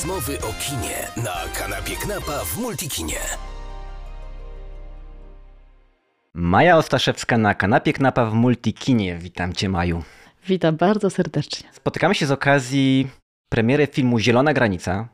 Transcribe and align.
Rozmowy 0.00 0.38
o 0.38 0.52
kinie 0.52 1.24
na 1.24 1.34
kanapie 1.58 1.96
Knapa 1.96 2.44
w 2.44 2.58
Multikinie. 2.58 3.16
Maja 6.34 6.76
Ostaszewska 6.76 7.38
na 7.38 7.54
kanapie 7.54 7.92
Knapa 7.92 8.26
w 8.26 8.34
Multikinie. 8.34 9.18
Witam 9.18 9.52
Cię, 9.52 9.68
Maju. 9.68 10.02
Witam 10.46 10.76
bardzo 10.76 11.10
serdecznie. 11.10 11.68
Spotykamy 11.72 12.14
się 12.14 12.26
z 12.26 12.30
okazji 12.30 13.08
premiery 13.48 13.86
filmu 13.86 14.18
Zielona 14.18 14.54
Granica. 14.54 15.08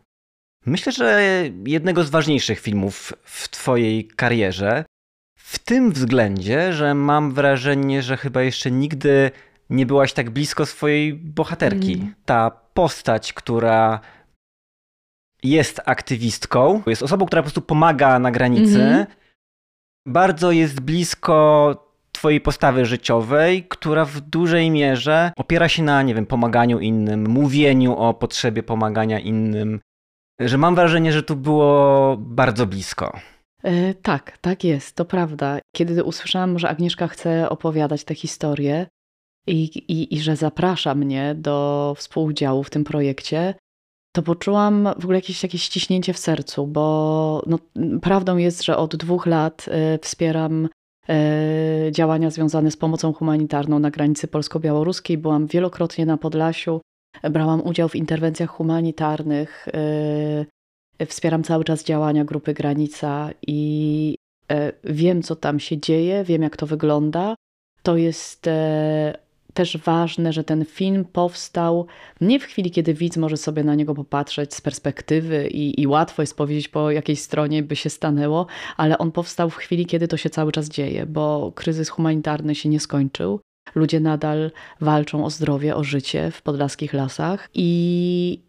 Myślę, 0.67 0.93
że 0.93 1.23
jednego 1.67 2.05
z 2.05 2.11
ważniejszych 2.11 2.61
filmów 2.61 3.13
w 3.25 3.49
Twojej 3.49 4.09
karierze. 4.09 4.85
W 5.39 5.59
tym 5.59 5.93
względzie, 5.93 6.73
że 6.73 6.95
mam 6.95 7.33
wrażenie, 7.33 8.03
że 8.03 8.17
chyba 8.17 8.43
jeszcze 8.43 8.71
nigdy 8.71 9.31
nie 9.71 9.87
byłaś 9.87 10.13
tak 10.13 10.31
blisko 10.31 10.67
swojej 10.67 11.15
bohaterki. 11.15 11.95
Mm. 11.95 12.15
Ta 12.25 12.51
postać, 12.51 13.33
która 13.33 14.01
jest 15.49 15.81
aktywistką, 15.85 16.83
jest 16.87 17.03
osobą, 17.03 17.27
która 17.27 17.43
po 17.43 17.45
prostu 17.45 17.61
pomaga 17.61 18.19
na 18.19 18.31
granicy. 18.31 18.79
-hmm. 18.79 19.07
Bardzo 20.07 20.53
jest 20.53 20.81
blisko 20.81 21.87
twojej 22.13 22.41
postawy 22.41 22.87
życiowej, 22.87 23.65
która 23.69 24.05
w 24.05 24.21
dużej 24.21 24.71
mierze 24.71 25.33
opiera 25.37 25.69
się 25.69 25.83
na, 25.83 26.03
nie 26.03 26.15
wiem, 26.15 26.27
pomaganiu 26.27 26.79
innym, 26.79 27.29
mówieniu 27.29 27.97
o 27.97 28.15
potrzebie 28.15 28.63
pomagania 28.63 29.21
innym. 29.21 29.81
Że 30.41 30.59
mam 30.59 30.75
wrażenie, 30.75 31.13
że 31.13 31.23
tu 31.23 31.37
było 31.37 32.17
bardzo 32.17 32.67
blisko. 32.67 33.19
E, 33.65 33.95
tak, 33.95 34.39
tak 34.39 34.65
jest, 34.65 34.97
to 34.97 35.05
prawda. 35.05 35.59
Kiedy 35.75 36.05
usłyszałam, 36.05 36.59
że 36.59 36.69
Agnieszka 36.69 37.09
chce 37.09 37.49
opowiadać 37.49 38.05
tę 38.05 38.15
historię 38.15 38.87
i, 39.47 39.65
i, 39.65 40.15
i 40.15 40.21
że 40.21 40.37
zaprasza 40.37 40.95
mnie 40.95 41.35
do 41.35 41.95
współudziału 41.97 42.65
w 42.65 42.71
tym 42.71 42.85
projekcie, 42.85 43.55
to 44.17 44.23
poczułam 44.23 44.89
w 44.99 45.05
ogóle 45.05 45.19
jakieś, 45.19 45.43
jakieś 45.43 45.63
ściśnięcie 45.63 46.13
w 46.13 46.19
sercu, 46.19 46.67
bo 46.67 47.43
no, 47.47 47.59
prawdą 48.03 48.37
jest, 48.37 48.63
że 48.63 48.77
od 48.77 48.97
dwóch 48.97 49.27
lat 49.27 49.67
y, 49.69 49.99
wspieram 50.03 50.69
y, 51.09 51.93
działania 51.93 52.31
związane 52.31 52.71
z 52.71 52.77
pomocą 52.77 53.13
humanitarną 53.13 53.79
na 53.79 53.91
granicy 53.91 54.29
polsko-białoruskiej. 54.29 55.19
Byłam 55.19 55.47
wielokrotnie 55.47 56.07
na 56.07 56.17
Podlasiu, 56.17 56.81
brałam 57.31 57.67
udział 57.67 57.89
w 57.89 57.97
interwencjach 57.97 58.51
humanitarnych, 58.51 59.69
y, 61.01 61.07
wspieram 61.07 61.43
cały 61.43 61.65
czas 61.65 61.85
działania 61.85 62.25
Grupy 62.25 62.55
Granica 62.55 63.31
i 63.47 64.17
wiem, 64.85 65.23
co 65.23 65.37
tam 65.37 65.61
się 65.61 65.79
dzieje, 65.79 66.25
wiem, 66.25 66.43
jak 66.43 66.57
to 66.57 66.67
wygląda. 66.67 67.35
To 67.83 67.97
jest 67.97 68.49
też 69.57 69.77
ważne, 69.77 70.33
że 70.33 70.45
ten 70.45 70.65
film 70.65 71.05
powstał 71.05 71.87
nie 72.21 72.41
w 72.41 72.45
chwili, 72.45 72.71
kiedy 72.71 72.95
widz 72.95 73.17
może 73.17 73.37
sobie 73.37 73.65
na 73.65 73.75
niego 73.75 73.95
popatrzeć 73.95 74.55
z 74.55 74.61
perspektywy 74.61 75.49
i, 75.49 75.81
i 75.81 75.87
łatwo 75.87 76.23
jest 76.23 76.37
powiedzieć, 76.37 76.69
po 76.69 76.91
jakiej 76.91 77.17
stronie 77.17 77.63
by 77.63 77.77
się 77.77 77.91
stanęło, 77.91 78.47
ale 78.77 78.99
on 78.99 79.13
powstał 79.13 79.51
w 79.51 79.57
chwili, 79.57 79.87
kiedy 79.87 80.09
to 80.09 80.17
się 80.17 80.31
cały 80.31 80.53
czas 80.53 80.69
dzieje, 80.69 81.07
bo 81.07 81.53
kryzys 81.55 81.89
humanitarny 81.89 82.55
się 82.55 82.69
nie 82.69 82.81
skończył. 82.81 83.41
Ludzie 83.75 84.01
nadal 84.01 84.51
walczą 84.81 85.25
o 85.25 85.31
zdrowie, 85.31 85.77
o 85.77 85.85
życie 85.85 86.31
w 86.31 86.43
podlaskich 86.43 86.93
lasach 86.93 87.49
i 87.55 88.41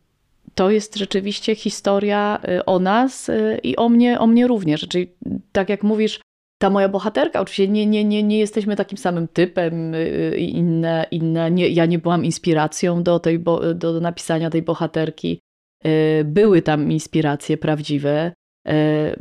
to 0.55 0.69
jest 0.69 0.95
rzeczywiście 0.95 1.55
historia 1.55 2.39
y, 2.49 2.65
o 2.65 2.79
nas 2.79 3.29
y, 3.29 3.59
i 3.63 3.75
o 3.75 3.89
mnie, 3.89 4.19
o 4.19 4.27
mnie 4.27 4.47
również. 4.47 4.87
Czyli 4.87 5.11
tak 5.51 5.69
jak 5.69 5.83
mówisz, 5.83 6.19
ta 6.57 6.69
moja 6.69 6.89
bohaterka, 6.89 7.39
oczywiście 7.39 7.67
nie, 7.67 7.85
nie, 7.85 8.05
nie, 8.05 8.23
nie 8.23 8.39
jesteśmy 8.39 8.75
takim 8.75 8.97
samym 8.97 9.27
typem, 9.27 9.93
y, 9.93 9.97
y, 9.97 10.37
inne, 10.37 11.05
inne 11.11 11.51
nie, 11.51 11.69
ja 11.69 11.85
nie 11.85 11.99
byłam 11.99 12.25
inspiracją 12.25 13.03
do, 13.03 13.19
tej, 13.19 13.39
do 13.75 13.99
napisania 14.01 14.49
tej 14.49 14.61
bohaterki. 14.61 15.39
Y, 15.85 16.23
były 16.25 16.61
tam 16.61 16.91
inspiracje 16.91 17.57
prawdziwe, 17.57 18.31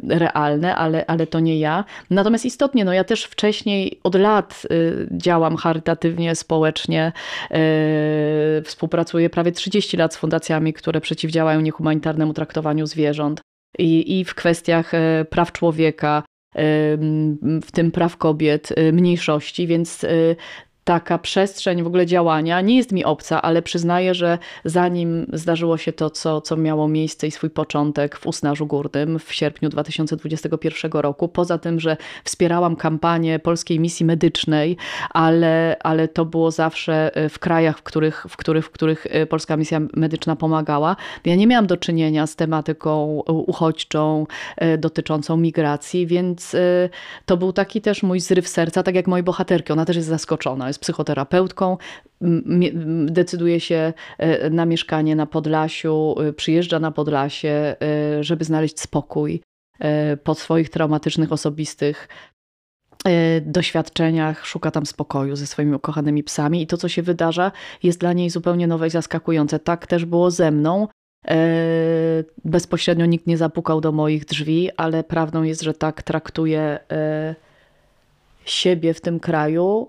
realne, 0.09 0.77
ale, 0.77 1.07
ale 1.07 1.27
to 1.27 1.41
nie 1.41 1.59
ja. 1.59 1.84
Natomiast 2.11 2.45
istotnie, 2.45 2.84
no 2.84 2.92
ja 2.92 3.05
też 3.05 3.25
wcześniej 3.25 4.01
od 4.05 4.14
lat 4.14 4.67
działam 5.11 5.57
charytatywnie, 5.57 6.35
społecznie, 6.35 7.13
współpracuję 8.64 9.30
prawie 9.30 9.53
30 9.53 9.97
lat 9.97 10.14
z 10.14 10.17
fundacjami, 10.17 10.73
które 10.73 11.01
przeciwdziałają 11.01 11.61
niehumanitarnemu 11.61 12.33
traktowaniu 12.33 12.86
zwierząt. 12.86 13.41
I, 13.79 14.18
i 14.20 14.24
w 14.24 14.35
kwestiach 14.35 14.92
praw 15.30 15.53
człowieka, 15.53 16.23
w 17.62 17.72
tym 17.72 17.90
praw 17.90 18.17
kobiet, 18.17 18.72
y, 18.78 18.92
mniejszości, 18.92 19.67
więc 19.67 20.05
y, 20.05 20.36
taka 20.86 21.19
przestrzeń 21.19 21.83
w 21.83 21.86
ogóle 21.86 22.07
działania 22.07 22.61
nie 22.61 22.77
jest 22.77 22.92
mi 22.92 23.05
obca, 23.05 23.42
ale 23.42 23.63
przyznaję, 23.63 24.14
że 24.14 24.39
zanim 24.64 25.27
zdarzyło 25.33 25.79
się 25.79 25.92
to, 25.92 26.11
co, 26.11 26.41
co 26.41 26.57
miało 26.57 26.89
miejsce 26.89 27.27
i 27.27 27.30
swój 27.30 27.51
początek 27.51 28.19
w 28.19 28.27
Usnarzu 28.27 28.67
Górnym 28.67 29.19
w 29.19 29.33
sierpniu 29.33 29.69
2021 29.69 30.92
roku, 30.92 31.29
poza 31.29 31.58
tym, 31.58 31.80
że 31.80 31.97
wspierałam 32.24 32.77
kampanię 32.77 33.39
polskiej 33.39 33.80
misji 33.80 34.07
medycznej, 34.07 34.77
ale, 35.11 35.77
ale 35.83 36.08
to 36.08 36.24
było 36.24 36.51
zawsze 36.51 37.17
e, 37.17 37.29
w 37.29 37.39
krajach, 37.39 37.79
w 37.79 37.83
których, 37.83 38.27
w, 38.29 38.36
których, 38.36 38.67
w 38.67 38.70
których 38.70 39.07
e, 39.11 39.27
polska 39.27 39.57
misja 39.57 39.80
medyczna 39.97 40.36
pomagała. 40.36 40.97
Ja 41.24 41.36
nie 41.36 41.47
miałam 41.47 41.67
do 41.67 41.77
czynienia 41.77 42.27
z 42.27 42.36
tematyką 42.36 43.23
uchodźczą 43.27 44.27
dotyczącą 44.79 45.36
migracji, 45.36 46.07
więc 46.07 46.57
to 47.27 47.36
był 47.36 47.53
taki 47.53 47.80
też 47.80 48.03
mój 48.03 48.20
zryw 48.20 48.48
serca, 48.48 48.83
tak 48.83 48.95
jak 48.95 49.07
mojej 49.07 49.24
bohaterki. 49.24 49.73
Ona 49.73 49.85
też 49.85 49.97
jest 49.97 50.08
zaskoczona 50.08 50.76
jest 50.77 50.83
psychoterapeutką, 50.83 51.77
decyduje 53.07 53.61
się 53.61 53.92
e, 54.19 54.51
na 54.51 54.67
mieszkanie 54.67 55.17
na 55.17 55.27
Podlasiu, 55.27 56.14
e, 56.20 56.33
przyjeżdża 56.33 56.79
na 56.79 56.91
Podlasie, 56.91 57.48
e, 57.48 58.25
żeby 58.25 58.45
znaleźć 58.45 58.81
spokój 58.81 59.41
po 60.25 60.35
swoich 60.35 60.70
traumatycznych, 60.70 61.33
osobistych 61.33 62.09
doświadczeniach, 63.42 64.47
szuka 64.47 64.70
tam 64.70 64.86
spokoju 64.86 65.36
ze 65.36 65.47
swoimi 65.47 65.75
ukochanymi 65.75 66.25
psami 66.25 66.63
i 66.63 66.67
to, 66.67 66.77
co 66.77 66.89
się 66.89 67.03
wydarza, 67.03 67.53
jest 67.83 68.01
dla 68.01 68.13
niej 68.13 68.31
zupełnie 68.31 68.67
nowe 68.67 68.86
i 68.86 68.91
zaskakujące. 68.91 69.59
Tak 69.59 69.86
też 69.86 70.05
było 70.05 70.31
ze 70.31 70.51
mną. 70.51 70.89
Bezpośrednio 72.45 73.07
nikt 73.07 73.27
nie 73.27 73.36
zapukał 73.36 73.81
do 73.81 73.92
moich 73.92 74.25
drzwi, 74.25 74.70
ale 74.77 75.05
prawdą 75.05 75.42
jest, 75.42 75.63
że 75.63 75.75
tak 75.75 76.03
traktuję 76.03 76.79
siebie 78.45 78.95
w 78.95 79.01
tym 79.01 79.20
kraju, 79.20 79.89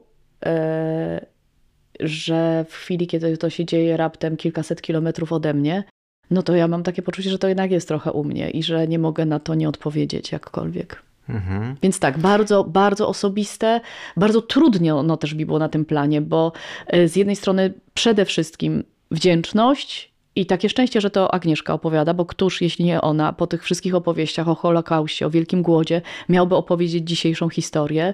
że 2.00 2.66
w 2.70 2.74
chwili, 2.74 3.08
kiedy 3.08 3.38
to 3.38 3.50
się 3.50 3.66
dzieje 3.66 3.98
raptem 3.98 4.38
kilkaset 4.38 4.82
kilometrów 4.82 5.32
ode 5.32 5.54
mnie, 5.54 5.84
no 6.32 6.44
to 6.44 6.56
ja 6.56 6.68
mam 6.68 6.84
takie 6.84 7.02
poczucie, 7.02 7.30
że 7.30 7.40
to 7.40 7.48
jednak 7.48 7.72
jest 7.72 7.88
trochę 7.88 8.12
u 8.12 8.24
mnie 8.24 8.50
i 8.50 8.64
że 8.64 8.88
nie 8.88 9.00
mogę 9.00 9.26
na 9.26 9.40
to 9.40 9.56
nie 9.56 9.70
odpowiedzieć 9.70 10.32
jakkolwiek. 10.32 11.04
Mhm. 11.30 11.76
Więc 11.82 12.00
tak, 12.00 12.18
bardzo, 12.18 12.64
bardzo 12.64 13.08
osobiste, 13.08 13.82
bardzo 14.18 14.42
trudnie 14.42 14.96
ono 14.96 15.18
też 15.18 15.34
mi 15.34 15.46
było 15.46 15.60
na 15.60 15.70
tym 15.70 15.86
planie, 15.86 16.22
bo 16.22 16.52
e, 16.88 17.08
z 17.08 17.16
jednej 17.16 17.36
strony 17.36 17.74
przede 17.94 18.26
wszystkim 18.26 18.84
wdzięczność 19.12 20.12
i 20.36 20.46
takie 20.46 20.70
szczęście, 20.70 21.02
że 21.02 21.10
to 21.10 21.34
Agnieszka 21.34 21.74
opowiada, 21.74 22.14
bo 22.14 22.26
któż, 22.26 22.62
jeśli 22.62 22.86
nie 22.86 23.02
ona, 23.02 23.34
po 23.34 23.48
tych 23.48 23.64
wszystkich 23.64 23.96
opowieściach 23.96 24.48
o 24.48 24.56
Holokauście, 24.56 25.28
o 25.28 25.30
Wielkim 25.30 25.62
Głodzie, 25.62 26.02
miałby 26.30 26.56
opowiedzieć 26.56 27.08
dzisiejszą 27.08 27.50
historię. 27.50 28.14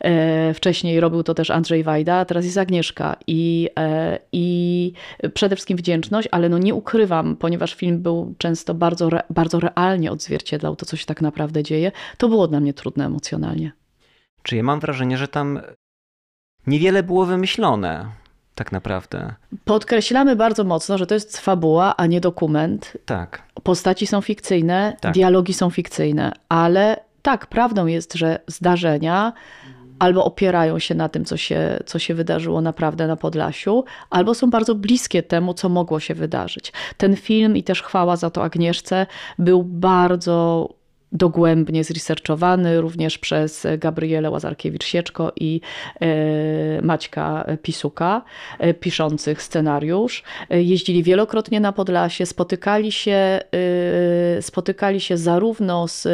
E, 0.00 0.54
wcześniej 0.54 1.00
robił 1.00 1.22
to 1.22 1.34
też 1.34 1.50
Andrzej 1.50 1.84
Wajda, 1.84 2.14
a 2.14 2.24
teraz 2.24 2.44
jest 2.44 2.58
Agnieszka. 2.58 3.16
I, 3.26 3.70
e, 3.78 4.18
I 4.32 4.92
przede 5.34 5.56
wszystkim 5.56 5.76
wdzięczność, 5.76 6.28
ale 6.30 6.48
no 6.48 6.58
nie 6.58 6.74
ukrywam, 6.74 7.36
ponieważ 7.36 7.74
film 7.74 8.02
był 8.02 8.34
często 8.38 8.74
bardzo, 8.74 9.08
bardzo 9.30 9.60
realnie 9.60 10.12
odzwierciedlał 10.12 10.76
to, 10.76 10.86
co 10.86 10.96
się 10.96 11.06
tak 11.06 11.20
naprawdę 11.22 11.62
dzieje, 11.62 11.92
to 12.18 12.28
było 12.28 12.48
dla 12.48 12.60
mnie 12.60 12.74
trudne 12.74 13.06
emocjonalnie. 13.06 13.72
Czy 14.42 14.56
ja 14.56 14.62
mam 14.62 14.80
wrażenie, 14.80 15.18
że 15.18 15.28
tam 15.28 15.60
niewiele 16.66 17.02
było 17.02 17.26
wymyślone? 17.26 18.06
Tak 18.54 18.72
naprawdę. 18.72 19.34
Podkreślamy 19.64 20.36
bardzo 20.36 20.64
mocno, 20.64 20.98
że 20.98 21.06
to 21.06 21.14
jest 21.14 21.38
fabuła, 21.38 21.96
a 21.96 22.06
nie 22.06 22.20
dokument. 22.20 22.96
Tak. 23.06 23.42
Postaci 23.62 24.06
są 24.06 24.20
fikcyjne, 24.20 24.96
tak. 25.00 25.14
dialogi 25.14 25.54
są 25.54 25.70
fikcyjne, 25.70 26.32
ale 26.48 26.96
tak, 27.22 27.46
prawdą 27.46 27.86
jest, 27.86 28.14
że 28.14 28.40
zdarzenia 28.46 29.32
albo 29.98 30.24
opierają 30.24 30.78
się 30.78 30.94
na 30.94 31.08
tym, 31.08 31.24
co 31.24 31.36
się, 31.36 31.78
co 31.86 31.98
się 31.98 32.14
wydarzyło 32.14 32.60
naprawdę 32.60 33.06
na 33.06 33.16
Podlasiu, 33.16 33.84
albo 34.10 34.34
są 34.34 34.50
bardzo 34.50 34.74
bliskie 34.74 35.22
temu, 35.22 35.54
co 35.54 35.68
mogło 35.68 36.00
się 36.00 36.14
wydarzyć. 36.14 36.72
Ten 36.96 37.16
film 37.16 37.56
i 37.56 37.62
też 37.62 37.82
chwała 37.82 38.16
za 38.16 38.30
to 38.30 38.44
Agnieszce 38.44 39.06
był 39.38 39.62
bardzo 39.64 40.68
dogłębnie 41.14 41.84
zresearchowany 41.84 42.80
również 42.80 43.18
przez 43.18 43.66
Gabrielę 43.78 44.30
Łazarkiewicz-Sieczko 44.30 45.32
i 45.36 45.60
Maćka 46.82 47.46
Pisuka, 47.62 48.22
piszących 48.80 49.42
scenariusz. 49.42 50.22
Jeździli 50.50 51.02
wielokrotnie 51.02 51.60
na 51.60 51.72
Podlasie, 51.72 52.26
spotykali 52.26 52.92
się, 52.92 53.40
spotykali 54.40 55.00
się 55.00 55.16
zarówno 55.16 55.88
z 55.88 56.08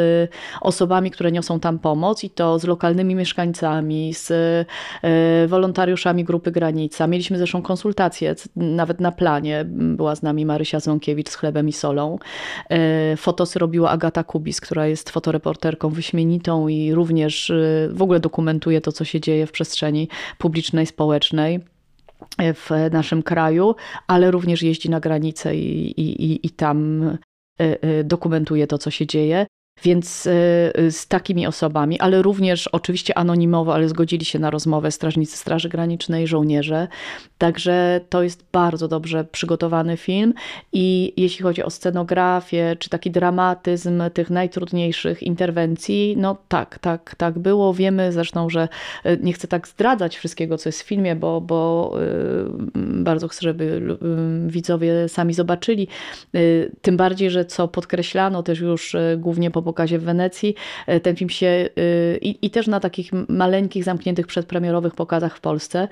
osobami, 0.61 1.11
które 1.11 1.31
niosą 1.31 1.59
tam 1.59 1.79
pomoc 1.79 2.23
i 2.23 2.29
to 2.29 2.59
z 2.59 2.63
lokalnymi 2.63 3.15
mieszkańcami, 3.15 4.13
z 4.13 4.31
wolontariuszami 5.47 6.23
Grupy 6.23 6.51
Granica. 6.51 7.07
Mieliśmy 7.07 7.37
zresztą 7.37 7.61
konsultacje, 7.61 8.35
nawet 8.55 8.99
na 8.99 9.11
planie 9.11 9.65
była 9.67 10.15
z 10.15 10.23
nami 10.23 10.45
Marysia 10.45 10.79
Ząkiewicz 10.79 11.29
z 11.29 11.35
Chlebem 11.35 11.69
i 11.69 11.73
Solą. 11.73 12.19
Fotosy 13.17 13.59
robiła 13.59 13.89
Agata 13.89 14.23
Kubis, 14.23 14.61
która 14.61 14.87
jest 14.91 15.09
fotoreporterką 15.09 15.89
wyśmienitą 15.89 16.67
i 16.67 16.93
również 16.93 17.49
y, 17.49 17.89
w 17.93 18.01
ogóle 18.01 18.19
dokumentuje 18.19 18.81
to, 18.81 18.91
co 18.91 19.05
się 19.05 19.19
dzieje 19.19 19.47
w 19.47 19.51
przestrzeni 19.51 20.07
publicznej, 20.37 20.85
społecznej 20.85 21.59
w 22.37 22.69
naszym 22.91 23.23
kraju, 23.23 23.75
ale 24.07 24.31
również 24.31 24.63
jeździ 24.63 24.89
na 24.89 24.99
granicę 24.99 25.55
i, 25.55 26.01
i, 26.01 26.47
i 26.47 26.49
tam 26.49 27.03
y, 27.03 27.17
y, 27.85 28.03
dokumentuje 28.03 28.67
to, 28.67 28.77
co 28.77 28.91
się 28.91 29.07
dzieje. 29.07 29.45
Więc 29.83 30.21
z 30.89 31.07
takimi 31.07 31.47
osobami, 31.47 31.99
ale 31.99 32.21
również 32.21 32.67
oczywiście 32.67 33.17
anonimowo, 33.17 33.73
ale 33.73 33.89
zgodzili 33.89 34.25
się 34.25 34.39
na 34.39 34.49
rozmowę 34.49 34.91
strażnicy 34.91 35.37
Straży 35.37 35.69
Granicznej, 35.69 36.27
żołnierze. 36.27 36.87
Także 37.37 38.01
to 38.09 38.23
jest 38.23 38.45
bardzo 38.51 38.87
dobrze 38.87 39.23
przygotowany 39.23 39.97
film 39.97 40.33
i 40.73 41.13
jeśli 41.17 41.43
chodzi 41.43 41.63
o 41.63 41.69
scenografię, 41.69 42.75
czy 42.79 42.89
taki 42.89 43.11
dramatyzm 43.11 44.03
tych 44.13 44.29
najtrudniejszych 44.29 45.23
interwencji, 45.23 46.15
no 46.17 46.37
tak, 46.47 46.79
tak, 46.79 47.15
tak 47.17 47.39
było. 47.39 47.73
Wiemy 47.73 48.11
zresztą, 48.11 48.49
że 48.49 48.67
e, 49.03 49.17
nie 49.17 49.33
chcę 49.33 49.47
tak 49.47 49.67
zdradzać 49.67 50.17
wszystkiego, 50.17 50.57
co 50.57 50.69
jest 50.69 50.81
w 50.81 50.85
filmie, 50.85 51.15
bo, 51.15 51.41
bo 51.41 51.93
bardzo 52.75 53.27
chcę, 53.27 53.39
żeby 53.41 53.97
widzowie 54.47 55.09
sami 55.09 55.33
zobaczyli. 55.33 55.87
Tym 56.81 56.97
bardziej, 56.97 57.29
że 57.29 57.45
co 57.45 57.67
podkreślano 57.67 58.43
też 58.43 58.59
już 58.59 58.95
głównie 59.17 59.51
po 59.51 59.61
pokazie 59.71 59.99
w 59.99 60.03
Wenecji, 60.03 60.55
ten 61.03 61.15
film 61.15 61.29
się 61.29 61.69
i 62.21 62.49
też 62.49 62.67
na 62.67 62.79
takich 62.79 63.11
maleńkich, 63.29 63.83
zamkniętych 63.83 64.27
przedpremierowych 64.27 64.95
pokazach 64.95 65.37
w 65.37 65.41
Polsce, 65.41 65.87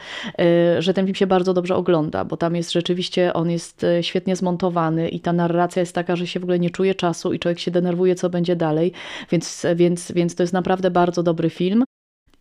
że 0.80 0.94
ten 0.94 1.06
film 1.06 1.16
się 1.16 1.28
bardzo 1.28 1.54
dobrze 1.54 1.76
ogląda, 1.76 2.26
bo 2.26 2.38
tam 2.38 2.56
jest 2.56 2.72
rzeczywiście, 2.72 3.34
on 3.34 3.50
jest 3.50 3.84
e, 3.84 4.04
świetnie 4.04 4.36
zmontowany 4.36 5.10
i 5.10 5.20
ta 5.20 5.34
narracja 5.34 5.80
jest 5.80 5.96
taka, 5.96 6.16
że 6.16 6.28
się 6.28 6.40
w 6.40 6.44
ogóle 6.44 6.60
nie 6.60 6.70
czuje 6.70 6.96
czasu 6.96 7.34
i 7.34 7.40
człowiek 7.40 7.60
się 7.60 7.72
denerwuje, 7.72 8.16
co 8.16 8.30
będzie 8.30 8.56
dalej, 8.56 8.92
więc, 9.32 9.66
więc, 9.76 10.12
więc 10.12 10.36
to 10.36 10.44
jest 10.44 10.54
naprawdę 10.54 10.92
bardzo 10.92 11.24
dobry 11.24 11.50
film. 11.50 11.84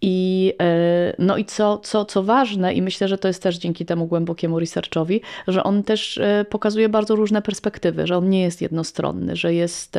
I, 0.02 0.52
e, 0.62 1.14
no 1.18 1.36
i 1.36 1.44
co, 1.44 1.78
co, 1.78 2.04
co 2.04 2.22
ważne, 2.22 2.74
i 2.74 2.82
myślę, 2.82 3.08
że 3.08 3.18
to 3.18 3.28
jest 3.28 3.42
też 3.42 3.58
dzięki 3.58 3.86
temu 3.86 4.06
głębokiemu 4.06 4.58
researchowi, 4.58 5.20
że 5.48 5.64
on 5.64 5.82
też 5.82 6.18
e, 6.18 6.44
pokazuje 6.50 6.88
bardzo 6.88 7.16
różne 7.16 7.42
perspektywy, 7.42 8.06
że 8.06 8.16
on 8.16 8.30
nie 8.30 8.42
jest 8.42 8.62
jednostronny, 8.62 9.36
że 9.36 9.54
jest 9.54 9.98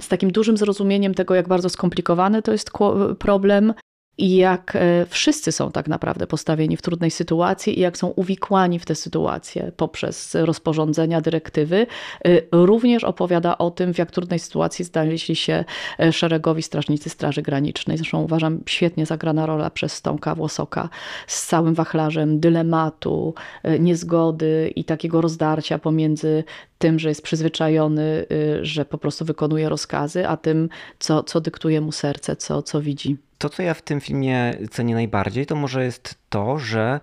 z 0.00 0.08
takim 0.08 0.30
dużym 0.30 0.56
zrozumieniem 0.56 1.14
tego, 1.14 1.34
jak 1.34 1.48
bardzo 1.48 1.68
skomplikowany 1.68 2.42
to 2.42 2.52
jest 2.52 2.70
problem, 3.18 3.74
i 4.18 4.36
jak 4.36 4.76
e, 4.76 5.06
wszyscy 5.06 5.52
są 5.52 5.72
tak 5.72 5.88
naprawdę 5.88 6.26
postawieni 6.26 6.76
w 6.76 6.82
trudnej 6.82 7.10
sytuacji 7.10 7.78
i 7.78 7.80
jak 7.80 7.98
są 7.98 8.08
uwikłani 8.08 8.78
w 8.78 8.86
tę 8.86 8.94
sytuację 8.94 9.72
poprzez 9.76 10.34
rozporządzenia, 10.34 11.20
dyrektywy, 11.20 11.86
e, 12.24 12.40
również 12.52 13.04
opowiada 13.04 13.58
o 13.58 13.70
tym, 13.70 13.94
w 13.94 13.98
jak 13.98 14.10
trudnej 14.10 14.38
sytuacji 14.38 14.84
znaleźli 14.84 15.36
się 15.36 15.64
e, 16.00 16.12
szeregowi 16.12 16.62
strażnicy 16.62 17.10
Straży 17.10 17.42
Granicznej. 17.42 17.98
Zresztą 17.98 18.22
uważam 18.22 18.60
świetnie 18.66 19.06
zagrana 19.06 19.46
rola 19.46 19.70
przez 19.70 20.02
Tomka 20.02 20.34
Włosoka 20.34 20.88
z 21.26 21.46
całym 21.46 21.74
wachlarzem 21.74 22.40
dylematu, 22.40 23.34
niezgody 23.80 24.72
i 24.76 24.84
takiego 24.84 25.20
rozdarcia 25.20 25.78
pomiędzy 25.78 26.44
tym, 26.78 26.98
że 26.98 27.08
jest 27.08 27.22
przyzwyczajony, 27.22 28.26
że 28.62 28.84
po 28.84 28.98
prostu 28.98 29.24
wykonuje 29.24 29.68
rozkazy, 29.68 30.28
a 30.28 30.36
tym, 30.36 30.68
co, 30.98 31.22
co 31.22 31.40
dyktuje 31.40 31.80
mu 31.80 31.92
serce, 31.92 32.36
co, 32.36 32.62
co 32.62 32.80
widzi. 32.80 33.16
To, 33.42 33.48
co 33.48 33.62
ja 33.62 33.74
w 33.74 33.82
tym 33.82 34.00
filmie 34.00 34.54
cenię 34.70 34.94
najbardziej, 34.94 35.46
to 35.46 35.56
może 35.56 35.84
jest 35.84 36.14
to, 36.28 36.58
że 36.58 37.00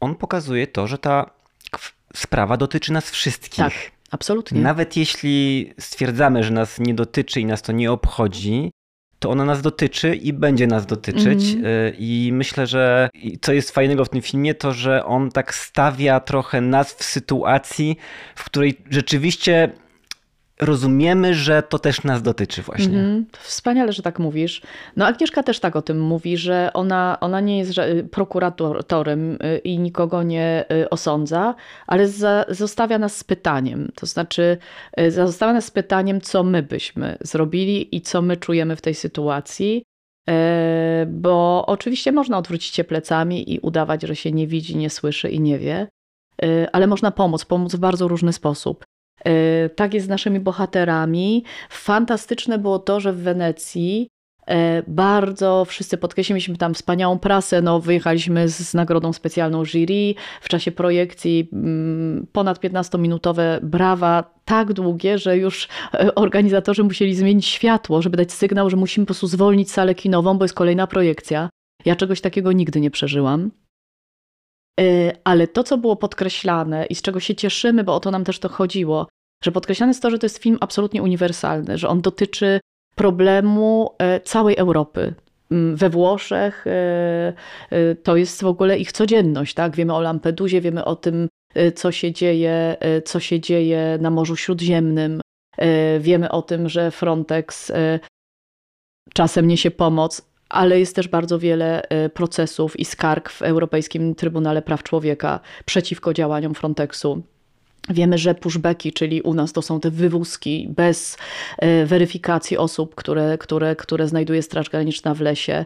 on 0.00 0.14
pokazuje 0.14 0.66
to, 0.66 0.86
że 0.86 0.98
ta 0.98 1.30
sprawa 2.14 2.56
dotyczy 2.56 2.92
nas 2.92 3.10
wszystkich. 3.10 3.64
Tak, 3.64 3.72
absolutnie. 4.10 4.60
Nawet 4.60 4.96
jeśli 4.96 5.72
stwierdzamy, 5.80 6.44
że 6.44 6.50
nas 6.50 6.78
nie 6.78 6.94
dotyczy 6.94 7.40
i 7.40 7.46
nas 7.46 7.62
to 7.62 7.72
nie 7.72 7.92
obchodzi, 7.92 8.70
to 9.18 9.30
ona 9.30 9.44
nas 9.44 9.62
dotyczy 9.62 10.14
i 10.14 10.32
będzie 10.32 10.66
nas 10.66 10.86
dotyczyć. 10.86 11.52
Mm. 11.52 11.64
I 11.98 12.30
myślę, 12.32 12.66
że 12.66 13.08
co 13.40 13.52
jest 13.52 13.70
fajnego 13.70 14.04
w 14.04 14.08
tym 14.08 14.22
filmie, 14.22 14.54
to 14.54 14.72
że 14.72 15.04
on 15.04 15.30
tak 15.30 15.54
stawia 15.54 16.20
trochę 16.20 16.60
nas 16.60 16.94
w 16.94 17.04
sytuacji, 17.04 17.96
w 18.34 18.44
której 18.44 18.78
rzeczywiście 18.90 19.72
rozumiemy, 20.60 21.34
że 21.34 21.62
to 21.62 21.78
też 21.78 22.04
nas 22.04 22.22
dotyczy 22.22 22.62
właśnie. 22.62 22.98
Mm, 22.98 23.26
wspaniale, 23.38 23.92
że 23.92 24.02
tak 24.02 24.18
mówisz. 24.18 24.62
No 24.96 25.06
Agnieszka 25.06 25.42
też 25.42 25.60
tak 25.60 25.76
o 25.76 25.82
tym 25.82 26.00
mówi, 26.00 26.36
że 26.36 26.70
ona, 26.74 27.18
ona 27.20 27.40
nie 27.40 27.58
jest 27.58 27.72
prokuratorem 28.10 29.32
y, 29.32 29.58
i 29.58 29.78
nikogo 29.78 30.22
nie 30.22 30.64
y, 30.72 30.90
osądza, 30.90 31.54
ale 31.86 32.08
za, 32.08 32.44
zostawia 32.48 32.98
nas 32.98 33.16
z 33.16 33.24
pytaniem. 33.24 33.92
To 33.94 34.06
znaczy 34.06 34.58
y, 35.00 35.10
zostawia 35.10 35.52
nas 35.52 35.64
z 35.64 35.70
pytaniem, 35.70 36.20
co 36.20 36.42
my 36.42 36.62
byśmy 36.62 37.18
zrobili 37.20 37.96
i 37.96 38.00
co 38.00 38.22
my 38.22 38.36
czujemy 38.36 38.76
w 38.76 38.80
tej 38.80 38.94
sytuacji. 38.94 39.82
Bo 41.06 41.64
oczywiście 41.66 42.12
można 42.12 42.38
odwrócić 42.38 42.74
się 42.74 42.84
plecami 42.84 43.54
i 43.54 43.58
udawać, 43.58 44.02
że 44.02 44.16
się 44.16 44.32
nie 44.32 44.46
widzi, 44.46 44.76
nie 44.76 44.90
słyszy 44.90 45.30
i 45.30 45.40
nie 45.40 45.58
wie, 45.58 45.88
ale 46.72 46.86
można 46.86 47.10
pomóc, 47.10 47.44
pomóc 47.44 47.74
w 47.74 47.78
bardzo 47.78 48.08
różny 48.08 48.32
sposób. 48.32 48.84
E, 49.24 49.68
tak 49.68 49.94
jest 49.94 50.06
z 50.06 50.08
naszymi 50.08 50.40
bohaterami. 50.40 51.44
Fantastyczne 51.70 52.58
było 52.58 52.78
to, 52.78 53.00
że 53.00 53.12
w 53.12 53.16
Wenecji 53.16 54.08
e, 54.46 54.82
bardzo 54.86 55.64
wszyscy 55.64 55.98
podkreśliliśmy 55.98 56.56
tam 56.56 56.74
wspaniałą 56.74 57.18
prasę, 57.18 57.62
no 57.62 57.80
wyjechaliśmy 57.80 58.48
z, 58.48 58.56
z 58.56 58.74
nagrodą 58.74 59.12
specjalną 59.12 59.64
jury, 59.64 60.14
w 60.40 60.48
czasie 60.48 60.72
projekcji 60.72 61.48
mm, 61.52 62.26
ponad 62.32 62.58
15-minutowe 62.58 63.60
brawa, 63.62 64.24
tak 64.44 64.72
długie, 64.72 65.18
że 65.18 65.36
już 65.36 65.68
e, 65.94 66.14
organizatorzy 66.14 66.84
musieli 66.84 67.14
zmienić 67.14 67.46
światło, 67.46 68.02
żeby 68.02 68.16
dać 68.16 68.32
sygnał, 68.32 68.70
że 68.70 68.76
musimy 68.76 69.06
po 69.06 69.08
prostu 69.08 69.26
zwolnić 69.26 69.70
salę 69.70 69.94
kinową, 69.94 70.38
bo 70.38 70.44
jest 70.44 70.54
kolejna 70.54 70.86
projekcja. 70.86 71.50
Ja 71.84 71.96
czegoś 71.96 72.20
takiego 72.20 72.52
nigdy 72.52 72.80
nie 72.80 72.90
przeżyłam. 72.90 73.50
Ale 75.24 75.48
to, 75.48 75.64
co 75.64 75.78
było 75.78 75.96
podkreślane 75.96 76.86
i 76.86 76.94
z 76.94 77.02
czego 77.02 77.20
się 77.20 77.34
cieszymy, 77.34 77.84
bo 77.84 77.94
o 77.94 78.00
to 78.00 78.10
nam 78.10 78.24
też 78.24 78.38
to 78.38 78.48
chodziło, 78.48 79.06
że 79.44 79.52
podkreślane 79.52 79.90
jest 79.90 80.02
to, 80.02 80.10
że 80.10 80.18
to 80.18 80.26
jest 80.26 80.38
film 80.38 80.58
absolutnie 80.60 81.02
uniwersalny, 81.02 81.78
że 81.78 81.88
on 81.88 82.00
dotyczy 82.00 82.60
problemu 82.96 83.94
e, 83.98 84.20
całej 84.20 84.56
Europy. 84.56 85.14
Mm, 85.50 85.76
we 85.76 85.90
Włoszech 85.90 86.66
e, 86.66 87.32
e, 87.70 87.94
to 87.94 88.16
jest 88.16 88.42
w 88.42 88.46
ogóle 88.46 88.78
ich 88.78 88.92
codzienność, 88.92 89.54
tak? 89.54 89.76
Wiemy 89.76 89.94
o 89.94 90.00
Lampedusie, 90.00 90.60
wiemy 90.60 90.84
o 90.84 90.96
tym, 90.96 91.28
co 91.74 91.92
się 91.92 92.12
dzieje, 92.12 92.76
co 93.04 93.20
się 93.20 93.40
dzieje 93.40 93.98
na 94.00 94.10
Morzu 94.10 94.36
Śródziemnym. 94.36 95.20
Wiemy 96.00 96.30
o 96.30 96.42
tym, 96.42 96.68
że 96.68 96.90
Frontex 96.90 97.72
czasem 99.14 99.46
niesie 99.46 99.70
pomoc, 99.70 100.30
ale 100.48 100.78
jest 100.78 100.96
też 100.96 101.08
bardzo 101.08 101.38
wiele 101.38 101.82
procesów 102.14 102.80
i 102.80 102.84
skarg 102.84 103.30
w 103.30 103.42
Europejskim 103.42 104.14
Trybunale 104.14 104.62
Praw 104.62 104.82
Człowieka 104.82 105.40
przeciwko 105.64 106.14
działaniom 106.14 106.54
Frontexu. 106.54 107.22
Wiemy, 107.90 108.18
że 108.18 108.34
pushbacki, 108.34 108.92
czyli 108.92 109.22
u 109.22 109.34
nas 109.34 109.52
to 109.52 109.62
są 109.62 109.80
te 109.80 109.90
wywózki 109.90 110.68
bez 110.70 111.16
e, 111.58 111.86
weryfikacji 111.86 112.58
osób, 112.58 112.94
które, 112.94 113.38
które, 113.38 113.76
które 113.76 114.08
znajduje 114.08 114.42
Straż 114.42 114.70
Graniczna 114.70 115.14
w 115.14 115.20
lesie, 115.20 115.52
e, 115.52 115.64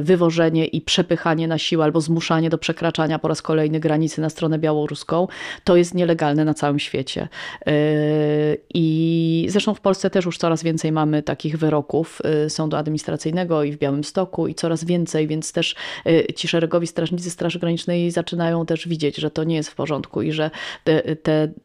wywożenie 0.00 0.66
i 0.66 0.80
przepychanie 0.80 1.48
na 1.48 1.58
siłę 1.58 1.84
albo 1.84 2.00
zmuszanie 2.00 2.50
do 2.50 2.58
przekraczania 2.58 3.18
po 3.18 3.28
raz 3.28 3.42
kolejny 3.42 3.80
granicy 3.80 4.20
na 4.20 4.30
stronę 4.30 4.58
białoruską, 4.58 5.28
to 5.64 5.76
jest 5.76 5.94
nielegalne 5.94 6.44
na 6.44 6.54
całym 6.54 6.78
świecie. 6.78 7.28
E, 7.66 7.72
I 8.74 9.46
zresztą 9.48 9.74
w 9.74 9.80
Polsce 9.80 10.10
też 10.10 10.24
już 10.24 10.38
coraz 10.38 10.62
więcej 10.62 10.92
mamy 10.92 11.22
takich 11.22 11.58
wyroków 11.58 12.22
sądu 12.48 12.76
administracyjnego 12.76 13.64
i 13.64 13.72
w 13.72 13.78
Białymstoku 13.78 14.48
i 14.48 14.54
coraz 14.54 14.84
więcej, 14.84 15.26
więc 15.26 15.52
też 15.52 15.74
ci 16.36 16.48
szeregowi 16.48 16.86
strażnicy 16.86 17.30
Straży 17.30 17.58
Granicznej 17.58 18.10
zaczynają 18.10 18.66
też 18.66 18.88
widzieć, 18.88 19.16
że 19.16 19.30
to 19.30 19.44
nie 19.44 19.56
jest 19.56 19.70
w 19.70 19.74
porządku 19.74 20.22
i 20.22 20.32
że 20.32 20.50
te, 20.84 20.97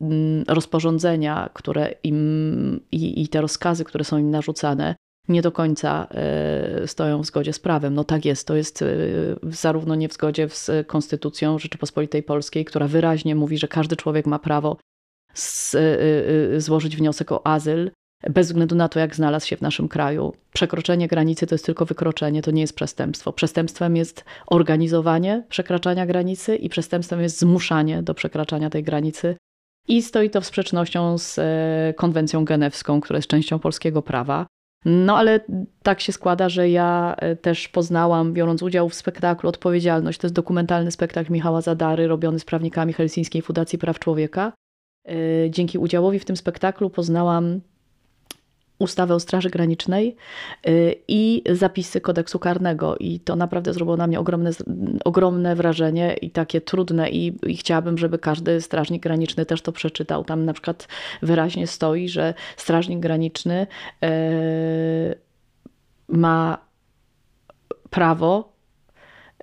mm, 0.01 0.43
rozporządzenia, 0.47 1.49
które 1.53 1.95
im 2.03 2.79
i, 2.91 3.21
i 3.21 3.27
te 3.27 3.41
rozkazy, 3.41 3.83
które 3.83 4.03
są 4.03 4.17
im 4.17 4.31
narzucane, 4.31 4.95
nie 5.27 5.41
do 5.41 5.51
końca 5.51 6.07
e, 6.11 6.87
stoją 6.87 7.21
w 7.21 7.25
zgodzie 7.25 7.53
z 7.53 7.59
prawem. 7.59 7.93
No 7.93 8.03
tak 8.03 8.25
jest, 8.25 8.47
to 8.47 8.55
jest 8.55 8.81
e, 8.81 8.87
zarówno 9.43 9.95
nie 9.95 10.09
w 10.09 10.13
zgodzie 10.13 10.49
z 10.49 10.87
Konstytucją 10.87 11.59
Rzeczypospolitej 11.59 12.23
Polskiej, 12.23 12.65
która 12.65 12.87
wyraźnie 12.87 13.35
mówi, 13.35 13.57
że 13.57 13.67
każdy 13.67 13.95
człowiek 13.95 14.25
ma 14.25 14.39
prawo 14.39 14.77
z, 15.33 15.75
e, 15.75 16.61
złożyć 16.61 16.97
wniosek 16.97 17.31
o 17.31 17.47
azyl, 17.47 17.91
bez 18.29 18.47
względu 18.47 18.75
na 18.75 18.89
to, 18.89 18.99
jak 18.99 19.15
znalazł 19.15 19.47
się 19.47 19.57
w 19.57 19.61
naszym 19.61 19.87
kraju. 19.87 20.33
Przekroczenie 20.53 21.07
granicy 21.07 21.47
to 21.47 21.55
jest 21.55 21.65
tylko 21.65 21.85
wykroczenie, 21.85 22.41
to 22.41 22.51
nie 22.51 22.61
jest 22.61 22.75
przestępstwo. 22.75 23.33
Przestępstwem 23.33 23.95
jest 23.95 24.25
organizowanie 24.47 25.43
przekraczania 25.49 26.05
granicy 26.05 26.55
i 26.55 26.69
przestępstwem 26.69 27.21
jest 27.21 27.39
zmuszanie 27.39 28.03
do 28.03 28.13
przekraczania 28.13 28.69
tej 28.69 28.83
granicy. 28.83 29.35
I 29.87 30.01
stoi 30.01 30.29
to 30.29 30.41
w 30.41 30.45
sprzecznością 30.45 31.17
z 31.17 31.39
e, 31.39 31.93
konwencją 31.97 32.45
genewską, 32.45 33.01
która 33.01 33.17
jest 33.17 33.29
częścią 33.29 33.59
polskiego 33.59 34.01
prawa. 34.01 34.45
No 34.85 35.17
ale 35.17 35.39
tak 35.83 36.01
się 36.01 36.11
składa, 36.11 36.49
że 36.49 36.69
ja 36.69 37.15
e, 37.17 37.35
też 37.35 37.67
poznałam, 37.67 38.33
biorąc 38.33 38.61
udział 38.61 38.89
w 38.89 38.93
spektaklu 38.93 39.49
Odpowiedzialność, 39.49 40.19
to 40.19 40.27
jest 40.27 40.35
dokumentalny 40.35 40.91
spektakl 40.91 41.33
Michała 41.33 41.61
Zadary, 41.61 42.07
robiony 42.07 42.39
z 42.39 42.45
prawnikami 42.45 42.93
Helsińskiej 42.93 43.41
Fundacji 43.41 43.79
Praw 43.79 43.99
Człowieka. 43.99 44.53
E, 45.07 45.15
dzięki 45.49 45.77
udziałowi 45.77 46.19
w 46.19 46.25
tym 46.25 46.37
spektaklu 46.37 46.89
poznałam 46.89 47.61
ustawę 48.83 49.15
o 49.15 49.19
Straży 49.19 49.49
Granicznej 49.49 50.15
y, 50.67 50.95
i 51.07 51.43
zapisy 51.51 52.01
kodeksu 52.01 52.39
karnego. 52.39 52.97
I 52.97 53.19
to 53.19 53.35
naprawdę 53.35 53.73
zrobiło 53.73 53.97
na 53.97 54.07
mnie 54.07 54.19
ogromne, 54.19 54.51
ogromne 55.05 55.55
wrażenie 55.55 56.13
i 56.21 56.31
takie 56.31 56.61
trudne. 56.61 57.09
I, 57.09 57.37
I 57.47 57.57
chciałabym, 57.57 57.97
żeby 57.97 58.19
każdy 58.19 58.61
strażnik 58.61 59.03
graniczny 59.03 59.45
też 59.45 59.61
to 59.61 59.71
przeczytał. 59.71 60.23
Tam 60.23 60.45
na 60.45 60.53
przykład 60.53 60.87
wyraźnie 61.21 61.67
stoi, 61.67 62.09
że 62.09 62.33
strażnik 62.57 62.99
graniczny 62.99 63.67
yy, 64.01 64.09
ma 66.07 66.57
prawo 67.89 68.53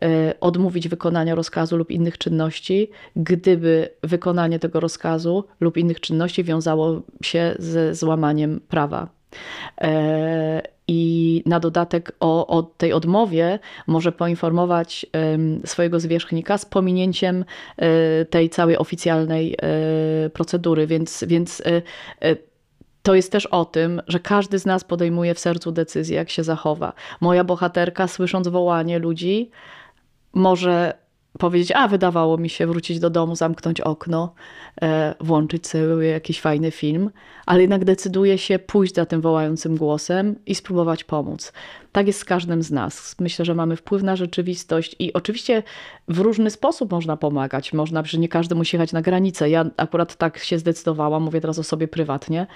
y, 0.05 0.41
odmówić 0.41 0.89
wykonania 0.89 1.35
rozkazu 1.35 1.77
lub 1.77 1.91
innych 1.91 2.19
czynności, 2.19 2.91
gdyby 3.17 3.89
wykonanie 4.03 4.59
tego 4.59 4.81
rozkazu 4.81 5.45
lub 5.61 5.77
innych 5.77 6.01
czynności 6.01 6.45
wiązało 6.45 7.03
się 7.23 7.55
ze 7.59 7.95
złamaniem 7.95 8.61
prawa. 8.69 9.20
E, 9.81 10.63
I 10.89 11.43
na 11.47 11.61
dodatek 11.61 12.13
o, 12.21 12.47
o, 12.47 12.63
tej 12.63 12.93
odmowie 12.93 13.59
może 13.87 14.13
poinformować 14.13 15.07
swojego 15.65 16.01
zwierzchnika 16.01 16.59
z 16.59 16.65
pominięciem 16.65 17.45
e, 17.77 18.25
tej 18.25 18.51
całej 18.51 18.79
oficjalnej 18.79 19.55
e, 19.55 20.31
procedury. 20.31 20.87
Więc, 20.87 21.25
więc 21.27 21.63
to 23.03 23.15
jest 23.15 23.33
też 23.33 23.47
o 23.47 23.65
tym, 23.65 24.03
że 24.09 24.21
każdy 24.21 24.59
z 24.59 24.67
nas 24.67 24.85
podejmuje 24.85 25.35
w 25.35 25.39
sercu 25.39 25.73
decyzję, 25.73 26.17
jak 26.17 26.31
się 26.31 26.45
zachowa. 26.45 26.93
Moja 27.21 27.45
bohaterka, 27.45 28.09
słysząc 28.09 28.49
wołanie 28.49 28.99
ludzi, 28.99 29.51
może 30.35 30.95
powiedzieć, 31.39 31.73
a 31.73 31.89
wydawało 31.89 32.39
mi 32.39 32.49
się 32.49 32.67
wrócić 32.67 32.99
do 32.99 33.11
domu, 33.11 33.37
zamknąć 33.37 33.81
okno, 33.81 34.35
e, 34.83 35.15
włączyć 35.21 35.67
sobie 35.67 36.09
jakiś 36.09 36.41
fajny 36.41 36.71
film, 36.71 37.11
ale 37.47 37.61
jednak 37.61 37.85
decyduje 37.85 38.39
się 38.39 38.59
pójść 38.59 38.95
za 38.95 39.07
tym 39.07 39.21
wołającym 39.21 39.77
głosem 39.77 40.37
i 40.47 40.55
spróbować 40.55 41.05
pomóc. 41.05 41.53
Tak 41.93 42.07
jest 42.07 42.19
z 42.19 42.25
każdym 42.25 42.63
z 42.63 42.71
nas. 42.71 43.17
Myślę, 43.21 43.45
że 43.45 43.55
mamy 43.55 43.77
wpływ 43.77 44.03
na 44.03 44.17
rzeczywistość 44.17 44.97
i 44.99 45.13
oczywiście 45.13 45.63
w 46.09 46.19
różny 46.19 46.51
sposób 46.51 46.93
można 46.93 47.17
pomagać. 47.17 47.73
Można, 47.73 48.05
że 48.05 48.19
nie 48.19 48.29
każdy 48.29 48.55
musi 48.55 48.77
jechać 48.77 48.93
na 48.93 49.03
granicę. 49.03 49.51
Ja 49.51 49.65
akurat 49.77 50.17
tak 50.17 50.39
się 50.39 50.59
zdecydowałam, 50.59 51.23
mówię 51.23 51.41
teraz 51.41 51.59
o 51.59 51.63
sobie 51.63 51.89
prywatnie, 51.89 52.47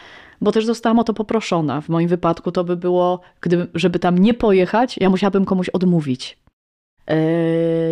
bo 0.40 0.52
też 0.52 0.66
zostałam 0.66 0.98
o 0.98 1.04
to 1.04 1.14
poproszona. 1.14 1.80
W 1.80 1.88
moim 1.88 2.08
wypadku 2.08 2.52
to 2.52 2.64
by 2.64 2.76
było, 2.76 3.20
gdyby, 3.40 3.66
żeby 3.74 3.98
tam 3.98 4.18
nie 4.18 4.34
pojechać, 4.34 4.96
ja 5.00 5.10
musiałabym 5.10 5.44
komuś 5.44 5.68
odmówić 5.68 6.43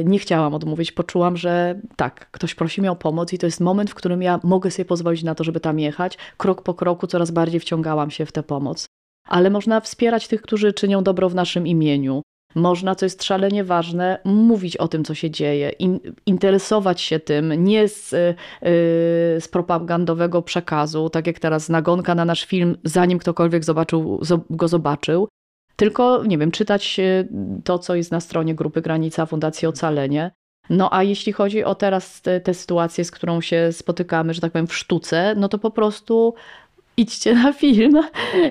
nie 0.04 0.19
chciałam 0.19 0.54
odmówić. 0.54 0.92
Poczułam, 0.92 1.37
że 1.37 1.81
tak, 1.97 2.31
ktoś 2.31 2.54
prosi 2.54 2.81
mnie 2.81 2.92
o 2.92 2.97
pomoc 2.97 3.33
i 3.33 3.38
to 3.38 3.47
jest 3.47 3.61
moment, 3.61 3.90
w 3.90 3.95
którym 3.95 4.23
ja 4.23 4.40
mogę 4.42 4.71
sobie 4.71 4.85
pozwolić 4.85 5.23
na 5.23 5.35
to, 5.35 5.45
żeby 5.45 5.61
tam 5.61 5.78
jechać. 5.78 6.19
Krok 6.37 6.62
po 6.62 6.75
kroku 6.75 7.07
coraz 7.07 7.31
bardziej 7.31 7.61
wciągałam 7.61 8.11
się 8.11 8.26
w 8.26 8.33
tę 8.33 8.42
pomoc. 8.42 8.87
Ale 9.28 9.50
można 9.50 9.81
wspierać 9.81 10.28
tych, 10.28 10.42
którzy 10.42 10.73
czynią 10.73 11.02
dobro 11.02 11.28
w 11.28 11.35
naszym 11.35 11.66
imieniu. 11.66 12.23
Można, 12.54 12.95
co 12.95 13.07
jest 13.07 13.23
szalenie 13.23 13.64
ważne, 13.64 14.19
mówić 14.25 14.76
o 14.76 14.88
tym, 14.88 15.04
co 15.04 15.14
się 15.14 15.31
dzieje, 15.31 15.71
in, 15.71 16.00
interesować 16.26 17.00
się 17.00 17.21
tym, 17.21 17.64
nie 17.64 17.88
z, 17.88 18.12
yy, 18.12 18.19
z 19.40 19.49
propagandowego 19.49 20.42
przekazu, 20.42 21.11
tak 21.11 21.26
jak 21.26 21.38
teraz 21.38 21.69
nagonka 21.69 22.14
na 22.14 22.25
nasz 22.25 22.45
film, 22.45 22.76
zanim 22.85 23.19
ktokolwiek 23.19 23.64
zobaczył, 23.64 24.21
go 24.50 24.69
zobaczył, 24.69 25.28
tylko, 25.76 26.25
nie 26.25 26.38
wiem, 26.38 26.50
czytać 26.50 27.00
e, 27.00 27.25
to, 27.64 27.79
co 27.79 27.95
jest 27.95 28.12
na 28.12 28.21
stronie 28.21 28.55
Grupy 28.55 28.83
Granica 28.83 29.26
Fundacji 29.26 29.69
Ocalenie. 29.69 30.31
No 30.71 30.95
a 30.95 31.02
jeśli 31.02 31.33
chodzi 31.33 31.64
o 31.64 31.75
teraz 31.75 32.23
tę 32.45 32.55
sytuację, 32.55 33.05
z 33.05 33.11
którą 33.11 33.41
się 33.41 33.73
spotykamy, 33.73 34.35
że 34.35 34.41
tak 34.41 34.52
powiem, 34.52 34.67
w 34.67 34.76
sztuce, 34.76 35.35
no 35.37 35.49
to 35.49 35.59
po 35.59 35.71
prostu 35.71 36.35
idźcie 36.97 37.35
na 37.35 37.52
film 37.52 38.00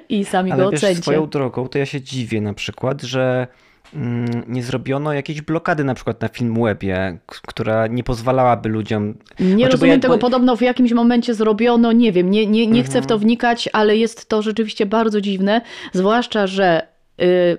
i 0.10 0.26
sami 0.26 0.52
Ale 0.52 0.64
go 0.64 0.72
wiesz, 0.72 0.80
ocencie. 0.80 1.02
swoją 1.02 1.28
drogą 1.28 1.68
to 1.68 1.78
ja 1.78 1.86
się 1.86 2.02
dziwię 2.02 2.42
na 2.42 2.54
przykład, 2.54 3.02
że 3.02 3.48
mm, 3.94 4.44
nie 4.48 4.64
zrobiono 4.64 5.14
jakiejś 5.14 5.42
blokady 5.42 5.84
na 5.84 5.94
przykład 5.94 6.22
na 6.22 6.28
Filmwebie, 6.28 7.18
która 7.26 7.88
nie 7.88 8.04
pozwalałaby 8.04 8.70
ludziom... 8.70 9.14
Nie 9.40 9.56
znaczy, 9.56 9.72
rozumiem 9.72 9.94
jak... 9.94 10.02
tego, 10.02 10.18
podobno 10.18 10.56
w 10.56 10.62
jakimś 10.62 10.92
momencie 10.92 11.34
zrobiono, 11.34 11.92
nie 11.92 12.12
wiem, 12.12 12.32
nie, 12.32 12.48
nie, 12.48 12.68
nie 12.68 12.80
mhm. 12.80 12.84
chcę 12.84 13.02
w 13.02 13.06
to 13.06 13.20
wnikać, 13.20 13.70
ale 13.74 13.98
jest 13.98 14.30
to 14.30 14.42
rzeczywiście 14.42 14.86
bardzo 14.86 15.22
dziwne, 15.22 15.62
zwłaszcza, 15.94 16.48
że 16.48 16.91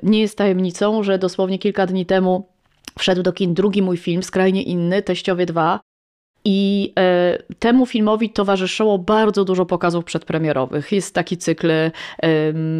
nie 0.02 0.20
jest 0.20 0.38
tajemnicą, 0.38 1.02
że 1.02 1.18
dosłownie 1.18 1.58
kilka 1.58 1.86
dni 1.86 2.06
temu 2.06 2.48
wszedł 2.98 3.22
do 3.22 3.32
kin 3.32 3.54
drugi 3.54 3.82
mój 3.82 3.96
film, 3.96 4.22
skrajnie 4.22 4.62
inny, 4.62 5.02
Teściowie 5.02 5.46
2. 5.46 5.80
I 6.44 6.92
e, 6.98 7.38
temu 7.58 7.86
filmowi 7.86 8.30
towarzyszyło 8.30 8.98
bardzo 8.98 9.44
dużo 9.44 9.66
pokazów 9.66 10.04
przedpremierowych. 10.04 10.92
Jest 10.92 11.14
taki 11.14 11.36
cykl 11.36 11.70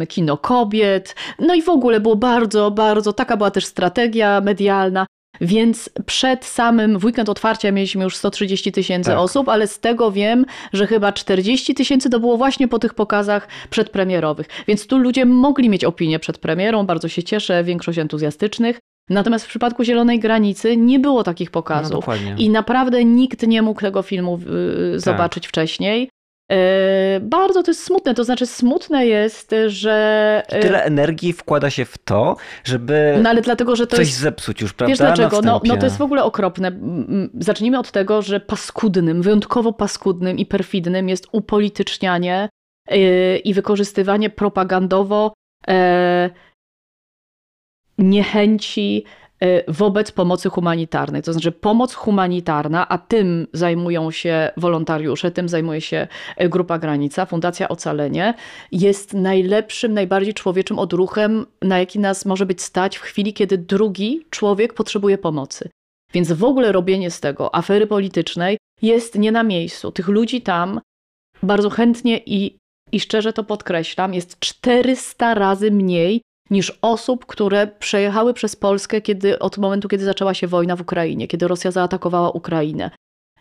kino 0.09 0.37
kobiet. 0.37 1.15
No 1.39 1.55
i 1.55 1.61
w 1.61 1.69
ogóle 1.69 1.99
było 1.99 2.15
bardzo, 2.15 2.71
bardzo, 2.71 3.13
taka 3.13 3.37
była 3.37 3.51
też 3.51 3.65
strategia 3.65 4.41
medialna. 4.41 5.05
Więc 5.41 5.89
przed 6.05 6.45
samym 6.45 6.99
w 6.99 7.05
weekend 7.05 7.29
otwarcia 7.29 7.71
mieliśmy 7.71 8.03
już 8.03 8.15
130 8.15 8.71
tysięcy 8.71 9.09
tak. 9.09 9.19
osób, 9.19 9.49
ale 9.49 9.67
z 9.67 9.79
tego 9.79 10.11
wiem, 10.11 10.45
że 10.73 10.87
chyba 10.87 11.11
40 11.11 11.75
tysięcy 11.75 12.09
to 12.09 12.19
było 12.19 12.37
właśnie 12.37 12.67
po 12.67 12.79
tych 12.79 12.93
pokazach 12.93 13.47
przedpremierowych. 13.69 14.47
Więc 14.67 14.87
tu 14.87 14.97
ludzie 14.97 15.25
mogli 15.25 15.69
mieć 15.69 15.85
opinię 15.85 16.19
przed 16.19 16.37
premierą, 16.37 16.85
bardzo 16.85 17.07
się 17.07 17.23
cieszę, 17.23 17.63
większość 17.63 17.99
entuzjastycznych. 17.99 18.79
Natomiast 19.09 19.45
w 19.45 19.47
przypadku 19.47 19.83
Zielonej 19.83 20.19
Granicy 20.19 20.77
nie 20.77 20.99
było 20.99 21.23
takich 21.23 21.51
pokazów. 21.51 22.07
No, 22.07 22.13
I 22.37 22.49
naprawdę 22.49 23.05
nikt 23.05 23.47
nie 23.47 23.61
mógł 23.61 23.81
tego 23.81 24.01
filmu 24.01 24.39
y, 24.95 24.99
zobaczyć 24.99 25.43
tak. 25.43 25.49
wcześniej. 25.49 26.09
E, 26.53 27.19
bardzo 27.19 27.63
to 27.63 27.71
jest 27.71 27.83
smutne, 27.83 28.13
to 28.13 28.23
znaczy 28.23 28.45
smutne 28.45 29.05
jest, 29.05 29.55
że... 29.67 30.43
E, 30.47 30.59
tyle 30.59 30.83
energii 30.83 31.33
wkłada 31.33 31.69
się 31.69 31.85
w 31.85 31.97
to, 31.97 32.35
żeby 32.63 33.19
no, 33.23 33.29
ale 33.29 33.41
dlatego, 33.41 33.75
że 33.75 33.87
to 33.87 33.97
coś 33.97 34.07
jest... 34.07 34.19
zepsuć 34.19 34.61
już, 34.61 34.73
prawda? 34.73 34.89
Wiesz 34.91 34.99
dlaczego? 34.99 35.41
No, 35.41 35.61
no 35.65 35.77
to 35.77 35.85
jest 35.85 35.97
w 35.97 36.01
ogóle 36.01 36.23
okropne. 36.23 36.71
Zacznijmy 37.39 37.79
od 37.79 37.91
tego, 37.91 38.21
że 38.21 38.39
paskudnym, 38.39 39.21
wyjątkowo 39.21 39.73
paskudnym 39.73 40.37
i 40.37 40.45
perfidnym 40.45 41.09
jest 41.09 41.27
upolitycznianie 41.31 42.49
e, 42.87 43.37
i 43.37 43.53
wykorzystywanie 43.53 44.29
propagandowo 44.29 45.33
niechęci 47.97 49.05
E, 49.05 49.22
wobec 49.67 50.11
pomocy 50.11 50.49
humanitarnej. 50.49 51.21
To 51.21 51.33
znaczy 51.33 51.51
pomoc 51.51 51.93
humanitarna, 51.93 52.89
a 52.89 52.97
tym 52.97 53.47
zajmują 53.53 54.11
się 54.11 54.49
wolontariusze, 54.57 55.31
tym 55.31 55.49
zajmuje 55.49 55.81
się 55.81 56.07
e, 56.37 56.49
Grupa 56.49 56.79
Granica, 56.79 57.25
Fundacja 57.25 57.69
Ocalenie, 57.69 58.33
jest 58.71 59.13
najlepszym, 59.13 59.93
najbardziej 59.93 60.33
człowieczym 60.33 60.79
odruchem, 60.79 61.45
na 61.61 61.79
jaki 61.79 61.99
nas 61.99 62.25
może 62.25 62.45
być 62.45 62.61
stać 62.61 62.97
w 62.97 63.01
chwili, 63.01 63.33
kiedy 63.33 63.57
drugi 63.57 64.25
człowiek 64.29 64.73
potrzebuje 64.73 65.17
pomocy. 65.17 65.69
Więc 66.13 66.31
w 66.31 66.43
ogóle 66.43 66.71
robienie 66.71 67.11
z 67.11 67.19
tego 67.19 67.55
afery 67.55 67.87
politycznej 67.87 68.57
jest 68.81 69.15
nie 69.15 69.31
na 69.31 69.43
miejscu. 69.43 69.91
Tych 69.91 70.07
ludzi 70.07 70.41
tam 70.41 70.81
bardzo 71.43 71.69
chętnie 71.69 72.21
i, 72.25 72.57
i 72.91 72.99
szczerze 72.99 73.33
to 73.33 73.43
podkreślam, 73.43 74.13
jest 74.13 74.39
400 74.39 75.33
razy 75.33 75.71
mniej 75.71 76.21
niż 76.49 76.79
osób, 76.81 77.25
które 77.25 77.67
przejechały 77.67 78.33
przez 78.33 78.55
Polskę 78.55 79.01
kiedy, 79.01 79.39
od 79.39 79.57
momentu, 79.57 79.87
kiedy 79.87 80.05
zaczęła 80.05 80.33
się 80.33 80.47
wojna 80.47 80.75
w 80.75 80.81
Ukrainie, 80.81 81.27
kiedy 81.27 81.47
Rosja 81.47 81.71
zaatakowała 81.71 82.31
Ukrainę. 82.31 82.91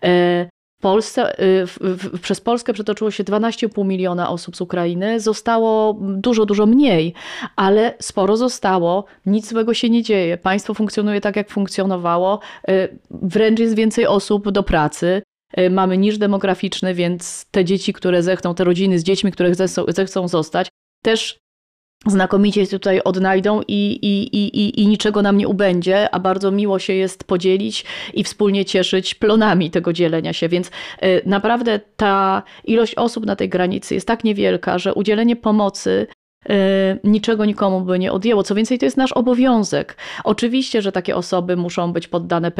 E, 0.04 0.48
Polsce, 0.82 1.38
e, 1.38 1.66
w, 1.66 1.78
w, 1.80 2.20
przez 2.20 2.40
Polskę 2.40 2.72
przetoczyło 2.72 3.10
się 3.10 3.24
12,5 3.24 3.86
miliona 3.86 4.30
osób 4.30 4.56
z 4.56 4.60
Ukrainy. 4.60 5.20
Zostało 5.20 5.98
dużo, 6.00 6.46
dużo 6.46 6.66
mniej, 6.66 7.14
ale 7.56 7.94
sporo 8.00 8.36
zostało. 8.36 9.04
Nic 9.26 9.48
złego 9.48 9.74
się 9.74 9.90
nie 9.90 10.02
dzieje. 10.02 10.38
Państwo 10.38 10.74
funkcjonuje 10.74 11.20
tak, 11.20 11.36
jak 11.36 11.50
funkcjonowało. 11.50 12.40
E, 12.68 12.88
wręcz 13.10 13.60
jest 13.60 13.74
więcej 13.74 14.06
osób 14.06 14.50
do 14.50 14.62
pracy. 14.62 15.22
Mamy 15.70 15.98
niż 15.98 16.18
demograficzny, 16.18 16.94
więc 16.94 17.46
te 17.50 17.64
dzieci, 17.64 17.92
które 17.92 18.22
zechcą, 18.22 18.54
te 18.54 18.64
rodziny 18.64 18.98
z 18.98 19.02
dziećmi, 19.02 19.32
które 19.32 19.54
zechcą, 19.54 19.84
zechcą 19.88 20.28
zostać, 20.28 20.68
też 21.02 21.38
znakomicie 22.06 22.66
się 22.66 22.70
tutaj 22.70 23.00
odnajdą 23.04 23.60
i, 23.68 23.92
i, 24.02 24.36
i, 24.36 24.80
i, 24.80 24.86
niczego 24.86 25.22
nam 25.22 25.36
nie 25.36 25.48
ubędzie, 25.48 26.14
a 26.14 26.20
bardzo 26.20 26.50
miło 26.50 26.78
się 26.78 26.92
jest 26.92 27.24
podzielić 27.24 27.84
i 28.14 28.24
wspólnie 28.24 28.64
cieszyć 28.64 29.14
plonami 29.14 29.70
tego 29.70 29.92
dzielenia 29.92 30.32
się. 30.32 30.48
Więc 30.48 30.68
y, 30.68 31.22
naprawdę 31.26 31.80
ta 31.96 32.42
ilość 32.64 32.94
osób 32.94 33.26
na 33.26 33.36
tej 33.36 33.48
granicy 33.48 33.94
jest 33.94 34.06
tak 34.06 34.24
niewielka, 34.24 34.78
że 34.78 34.94
udzielenie 34.94 35.36
pomocy 35.36 36.06
niczego 37.04 37.44
nikomu 37.44 37.80
by 37.80 37.98
nie 37.98 38.12
odjęło. 38.12 38.42
Co 38.42 38.54
więcej, 38.54 38.78
to 38.78 38.84
jest 38.84 38.96
nasz 38.96 39.12
obowiązek. 39.12 39.96
Oczywiście, 40.24 40.82
że 40.82 40.92
takie 40.92 41.16
osoby 41.16 41.56
muszą 41.56 41.92
być 41.92 42.08
poddane 42.08 42.52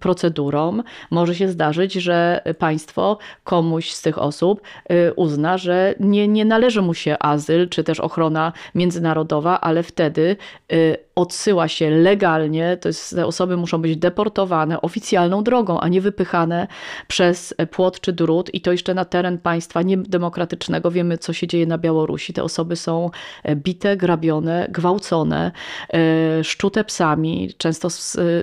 procedurom. 0.00 0.82
Może 1.10 1.34
się 1.34 1.48
zdarzyć, 1.48 1.92
że 1.92 2.40
państwo 2.58 3.18
komuś 3.44 3.90
z 3.90 4.02
tych 4.02 4.18
osób 4.18 4.62
y, 4.92 5.12
uzna, 5.14 5.58
że 5.58 5.94
nie, 6.00 6.28
nie 6.28 6.44
należy 6.44 6.82
mu 6.82 6.94
się 6.94 7.16
azyl 7.20 7.68
czy 7.68 7.84
też 7.84 8.00
ochrona 8.00 8.52
międzynarodowa, 8.74 9.60
ale 9.60 9.82
wtedy 9.82 10.36
y, 10.72 10.96
odsyła 11.14 11.68
się 11.68 11.90
legalnie, 11.90 12.76
to 12.80 12.88
jest, 12.88 13.16
te 13.16 13.26
osoby 13.26 13.56
muszą 13.56 13.82
być 13.82 13.96
deportowane 13.96 14.80
oficjalną 14.80 15.42
drogą, 15.42 15.80
a 15.80 15.88
nie 15.88 16.00
wypychane 16.00 16.66
przez 17.08 17.54
płot 17.70 18.00
czy 18.00 18.12
drut 18.12 18.54
i 18.54 18.60
to 18.60 18.72
jeszcze 18.72 18.94
na 18.94 19.04
teren 19.04 19.38
państwa 19.38 19.82
niedemokratycznego. 19.82 20.90
Wiemy, 20.90 21.18
co 21.18 21.32
się 21.32 21.46
dzieje 21.46 21.66
na 21.66 21.78
Białorusi. 21.78 22.32
Te 22.32 22.42
osoby 22.42 22.76
są 22.76 23.07
e, 23.42 23.56
bite, 23.56 23.96
grabione, 23.96 24.66
gwałcone, 24.70 25.52
e, 25.92 26.44
szczute 26.44 26.84
psami. 26.84 27.50
Często 27.58 27.88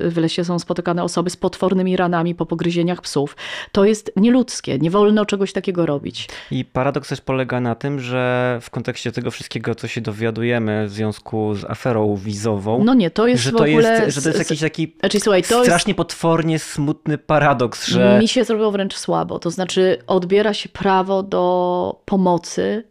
w 0.09 0.17
lesie 0.17 0.43
są 0.45 0.59
spotykane 0.59 1.03
osoby 1.03 1.29
z 1.29 1.37
potwornymi 1.37 1.97
ranami 1.97 2.35
po 2.35 2.45
pogryzieniach 2.45 3.01
psów. 3.01 3.35
To 3.71 3.85
jest 3.85 4.11
nieludzkie, 4.15 4.77
nie 4.77 4.91
wolno 4.91 5.25
czegoś 5.25 5.53
takiego 5.53 5.85
robić. 5.85 6.27
I 6.51 6.65
paradoks 6.65 7.09
też 7.09 7.21
polega 7.21 7.59
na 7.59 7.75
tym, 7.75 7.99
że 7.99 8.59
w 8.61 8.69
kontekście 8.69 9.11
tego 9.11 9.31
wszystkiego, 9.31 9.75
co 9.75 9.87
się 9.87 10.01
dowiadujemy 10.01 10.87
w 10.87 10.91
związku 10.91 11.55
z 11.55 11.65
aferą 11.65 12.15
wizową, 12.15 12.83
no 12.83 12.93
nie, 12.93 13.11
to 13.11 13.27
jest 13.27 13.43
że 13.43 13.51
w 13.51 13.55
ogóle... 13.55 14.01
Jest, 14.05 14.15
że 14.15 14.21
to 14.21 14.29
jest 14.29 14.39
jakiś 14.39 14.59
taki 14.59 14.95
znaczy, 14.99 15.19
słuchaj, 15.19 15.43
to 15.43 15.63
strasznie 15.63 15.91
jest... 15.91 15.97
potwornie 15.97 16.59
smutny 16.59 17.17
paradoks, 17.17 17.87
że... 17.87 18.17
Mi 18.19 18.27
się 18.27 18.43
zrobiło 18.43 18.71
wręcz 18.71 18.95
słabo. 18.95 19.39
To 19.39 19.51
znaczy 19.51 19.97
odbiera 20.07 20.53
się 20.53 20.69
prawo 20.69 21.23
do 21.23 22.01
pomocy 22.05 22.83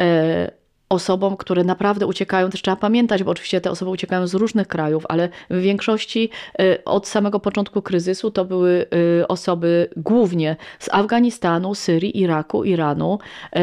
e, 0.00 0.61
osobom, 0.92 1.36
które 1.36 1.64
naprawdę 1.64 2.06
uciekają. 2.06 2.50
Też 2.50 2.62
trzeba 2.62 2.76
pamiętać, 2.76 3.22
bo 3.22 3.30
oczywiście 3.30 3.60
te 3.60 3.70
osoby 3.70 3.90
uciekają 3.90 4.26
z 4.26 4.34
różnych 4.34 4.68
krajów, 4.68 5.04
ale 5.08 5.28
w 5.50 5.60
większości 5.60 6.30
e, 6.58 6.84
od 6.84 7.08
samego 7.08 7.40
początku 7.40 7.82
kryzysu 7.82 8.30
to 8.30 8.44
były 8.44 8.86
e, 9.20 9.28
osoby 9.28 9.88
głównie 9.96 10.56
z 10.78 10.88
Afganistanu, 10.92 11.74
Syrii, 11.74 12.20
Iraku, 12.20 12.64
Iranu. 12.64 13.18
E, 13.56 13.60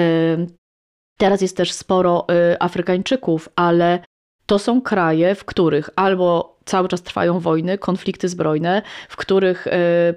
teraz 1.17 1.41
jest 1.41 1.57
też 1.57 1.71
sporo 1.71 2.27
Afrykańczyków, 2.59 3.49
ale 3.55 3.99
to 4.45 4.59
są 4.59 4.81
kraje, 4.81 5.35
w 5.35 5.45
których 5.45 5.89
albo 5.95 6.57
cały 6.65 6.87
czas 6.87 7.01
trwają 7.01 7.39
wojny, 7.39 7.77
konflikty 7.77 8.29
zbrojne, 8.29 8.81
w 9.09 9.15
których 9.15 9.67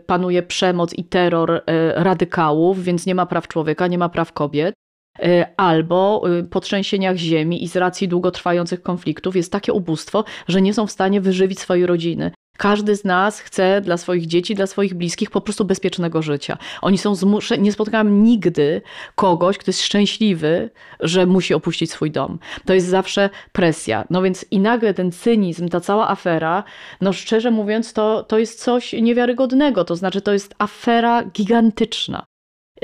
panuje 0.07 0.43
przemoc 0.43 0.95
i 0.95 1.05
terror 1.05 1.63
radykałów, 1.95 2.83
więc 2.83 3.07
nie 3.07 3.15
ma 3.15 3.27
praw 3.27 3.49
człowieka, 3.49 3.87
nie 3.87 3.99
ma 3.99 4.09
praw 4.09 4.33
kobiet. 4.33 4.75
E, 5.23 5.47
albo 5.57 6.25
po 6.51 6.61
trzęsieniach 6.61 7.17
ziemi 7.17 7.65
i 7.65 7.69
z 7.69 7.77
racji 7.77 8.09
długotrwających 8.09 8.83
konfliktów 8.83 9.37
jest 9.37 9.53
takie 9.53 9.73
ubóstwo, 9.73 10.25
że 10.49 10.63
nie 10.63 10.75
są 10.75 10.87
w 10.87 10.91
stanie 10.91 11.21
wyżywić 11.21 11.61
swojej 11.61 11.87
rodziny. 11.87 12.33
Każdy 12.59 12.97
z 12.97 13.05
nas 13.05 13.41
chce 13.41 13.81
dla 13.81 13.97
swoich 13.97 14.27
dzieci, 14.27 14.55
dla 14.55 14.67
swoich 14.67 14.95
bliskich 14.95 15.31
po 15.31 15.41
prostu 15.41 15.65
bezpiecznego 15.65 16.23
życia. 16.23 16.59
Oni 16.83 16.99
są 16.99 17.15
zmuszeni, 17.15 17.63
nie 17.63 17.73
spotkałam 17.73 18.23
nigdy 18.23 18.83
kogoś, 19.15 19.59
kto 19.59 19.69
jest 19.69 19.83
szczęśliwy, 19.83 20.71
że 21.01 21.27
musi 21.27 21.55
opuścić 21.55 21.91
swój 21.91 22.11
dom. 22.11 22.39
To 22.65 22.75
jest 22.75 22.87
zawsze 22.87 23.31
presja. 23.53 24.05
No 24.11 24.23
więc 24.23 24.47
i 24.51 24.61
nagle 24.61 24.95
ten 24.95 25.13
cynizm, 25.13 25.69
ta 25.69 25.81
cała 25.81 26.09
afera, 26.11 26.65
no 27.01 27.13
szczerze 27.13 27.51
mówiąc, 27.51 27.93
to, 27.93 28.23
to 28.23 28.39
jest 28.39 28.65
coś 28.65 28.93
niewiarygodnego. 28.93 29.85
To 29.85 29.97
znaczy, 29.97 30.21
to 30.21 30.33
jest 30.33 30.55
afera 30.59 31.25
gigantyczna. 31.25 32.25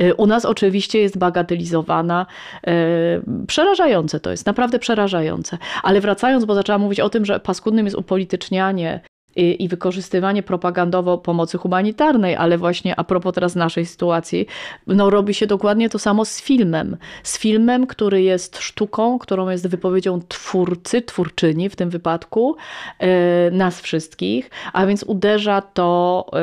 Y, 0.02 0.14
u 0.14 0.26
nas 0.26 0.44
oczywiście 0.44 0.98
jest 0.98 1.18
bagatelizowana. 1.18 2.26
Y, 2.68 2.70
przerażające 3.46 4.20
to 4.20 4.30
jest, 4.30 4.46
naprawdę 4.46 4.78
przerażające. 4.78 5.58
Ale 5.82 6.00
wracając, 6.00 6.44
bo 6.44 6.54
zaczęłam 6.54 6.80
mówić 6.80 7.00
o 7.00 7.10
tym, 7.10 7.24
że 7.24 7.40
paskudnym 7.40 7.86
jest 7.86 7.96
upolitycznianie 7.96 9.00
i, 9.36 9.64
i 9.64 9.68
wykorzystywanie 9.68 10.42
propagandowo 10.42 11.18
pomocy 11.18 11.58
humanitarnej, 11.58 12.36
ale 12.36 12.58
właśnie 12.58 12.96
a 12.96 13.04
propos 13.04 13.34
teraz 13.34 13.54
naszej 13.54 13.86
sytuacji, 13.86 14.46
no 14.86 15.10
robi 15.10 15.34
się 15.34 15.46
dokładnie 15.46 15.88
to 15.88 15.98
samo 15.98 16.24
z 16.24 16.42
filmem. 16.42 16.96
Z 17.22 17.38
filmem, 17.38 17.86
który 17.86 18.22
jest 18.22 18.58
sztuką, 18.58 19.18
którą 19.18 19.48
jest 19.48 19.66
wypowiedzią 19.66 20.20
twórcy, 20.28 21.02
twórczyni 21.02 21.68
w 21.68 21.76
tym 21.76 21.90
wypadku, 21.90 22.56
e, 22.98 23.50
nas 23.50 23.80
wszystkich, 23.80 24.50
a 24.72 24.86
więc 24.86 25.02
uderza 25.02 25.62
to 25.62 26.26
e, 26.28 26.36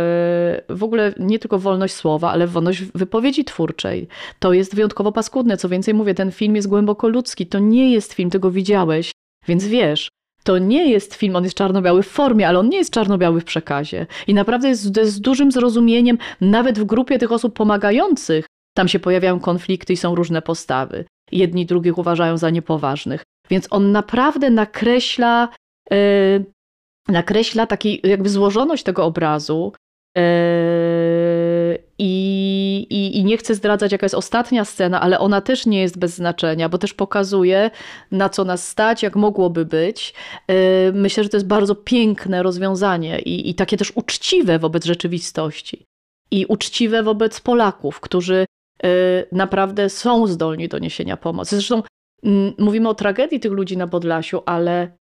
w 0.70 0.84
ogóle 0.84 1.14
nie 1.20 1.40
tylko 1.40 1.60
wolność 1.60 1.94
słowa, 1.94 2.32
ale 2.32 2.48
wolność 2.48 2.84
wypowiedzi 2.96 3.46
twórczej. 3.46 4.08
To 4.40 4.54
jest 4.54 4.76
wyjątkowo 4.76 5.12
paskudne. 5.12 5.58
Co 5.58 5.70
więcej 5.70 5.94
mówię, 5.94 6.14
ten 6.14 6.32
film 6.32 6.56
jest 6.56 6.68
głęboko 6.68 7.08
ludzki. 7.08 7.48
To 7.48 7.60
nie 7.60 7.92
jest 7.92 8.14
film, 8.14 8.30
tego 8.30 8.52
widziałeś, 8.52 9.12
więc 9.48 9.68
wiesz, 9.68 10.10
to 10.46 10.58
nie 10.58 10.90
jest 10.90 11.16
film, 11.16 11.36
on 11.36 11.44
jest 11.44 11.58
czarno-biały 11.58 12.04
w 12.04 12.08
formie, 12.08 12.48
ale 12.48 12.60
on 12.60 12.70
nie 12.70 12.78
jest 12.78 12.94
czarno-biały 12.94 13.42
w 13.42 13.46
przekazie. 13.46 14.08
I 14.28 14.34
naprawdę 14.34 14.68
jest 14.68 14.98
z 15.02 15.22
dużym 15.22 15.52
zrozumieniem, 15.52 16.18
nawet 16.42 16.80
w 16.80 16.84
grupie 16.84 17.20
tych 17.20 17.32
osób 17.32 17.56
pomagających, 17.56 18.46
tam 18.78 18.88
się 18.88 19.00
pojawiają 19.00 19.40
konflikty 19.40 19.94
i 19.94 19.98
są 19.98 20.16
różne 20.16 20.42
postawy. 20.42 21.06
Jedni 21.32 21.66
drugich 21.66 21.98
uważają 21.98 22.38
za 22.38 22.50
niepoważnych. 22.50 23.24
Więc 23.50 23.68
on 23.70 23.92
naprawdę 23.92 24.50
nakreśla, 24.50 25.50
yy, 25.92 26.46
nakreśla 27.08 27.68
taki 27.68 28.02
jakby 28.04 28.30
złożoność 28.30 28.84
tego 28.84 29.06
obrazu, 29.06 29.74
Yy, 30.18 30.24
Nie 33.26 33.38
chcę 33.38 33.56
zdradzać, 33.56 33.92
jaka 33.92 34.06
jest 34.06 34.16
ostatnia 34.16 34.66
scena, 34.66 35.02
ale 35.02 35.20
ona 35.20 35.42
też 35.42 35.66
nie 35.66 35.82
jest 35.82 36.00
bez 36.00 36.16
znaczenia, 36.16 36.70
bo 36.70 36.78
też 36.78 36.94
pokazuje, 36.94 37.72
na 38.12 38.30
co 38.30 38.44
nas 38.44 38.68
stać, 38.68 39.04
jak 39.04 39.16
mogłoby 39.16 39.66
być. 39.66 40.14
Yy, 40.48 40.56
myślę, 40.94 41.24
że 41.24 41.30
to 41.30 41.38
jest 41.38 41.48
bardzo 41.48 41.76
piękne 41.76 42.44
rozwiązanie 42.44 43.20
i, 43.20 43.50
i 43.50 43.56
takie 43.56 43.78
też 43.78 43.92
uczciwe 43.96 44.60
wobec 44.60 44.86
rzeczywistości. 44.86 45.86
I 46.32 46.46
uczciwe 46.46 47.04
wobec 47.04 47.42
Polaków, 47.42 48.00
którzy 48.00 48.46
yy, 48.84 48.90
naprawdę 49.32 49.90
są 49.90 50.28
zdolni 50.28 50.68
do 50.68 50.80
niesienia 50.80 51.18
pomocy. 51.18 51.56
Zresztą 51.56 51.84
mm, 52.24 52.54
mówimy 52.58 52.90
o 52.90 52.96
tragedii 52.96 53.40
tych 53.40 53.52
ludzi 53.52 53.78
na 53.78 53.88
Podlasiu, 53.88 54.42
ale 54.46 54.98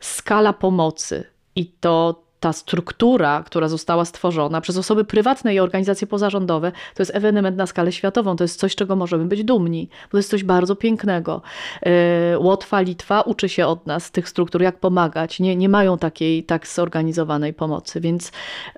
skala 0.00 0.52
pomocy 0.52 1.24
i 1.56 1.66
to 1.66 2.25
ta 2.40 2.52
struktura, 2.52 3.42
która 3.46 3.68
została 3.68 4.04
stworzona 4.04 4.60
przez 4.60 4.76
osoby 4.76 5.04
prywatne 5.04 5.54
i 5.54 5.60
organizacje 5.60 6.06
pozarządowe, 6.06 6.72
to 6.94 7.02
jest 7.02 7.14
ewenement 7.14 7.56
na 7.56 7.66
skalę 7.66 7.92
światową. 7.92 8.36
To 8.36 8.44
jest 8.44 8.60
coś, 8.60 8.74
czego 8.74 8.96
możemy 8.96 9.24
być 9.24 9.44
dumni, 9.44 9.88
bo 10.04 10.10
to 10.10 10.16
jest 10.16 10.30
coś 10.30 10.44
bardzo 10.44 10.76
pięknego. 10.76 11.42
E, 11.82 12.38
Łotwa, 12.38 12.80
Litwa 12.80 13.20
uczy 13.20 13.48
się 13.48 13.66
od 13.66 13.86
nas 13.86 14.10
tych 14.10 14.28
struktur, 14.28 14.62
jak 14.62 14.80
pomagać. 14.80 15.40
Nie, 15.40 15.56
nie 15.56 15.68
mają 15.68 15.98
takiej 15.98 16.44
tak 16.44 16.66
zorganizowanej 16.66 17.54
pomocy, 17.54 18.00
więc 18.00 18.32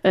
e, 0.05 0.11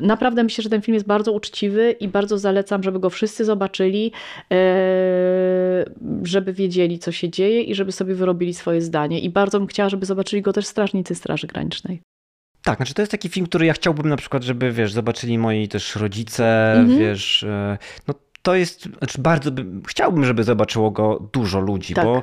naprawdę 0.00 0.42
myślę, 0.42 0.62
że 0.62 0.70
ten 0.70 0.82
film 0.82 0.94
jest 0.94 1.06
bardzo 1.06 1.32
uczciwy 1.32 1.92
i 2.00 2.08
bardzo 2.08 2.38
zalecam, 2.38 2.82
żeby 2.82 3.00
go 3.00 3.10
wszyscy 3.10 3.44
zobaczyli, 3.44 4.12
e, 4.52 5.84
żeby 6.22 6.52
wiedzieli, 6.52 6.98
co 6.98 7.12
się 7.12 7.30
dzieje 7.30 7.62
i 7.62 7.74
żeby 7.74 7.92
sobie 7.92 8.14
wyrobili 8.14 8.54
swoje 8.54 8.80
zdanie. 8.80 9.20
I 9.20 9.30
bardzo 9.30 9.58
bym 9.58 9.68
chciała, 9.68 9.88
żeby 9.88 10.06
zobaczyli 10.06 10.42
go 10.42 10.52
też 10.52 10.66
strażnicy 10.66 11.14
Straży 11.14 11.46
Granicznej. 11.46 12.13
Tak, 12.64 12.76
znaczy 12.76 12.94
to 12.94 13.02
jest 13.02 13.12
taki 13.12 13.28
film, 13.28 13.46
który 13.46 13.66
ja 13.66 13.72
chciałbym 13.72 14.08
na 14.08 14.16
przykład, 14.16 14.42
żeby, 14.42 14.72
wiesz, 14.72 14.92
zobaczyli 14.92 15.38
moi 15.38 15.68
też 15.68 15.96
rodzice, 15.96 16.72
mhm. 16.72 16.98
wiesz, 16.98 17.42
e, 17.42 17.78
no 18.08 18.14
to 18.42 18.54
jest, 18.54 18.88
znaczy 18.98 19.20
bardzo 19.22 19.50
bym, 19.50 19.82
chciałbym, 19.88 20.24
żeby 20.24 20.44
zobaczyło 20.44 20.90
go 20.90 21.28
dużo 21.32 21.60
ludzi, 21.60 21.94
tak. 21.94 22.04
bo 22.04 22.22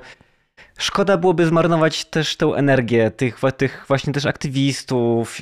szkoda 0.78 1.18
byłoby 1.18 1.46
zmarnować 1.46 2.06
też 2.06 2.36
tę 2.36 2.46
energię 2.46 3.12
tych, 3.12 3.40
tych 3.58 3.86
właśnie 3.88 4.14
też 4.14 4.26
aktywistów, 4.26 5.38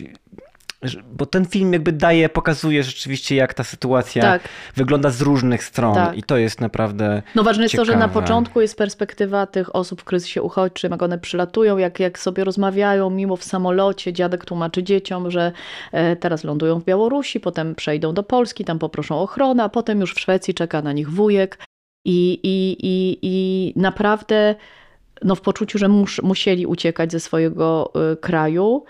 bo 1.12 1.26
ten 1.26 1.46
film 1.46 1.74
jakby 1.74 1.92
daje, 1.92 2.30
pokazuje 2.30 2.84
rzeczywiście 2.84 3.36
jak 3.36 3.54
ta 3.54 3.64
sytuacja 3.64 4.22
tak. 4.22 4.42
wygląda 4.76 5.10
z 5.10 5.22
różnych 5.22 5.64
stron 5.64 5.96
tak. 5.96 6.18
i 6.18 6.24
to 6.24 6.38
jest 6.38 6.62
naprawdę 6.62 7.22
No 7.36 7.44
ważne 7.44 7.64
jest 7.64 7.72
ciekawe. 7.72 7.88
to, 7.88 7.94
że 7.94 8.00
na 8.00 8.08
początku 8.08 8.62
jest 8.62 8.78
perspektywa 8.78 9.46
tych 9.46 9.76
osób 9.76 10.02
w 10.02 10.04
kryzysie 10.04 10.42
uchodźczym, 10.42 10.92
jak 10.92 11.04
one 11.04 11.18
przylatują, 11.18 11.78
jak, 11.78 12.00
jak 12.00 12.20
sobie 12.20 12.44
rozmawiają 12.44 13.10
mimo 13.10 13.36
w 13.36 13.44
samolocie, 13.44 14.14
dziadek 14.14 14.46
tłumaczy 14.46 14.84
dzieciom, 14.84 15.32
że 15.32 15.52
e, 15.92 16.16
teraz 16.16 16.44
lądują 16.44 16.80
w 16.80 16.84
Białorusi, 16.84 17.40
potem 17.40 17.76
przejdą 17.76 18.14
do 18.14 18.24
Polski, 18.24 18.66
tam 18.66 18.80
poproszą 18.80 19.16
o 19.16 19.22
ochronę, 19.22 19.64
a 19.64 19.70
potem 19.70 20.00
już 20.00 20.14
w 20.14 20.20
Szwecji 20.20 20.54
czeka 20.54 20.82
na 20.82 20.94
nich 20.94 21.10
wujek 21.10 21.60
i, 22.06 22.40
i, 22.44 22.78
i, 22.88 23.20
i 23.22 23.74
naprawdę 23.76 24.56
no 25.24 25.36
w 25.36 25.42
poczuciu, 25.42 25.78
że 25.78 25.88
mus, 25.88 26.22
musieli 26.24 26.66
uciekać 26.66 27.12
ze 27.12 27.20
swojego 27.20 27.92
y, 28.14 28.18
kraju, 28.18 28.84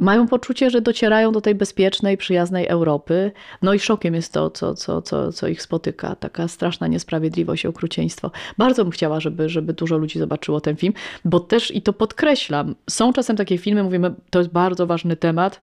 mają 0.00 0.28
poczucie, 0.28 0.70
że 0.70 0.80
docierają 0.80 1.32
do 1.32 1.40
tej 1.40 1.54
bezpiecznej, 1.54 2.16
przyjaznej 2.16 2.66
Europy. 2.66 3.32
No 3.62 3.74
i 3.74 3.78
szokiem 3.78 4.14
jest 4.14 4.32
to, 4.32 4.50
co, 4.50 4.74
co, 4.74 5.02
co, 5.02 5.32
co 5.32 5.48
ich 5.48 5.62
spotyka. 5.62 6.14
Taka 6.14 6.48
straszna 6.48 6.86
niesprawiedliwość 6.86 7.66
okrucieństwo. 7.66 8.30
Bardzo 8.58 8.84
bym 8.84 8.90
chciała, 8.90 9.20
żeby, 9.20 9.48
żeby 9.48 9.72
dużo 9.72 9.98
ludzi 9.98 10.18
zobaczyło 10.18 10.60
ten 10.60 10.76
film, 10.76 10.94
bo 11.24 11.40
też, 11.40 11.74
i 11.74 11.82
to 11.82 11.92
podkreślam, 11.92 12.74
są 12.90 13.12
czasem 13.12 13.36
takie 13.36 13.58
filmy, 13.58 13.82
mówimy, 13.82 14.14
to 14.30 14.38
jest 14.38 14.50
bardzo 14.50 14.86
ważny 14.86 15.16
temat, 15.16 15.60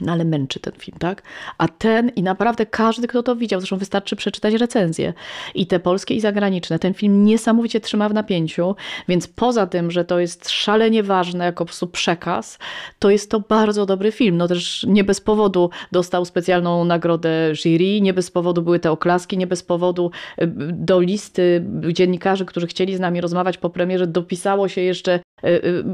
no 0.00 0.12
ale 0.12 0.24
męczy 0.24 0.60
ten 0.60 0.72
film, 0.78 0.98
tak? 0.98 1.22
A 1.58 1.68
ten 1.68 2.08
i 2.08 2.22
naprawdę 2.22 2.66
każdy, 2.66 3.08
kto 3.08 3.22
to 3.22 3.36
widział, 3.36 3.60
zresztą 3.60 3.76
wystarczy 3.76 4.16
przeczytać 4.16 4.54
recenzje 4.54 5.14
i 5.54 5.66
te 5.66 5.80
polskie 5.80 6.14
i 6.14 6.20
zagraniczne, 6.20 6.78
ten 6.78 6.94
film 6.94 7.24
niesamowicie 7.24 7.80
trzyma 7.80 8.08
w 8.08 8.14
napięciu, 8.14 8.76
więc 9.08 9.28
poza 9.28 9.66
tym, 9.66 9.90
że 9.90 10.04
to 10.04 10.18
jest 10.18 10.50
szalenie 10.50 11.02
ważne 11.02 11.44
jako 11.44 11.66
po 11.66 11.86
przekaz, 11.86 12.58
to 12.98 13.10
jest 13.10 13.30
to 13.30 13.40
bardzo 13.40 13.86
dobry 13.86 14.12
film. 14.12 14.36
No 14.36 14.48
też 14.48 14.86
nie 14.88 15.04
bez 15.04 15.20
powodu 15.20 15.70
dostał 15.92 16.24
specjalną 16.24 16.84
nagrodę 16.84 17.54
jury, 17.54 18.00
nie 18.00 18.14
bez 18.14 18.30
powodu 18.30 18.62
były 18.62 18.78
te 18.78 18.90
oklaski, 18.90 19.38
nie 19.38 19.46
bez 19.46 19.62
powodu 19.62 20.10
y, 20.42 20.46
do 20.72 21.00
listy 21.00 21.64
dziennikarzy, 21.92 22.44
którzy 22.44 22.66
chcieli 22.66 22.96
z 22.96 23.00
nami 23.00 23.20
rozmawiać 23.20 23.58
po 23.58 23.70
premierze, 23.70 24.06
dopisało 24.06 24.68
się 24.68 24.80
jeszcze 24.80 25.20
y, 25.44 25.48
y, 25.48 25.84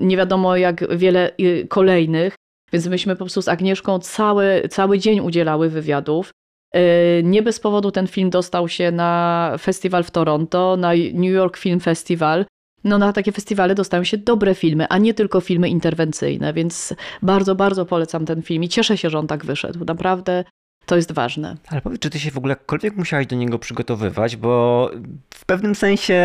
nie 0.00 0.16
wiadomo 0.16 0.56
jak 0.56 0.96
wiele 0.96 1.30
kolejnych. 1.68 2.34
Więc 2.72 2.86
myśmy 2.86 3.14
po 3.14 3.24
prostu 3.24 3.42
z 3.42 3.48
Agnieszką 3.48 3.98
cały, 3.98 4.62
cały 4.70 4.98
dzień 4.98 5.20
udzielały 5.20 5.68
wywiadów. 5.68 6.30
E, 6.72 7.22
nie 7.22 7.42
bez 7.42 7.60
powodu 7.60 7.90
ten 7.90 8.06
film 8.06 8.30
dostał 8.30 8.68
się 8.68 8.92
na 8.92 9.52
festiwal 9.60 10.04
w 10.04 10.10
Toronto, 10.10 10.76
na 10.76 10.88
New 11.14 11.32
York 11.32 11.56
Film 11.56 11.80
Festival. 11.80 12.44
No 12.84 12.98
na 12.98 13.12
takie 13.12 13.32
festiwale 13.32 13.74
dostają 13.74 14.04
się 14.04 14.18
dobre 14.18 14.54
filmy, 14.54 14.88
a 14.88 14.98
nie 14.98 15.14
tylko 15.14 15.40
filmy 15.40 15.68
interwencyjne, 15.68 16.52
więc 16.52 16.94
bardzo, 17.22 17.54
bardzo 17.54 17.86
polecam 17.86 18.26
ten 18.26 18.42
film 18.42 18.64
i 18.64 18.68
cieszę 18.68 18.96
się, 18.96 19.10
że 19.10 19.18
on 19.18 19.26
tak 19.26 19.44
wyszedł. 19.44 19.84
Naprawdę 19.84 20.44
to 20.86 20.96
jest 20.96 21.12
ważne. 21.12 21.56
Ale 21.68 21.80
powiedz, 21.80 22.00
czy 22.00 22.10
ty 22.10 22.18
się 22.18 22.30
w 22.30 22.38
ogóle 22.38 22.52
jakkolwiek 22.52 22.96
musiałaś 22.96 23.26
do 23.26 23.36
niego 23.36 23.58
przygotowywać, 23.58 24.36
bo 24.36 24.90
w 25.34 25.44
pewnym 25.44 25.74
sensie 25.74 26.20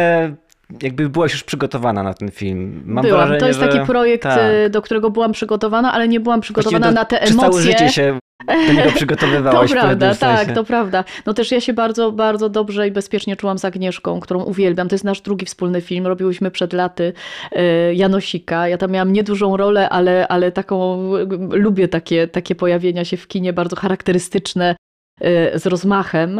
jakby 0.81 1.09
byłaś 1.09 1.31
już 1.31 1.43
przygotowana 1.43 2.03
na 2.03 2.13
ten 2.13 2.31
film. 2.31 2.83
Mam 2.85 3.05
byłam. 3.05 3.17
Wrażenie, 3.17 3.39
to 3.39 3.47
jest 3.47 3.59
że... 3.59 3.67
taki 3.67 3.85
projekt, 3.85 4.23
tak. 4.23 4.39
Y, 4.65 4.69
do 4.69 4.81
którego 4.81 5.09
byłam 5.09 5.31
przygotowana, 5.31 5.93
ale 5.93 6.07
nie 6.07 6.19
byłam 6.19 6.41
przygotowana 6.41 6.87
do, 6.87 6.93
na 6.93 7.05
te 7.05 7.21
emocje. 7.21 7.49
całe 7.49 7.61
życie 7.61 7.89
się 7.89 8.19
do 8.67 8.73
niego 8.73 8.91
przygotowywałaś. 8.95 9.71
To 9.71 9.75
prawda, 9.75 10.15
tak, 10.15 10.51
to 10.51 10.63
prawda. 10.63 11.03
No 11.25 11.33
też 11.33 11.51
ja 11.51 11.61
się 11.61 11.73
bardzo, 11.73 12.11
bardzo 12.11 12.49
dobrze 12.49 12.87
i 12.87 12.91
bezpiecznie 12.91 13.35
czułam 13.35 13.57
z 13.57 13.65
Agnieszką, 13.65 14.19
którą 14.19 14.43
uwielbiam. 14.43 14.89
To 14.89 14.95
jest 14.95 15.05
nasz 15.05 15.21
drugi 15.21 15.45
wspólny 15.45 15.81
film. 15.81 16.07
Robiłyśmy 16.07 16.51
przed 16.51 16.73
laty 16.73 17.13
y, 17.51 17.95
Janosika. 17.95 18.67
Ja 18.67 18.77
tam 18.77 18.91
miałam 18.91 19.13
niedużą 19.13 19.57
rolę, 19.57 19.89
ale, 19.89 20.27
ale 20.27 20.51
taką, 20.51 21.09
lubię 21.51 21.87
takie, 21.87 22.27
takie 22.27 22.55
pojawienia 22.55 23.05
się 23.05 23.17
w 23.17 23.27
kinie, 23.27 23.53
bardzo 23.53 23.75
charakterystyczne, 23.75 24.75
y, 25.21 25.25
z 25.59 25.65
rozmachem. 25.65 26.39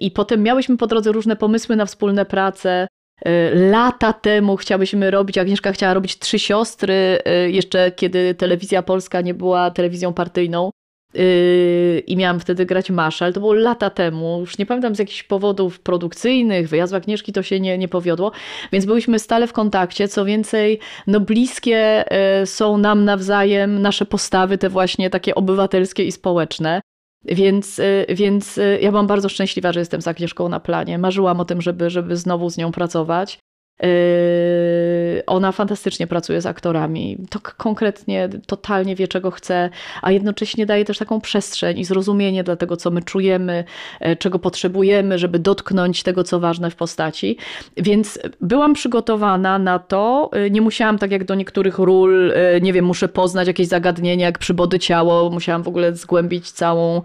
I 0.00 0.10
potem 0.10 0.42
miałyśmy 0.42 0.76
po 0.76 0.86
drodze 0.86 1.12
różne 1.12 1.36
pomysły 1.36 1.76
na 1.76 1.86
wspólne 1.86 2.24
prace. 2.24 2.86
Y, 3.26 3.54
lata 3.54 4.12
temu 4.12 4.56
chciałyśmy 4.56 5.10
robić, 5.10 5.38
Agnieszka 5.38 5.72
chciała 5.72 5.94
robić 5.94 6.18
Trzy 6.18 6.38
Siostry, 6.38 7.18
y, 7.46 7.50
jeszcze 7.50 7.92
kiedy 7.92 8.34
telewizja 8.34 8.82
polska 8.82 9.20
nie 9.20 9.34
była 9.34 9.70
telewizją 9.70 10.12
partyjną 10.12 10.70
y, 11.16 12.02
i 12.06 12.16
miałam 12.16 12.40
wtedy 12.40 12.66
grać 12.66 12.90
Masza, 12.90 13.24
ale 13.24 13.34
to 13.34 13.40
było 13.40 13.54
lata 13.54 13.90
temu, 13.90 14.40
już 14.40 14.58
nie 14.58 14.66
pamiętam 14.66 14.94
z 14.94 14.98
jakichś 14.98 15.22
powodów 15.22 15.80
produkcyjnych, 15.80 16.68
wyjazdu 16.68 16.96
Agnieszki 16.96 17.32
to 17.32 17.42
się 17.42 17.60
nie, 17.60 17.78
nie 17.78 17.88
powiodło, 17.88 18.32
więc 18.72 18.84
byliśmy 18.84 19.18
stale 19.18 19.46
w 19.46 19.52
kontakcie, 19.52 20.08
co 20.08 20.24
więcej, 20.24 20.78
no 21.06 21.20
bliskie 21.20 22.04
są 22.44 22.78
nam 22.78 23.04
nawzajem 23.04 23.82
nasze 23.82 24.06
postawy, 24.06 24.58
te 24.58 24.68
właśnie 24.68 25.10
takie 25.10 25.34
obywatelskie 25.34 26.04
i 26.04 26.12
społeczne. 26.12 26.80
Więc, 27.24 27.78
y, 27.78 28.06
więc 28.08 28.58
y, 28.58 28.78
ja 28.82 28.90
byłam 28.90 29.06
bardzo 29.06 29.28
szczęśliwa, 29.28 29.72
że 29.72 29.80
jestem 29.80 30.02
z 30.02 30.08
Agnieszką 30.08 30.48
na 30.48 30.60
planie. 30.60 30.98
Marzyłam 30.98 31.40
o 31.40 31.44
tym, 31.44 31.62
żeby, 31.62 31.90
żeby 31.90 32.16
znowu 32.16 32.50
z 32.50 32.56
nią 32.56 32.72
pracować. 32.72 33.38
Yy, 33.82 35.22
ona 35.26 35.52
fantastycznie 35.52 36.06
pracuje 36.06 36.40
z 36.40 36.46
aktorami, 36.46 37.18
to 37.30 37.38
konkretnie, 37.56 38.28
totalnie 38.46 38.96
wie, 38.96 39.08
czego 39.08 39.30
chce, 39.30 39.70
a 40.02 40.10
jednocześnie 40.10 40.66
daje 40.66 40.84
też 40.84 40.98
taką 40.98 41.20
przestrzeń 41.20 41.78
i 41.78 41.84
zrozumienie 41.84 42.44
dla 42.44 42.56
tego, 42.56 42.76
co 42.76 42.90
my 42.90 43.02
czujemy, 43.02 43.64
e, 44.00 44.16
czego 44.16 44.38
potrzebujemy, 44.38 45.18
żeby 45.18 45.38
dotknąć 45.38 46.02
tego, 46.02 46.24
co 46.24 46.40
ważne 46.40 46.70
w 46.70 46.76
postaci. 46.76 47.36
Więc 47.76 48.18
byłam 48.40 48.74
przygotowana 48.74 49.58
na 49.58 49.78
to. 49.78 50.30
E, 50.32 50.50
nie 50.50 50.60
musiałam, 50.60 50.98
tak 50.98 51.10
jak 51.10 51.24
do 51.24 51.34
niektórych 51.34 51.78
ról, 51.78 52.32
e, 52.32 52.60
nie 52.60 52.72
wiem, 52.72 52.84
muszę 52.84 53.08
poznać 53.08 53.48
jakieś 53.48 53.66
zagadnienie, 53.66 54.24
jak 54.24 54.38
przybody 54.38 54.78
ciało. 54.78 55.30
Musiałam 55.30 55.62
w 55.62 55.68
ogóle 55.68 55.94
zgłębić 55.94 56.50
całą 56.50 57.02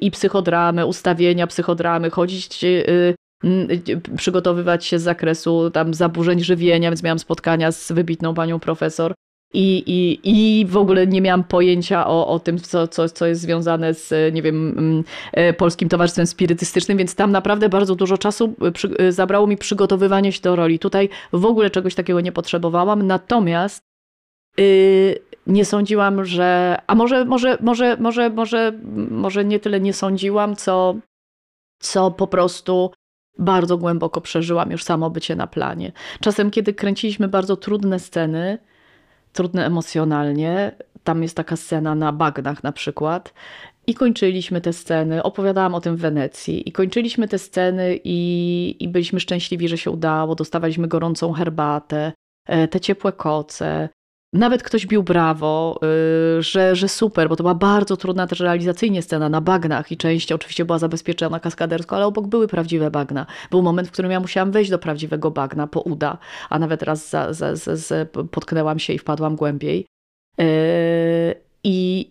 i 0.00 0.10
psychodramę, 0.10 0.86
ustawienia 0.86 1.46
psychodramy, 1.46 2.10
chodzić 2.10 2.48
przygotowywać 4.16 4.84
się 4.84 4.98
z 4.98 5.02
zakresu 5.02 5.70
tam 5.70 5.94
zaburzeń 5.94 6.40
żywienia, 6.40 6.90
więc 6.90 7.02
miałam 7.02 7.18
spotkania 7.18 7.72
z 7.72 7.92
wybitną 7.92 8.34
panią 8.34 8.60
profesor. 8.60 9.14
I, 9.54 9.78
i, 9.86 10.20
I 10.24 10.66
w 10.66 10.76
ogóle 10.76 11.06
nie 11.06 11.20
miałam 11.20 11.44
pojęcia 11.44 12.06
o, 12.06 12.26
o 12.26 12.38
tym, 12.38 12.58
co, 12.58 12.88
co, 12.88 13.08
co 13.08 13.26
jest 13.26 13.40
związane 13.40 13.94
z, 13.94 14.34
nie 14.34 14.42
wiem, 14.42 15.04
e, 15.32 15.52
Polskim 15.52 15.88
Towarzystwem 15.88 16.26
Spirytystycznym, 16.26 16.98
więc 16.98 17.14
tam 17.14 17.32
naprawdę 17.32 17.68
bardzo 17.68 17.94
dużo 17.94 18.18
czasu 18.18 18.54
e, 18.62 18.72
przy, 18.72 18.88
e, 18.98 19.12
zabrało 19.12 19.46
mi 19.46 19.56
przygotowywanie 19.56 20.32
się 20.32 20.40
do 20.40 20.56
roli. 20.56 20.78
Tutaj 20.78 21.08
w 21.32 21.44
ogóle 21.44 21.70
czegoś 21.70 21.94
takiego 21.94 22.20
nie 22.20 22.32
potrzebowałam, 22.32 23.06
natomiast 23.06 23.82
yy, 24.58 25.18
nie 25.46 25.64
sądziłam, 25.64 26.24
że. 26.24 26.78
A 26.86 26.94
może, 26.94 27.24
może, 27.24 27.58
może, 27.60 27.96
może, 28.00 28.30
może, 28.30 28.72
może 29.10 29.44
nie 29.44 29.60
tyle 29.60 29.80
nie 29.80 29.92
sądziłam, 29.92 30.56
co, 30.56 30.94
co 31.80 32.10
po 32.10 32.26
prostu 32.26 32.90
bardzo 33.38 33.78
głęboko 33.78 34.20
przeżyłam 34.20 34.70
już 34.70 34.84
samo 34.84 35.10
bycie 35.10 35.36
na 35.36 35.46
planie. 35.46 35.92
Czasem, 36.20 36.50
kiedy 36.50 36.74
kręciliśmy 36.74 37.28
bardzo 37.28 37.56
trudne 37.56 37.98
sceny, 37.98 38.58
trudne 39.32 39.66
emocjonalnie, 39.66 40.72
tam 41.04 41.22
jest 41.22 41.36
taka 41.36 41.56
scena 41.56 41.94
na 41.94 42.12
bagnach 42.12 42.62
na 42.62 42.72
przykład, 42.72 43.34
i 43.88 43.94
kończyliśmy 43.94 44.60
te 44.60 44.72
sceny. 44.72 45.22
Opowiadałam 45.22 45.74
o 45.74 45.80
tym 45.80 45.96
w 45.96 46.00
Wenecji. 46.00 46.68
I 46.68 46.72
kończyliśmy 46.72 47.28
te 47.28 47.38
sceny, 47.38 48.00
i, 48.04 48.76
i 48.80 48.88
byliśmy 48.88 49.20
szczęśliwi, 49.20 49.68
że 49.68 49.78
się 49.78 49.90
udało. 49.90 50.34
Dostawaliśmy 50.34 50.88
gorącą 50.88 51.32
herbatę, 51.32 52.12
e, 52.46 52.68
te 52.68 52.80
ciepłe 52.80 53.12
koce. 53.12 53.88
Nawet 54.32 54.62
ktoś 54.62 54.86
bił 54.86 55.02
brawo, 55.02 55.80
y, 56.38 56.42
że, 56.42 56.76
że 56.76 56.88
super, 56.88 57.28
bo 57.28 57.36
to 57.36 57.42
była 57.42 57.54
bardzo 57.54 57.96
trudna 57.96 58.26
też 58.26 58.40
realizacyjnie 58.40 59.02
scena 59.02 59.28
na 59.28 59.40
bagnach 59.40 59.92
i 59.92 59.96
część 59.96 60.32
oczywiście 60.32 60.64
była 60.64 60.78
zabezpieczona 60.78 61.40
kaskadersko, 61.40 61.96
ale 61.96 62.06
obok 62.06 62.26
były 62.26 62.48
prawdziwe 62.48 62.90
bagna. 62.90 63.26
Był 63.50 63.62
moment, 63.62 63.88
w 63.88 63.92
którym 63.92 64.10
ja 64.10 64.20
musiałam 64.20 64.50
wejść 64.50 64.70
do 64.70 64.78
prawdziwego 64.78 65.30
bagna 65.30 65.66
po 65.66 65.80
uda, 65.80 66.18
a 66.50 66.58
nawet 66.58 66.82
raz 66.82 67.10
za, 67.10 67.32
za, 67.32 67.56
za, 67.56 68.06
potknęłam 68.30 68.78
się 68.78 68.92
i 68.92 68.98
wpadłam 68.98 69.36
głębiej. 69.36 69.86
Y, 70.40 71.34
I 71.64 72.10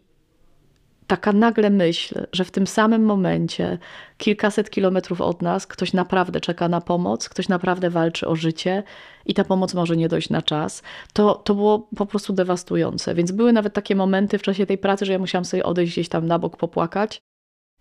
taka 1.08 1.34
nagle 1.34 1.70
myśl, 1.70 2.28
że 2.34 2.46
w 2.46 2.52
tym 2.52 2.68
samym 2.68 3.04
momencie, 3.04 3.78
kilkaset 4.18 4.70
kilometrów 4.70 5.22
od 5.22 5.42
nas, 5.42 5.68
ktoś 5.68 5.94
naprawdę 5.94 6.40
czeka 6.40 6.70
na 6.70 6.82
pomoc, 6.82 7.30
ktoś 7.30 7.50
naprawdę 7.50 7.90
walczy 7.90 8.28
o 8.28 8.36
życie 8.36 8.84
i 9.26 9.34
ta 9.34 9.44
pomoc 9.44 9.74
może 9.74 9.98
nie 9.98 10.10
dojść 10.10 10.30
na 10.30 10.42
czas, 10.42 10.84
to, 11.14 11.36
to 11.36 11.56
było 11.56 11.88
po 11.96 12.06
prostu 12.06 12.34
dewastujące. 12.34 13.16
Więc 13.16 13.32
były 13.32 13.54
nawet 13.54 13.74
takie 13.74 13.96
momenty 13.96 14.38
w 14.38 14.42
czasie 14.42 14.66
tej 14.66 14.78
pracy, 14.78 15.06
że 15.06 15.14
ja 15.14 15.20
musiałam 15.20 15.46
sobie 15.46 15.64
odejść 15.64 15.94
gdzieś 15.94 16.10
tam 16.10 16.28
na 16.28 16.40
bok, 16.40 16.58
popłakać 16.58 17.22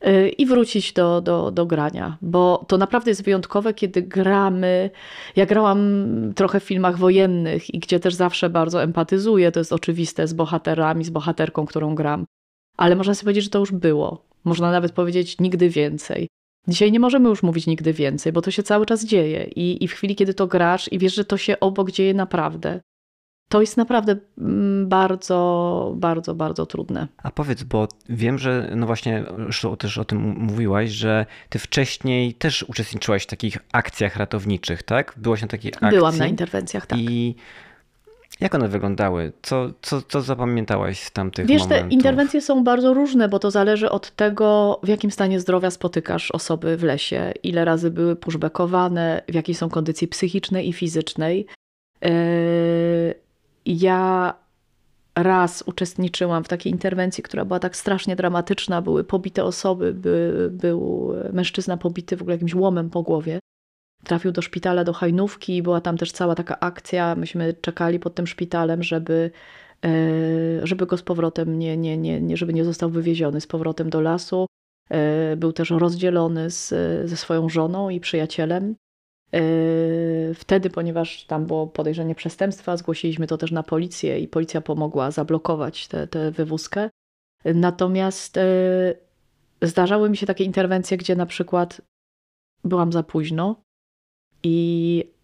y, 0.07 0.29
i 0.29 0.47
wrócić 0.47 0.93
do, 0.93 1.21
do, 1.21 1.51
do 1.51 1.67
grania, 1.67 2.19
bo 2.23 2.65
to 2.69 2.79
naprawdę 2.79 3.11
jest 3.11 3.25
wyjątkowe, 3.25 3.75
kiedy 3.75 4.03
gramy. 4.03 4.91
Ja 5.37 5.47
grałam 5.47 5.81
trochę 6.37 6.61
w 6.61 6.65
filmach 6.65 6.99
wojennych 6.99 7.75
i 7.75 7.79
gdzie 7.79 8.01
też 8.01 8.15
zawsze 8.15 8.51
bardzo 8.51 8.83
empatyzuję, 8.83 9.53
to 9.53 9.61
jest 9.61 9.73
oczywiste 9.73 10.27
z 10.27 10.33
bohaterami, 10.33 11.05
z 11.05 11.11
bohaterką, 11.11 11.67
którą 11.67 11.95
gram 11.95 12.27
ale 12.77 12.97
można 12.97 13.15
sobie 13.15 13.25
powiedzieć, 13.25 13.45
że 13.45 13.51
to 13.51 13.59
już 13.59 13.73
było. 13.73 14.27
Można 14.45 14.71
nawet 14.71 14.93
powiedzieć 14.93 15.39
nigdy 15.41 15.69
więcej. 15.69 16.29
Dzisiaj 16.69 16.93
nie 16.93 17.01
możemy 17.01 17.29
już 17.29 17.43
mówić 17.43 17.67
nigdy 17.67 17.93
więcej, 17.93 18.33
bo 18.33 18.43
to 18.43 18.51
się 18.51 18.63
cały 18.63 18.87
czas 18.87 19.05
dzieje 19.05 19.45
i, 19.45 19.85
i 19.85 19.89
w 19.89 19.93
chwili, 19.93 20.17
kiedy 20.17 20.35
to 20.35 20.47
grasz 20.47 20.93
i 20.93 20.99
wiesz, 20.99 21.15
że 21.15 21.25
to 21.25 21.37
się 21.37 21.61
obok 21.61 21.91
dzieje 21.91 22.15
naprawdę, 22.15 22.81
to 23.49 23.61
jest 23.61 23.77
naprawdę 23.77 24.17
mm, 24.39 24.89
bardzo, 24.89 25.93
bardzo, 25.97 26.35
bardzo 26.35 26.67
trudne. 26.67 27.09
A 27.23 27.31
powiedz, 27.31 27.63
bo 27.63 27.89
wiem, 28.09 28.39
że 28.39 28.73
no 28.77 28.87
właśnie 28.87 29.25
też 29.79 29.99
o 29.99 30.05
tym 30.05 30.19
mówiłaś, 30.39 30.91
że 30.91 31.27
ty 31.49 31.59
wcześniej 31.59 32.35
też 32.35 32.63
uczestniczyłaś 32.63 33.23
w 33.23 33.27
takich 33.27 33.59
akcjach 33.73 34.17
ratowniczych, 34.17 34.83
tak? 34.83 35.15
Byłaś 35.17 35.43
na 35.43 35.49
takiej 35.49 35.73
akcji. 35.73 35.91
Byłam 35.91 36.19
na 36.19 36.27
interwencjach, 36.27 36.87
tak. 36.87 36.99
I 36.99 37.35
jak 38.41 38.55
one 38.55 38.69
wyglądały? 38.69 39.33
Co, 39.43 39.71
co, 39.83 40.03
co 40.03 40.23
zapamiętałaś 40.23 41.01
z 41.01 41.13
tamtych 41.13 41.47
Wiesz, 41.47 41.63
momentów? 41.63 41.89
te 41.89 41.95
interwencje 41.95 42.41
są 42.41 42.65
bardzo 42.65 42.95
różne, 42.95 43.29
bo 43.29 43.39
to 43.39 43.51
zależy 43.51 43.91
od 43.91 44.11
tego, 44.11 44.81
w 44.83 44.89
jakim 44.89 45.11
stanie 45.11 45.41
zdrowia 45.41 45.71
spotykasz 45.71 46.31
osoby 46.31 46.77
w 46.77 46.83
lesie, 46.83 47.33
ile 47.43 47.65
razy 47.65 47.91
były 47.91 48.17
pushbackowane, 48.17 49.23
w 49.29 49.35
jakiej 49.35 49.55
są 49.55 49.69
kondycji 49.69 50.09
psychicznej 50.09 50.69
i 50.69 50.73
fizycznej. 50.73 51.47
Yy, 52.03 52.11
ja 53.67 54.35
raz 55.15 55.63
uczestniczyłam 55.67 56.45
w 56.45 56.49
takiej 56.49 56.73
interwencji, 56.73 57.23
która 57.23 57.45
była 57.45 57.59
tak 57.59 57.77
strasznie 57.77 58.17
dramatyczna. 58.17 58.83
Były 58.83 59.05
pobite 59.05 59.45
osoby, 59.45 59.95
by, 59.95 60.49
był 60.53 61.13
mężczyzna 61.33 61.77
pobity 61.77 62.17
w 62.17 62.23
ogóle 62.23 62.35
jakimś 62.35 62.55
łomem 62.55 62.91
po 62.91 63.03
głowie. 63.03 63.39
Trafił 64.07 64.33
do 64.33 64.43
szpitala, 64.43 64.85
do 64.85 64.93
Hajnówki, 64.93 65.63
była 65.63 65.81
tam 65.81 65.97
też 65.97 66.13
cała 66.13 66.35
taka 66.35 66.61
akcja. 66.61 67.15
Myśmy 67.15 67.55
czekali 67.55 67.99
pod 67.99 68.15
tym 68.15 68.27
szpitalem, 68.27 68.83
żeby, 68.83 69.31
e, 69.85 69.89
żeby 70.67 70.87
go 70.87 70.97
z 70.97 71.03
powrotem 71.03 71.59
nie, 71.59 71.77
nie, 71.77 71.99
nie, 71.99 72.21
nie, 72.21 72.37
żeby 72.37 72.53
nie 72.53 72.65
został 72.65 72.91
wywieziony 72.91 73.41
z 73.41 73.47
powrotem 73.47 73.91
do 73.91 74.01
lasu. 74.01 74.47
E, 74.91 75.37
był 75.37 75.53
też 75.53 75.71
rozdzielony 75.71 76.51
z, 76.51 76.69
ze 77.09 77.17
swoją 77.17 77.49
żoną 77.49 77.91
i 77.91 78.01
przyjacielem. 78.01 78.77
Yy, 79.33 80.35
wtedy, 80.35 80.71
ponieważ 80.71 81.25
tam 81.25 81.47
było 81.47 81.67
podejrzenie 81.67 82.15
przestępstwa, 82.15 82.77
zgłosiliśmy 82.77 83.27
to 83.27 83.39
też 83.39 83.51
na 83.51 83.63
policję 83.63 84.21
i 84.21 84.29
policja 84.29 84.61
pomogła 84.61 85.11
zablokować 85.11 85.89
tę 85.89 86.31
wywózkę. 86.31 86.91
Natomiast 87.45 88.39
zdarzały 89.63 90.11
mi 90.11 90.17
się 90.17 90.27
takie 90.27 90.45
interwencje, 90.45 90.97
gdzie 90.97 91.17
na 91.17 91.27
przykład 91.27 91.81
byłam 92.65 92.93
za 92.93 93.03
późno 93.03 93.66
i 94.47 95.16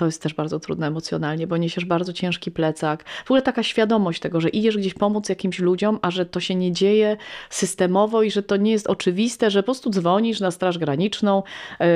to 0.00 0.06
jest 0.06 0.22
też 0.22 0.34
bardzo 0.34 0.60
trudne 0.60 0.86
emocjonalnie, 0.86 1.46
bo 1.46 1.56
niesiesz 1.56 1.84
bardzo 1.84 2.12
ciężki 2.12 2.50
plecak. 2.50 3.04
W 3.04 3.30
ogóle 3.30 3.42
taka 3.42 3.62
świadomość 3.62 4.20
tego, 4.20 4.40
że 4.40 4.48
idziesz 4.48 4.76
gdzieś 4.76 4.94
pomóc 4.94 5.28
jakimś 5.28 5.58
ludziom, 5.58 5.98
a 6.02 6.10
że 6.10 6.26
to 6.26 6.40
się 6.40 6.54
nie 6.54 6.72
dzieje 6.72 7.16
systemowo 7.50 8.22
i 8.22 8.30
że 8.30 8.42
to 8.42 8.56
nie 8.56 8.72
jest 8.72 8.86
oczywiste, 8.86 9.50
że 9.50 9.62
po 9.62 9.64
prostu 9.64 9.90
dzwonisz 9.90 10.40
na 10.40 10.50
Straż 10.50 10.78
Graniczną, 10.78 11.42
yy, 11.80 11.86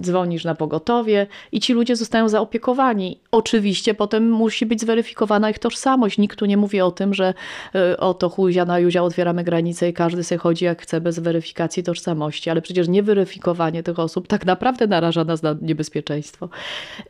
dzwonisz 0.00 0.44
na 0.44 0.54
pogotowie 0.54 1.26
i 1.52 1.60
ci 1.60 1.72
ludzie 1.72 1.96
zostają 1.96 2.28
zaopiekowani. 2.28 3.20
Oczywiście 3.30 3.94
potem 3.94 4.30
musi 4.30 4.66
być 4.66 4.80
zweryfikowana 4.80 5.50
ich 5.50 5.58
tożsamość. 5.58 6.18
Nikt 6.18 6.38
tu 6.38 6.46
nie 6.46 6.56
mówi 6.56 6.80
o 6.80 6.90
tym, 6.90 7.14
że 7.14 7.34
yy, 7.74 7.96
oto 7.96 8.28
chuzia 8.28 8.64
na 8.64 8.78
Juzia 8.78 9.02
otwieramy 9.02 9.44
granicę 9.44 9.88
i 9.88 9.92
każdy 9.92 10.24
sobie 10.24 10.38
chodzi 10.38 10.64
jak 10.64 10.82
chce 10.82 11.00
bez 11.00 11.18
weryfikacji 11.18 11.82
tożsamości, 11.82 12.50
ale 12.50 12.62
przecież 12.62 12.88
nieweryfikowanie 12.88 13.82
tych 13.82 13.98
osób 13.98 14.26
tak 14.26 14.46
naprawdę 14.46 14.86
naraża 14.86 15.24
nas 15.24 15.42
na 15.42 15.56
niebezpieczeństwo. 15.62 16.48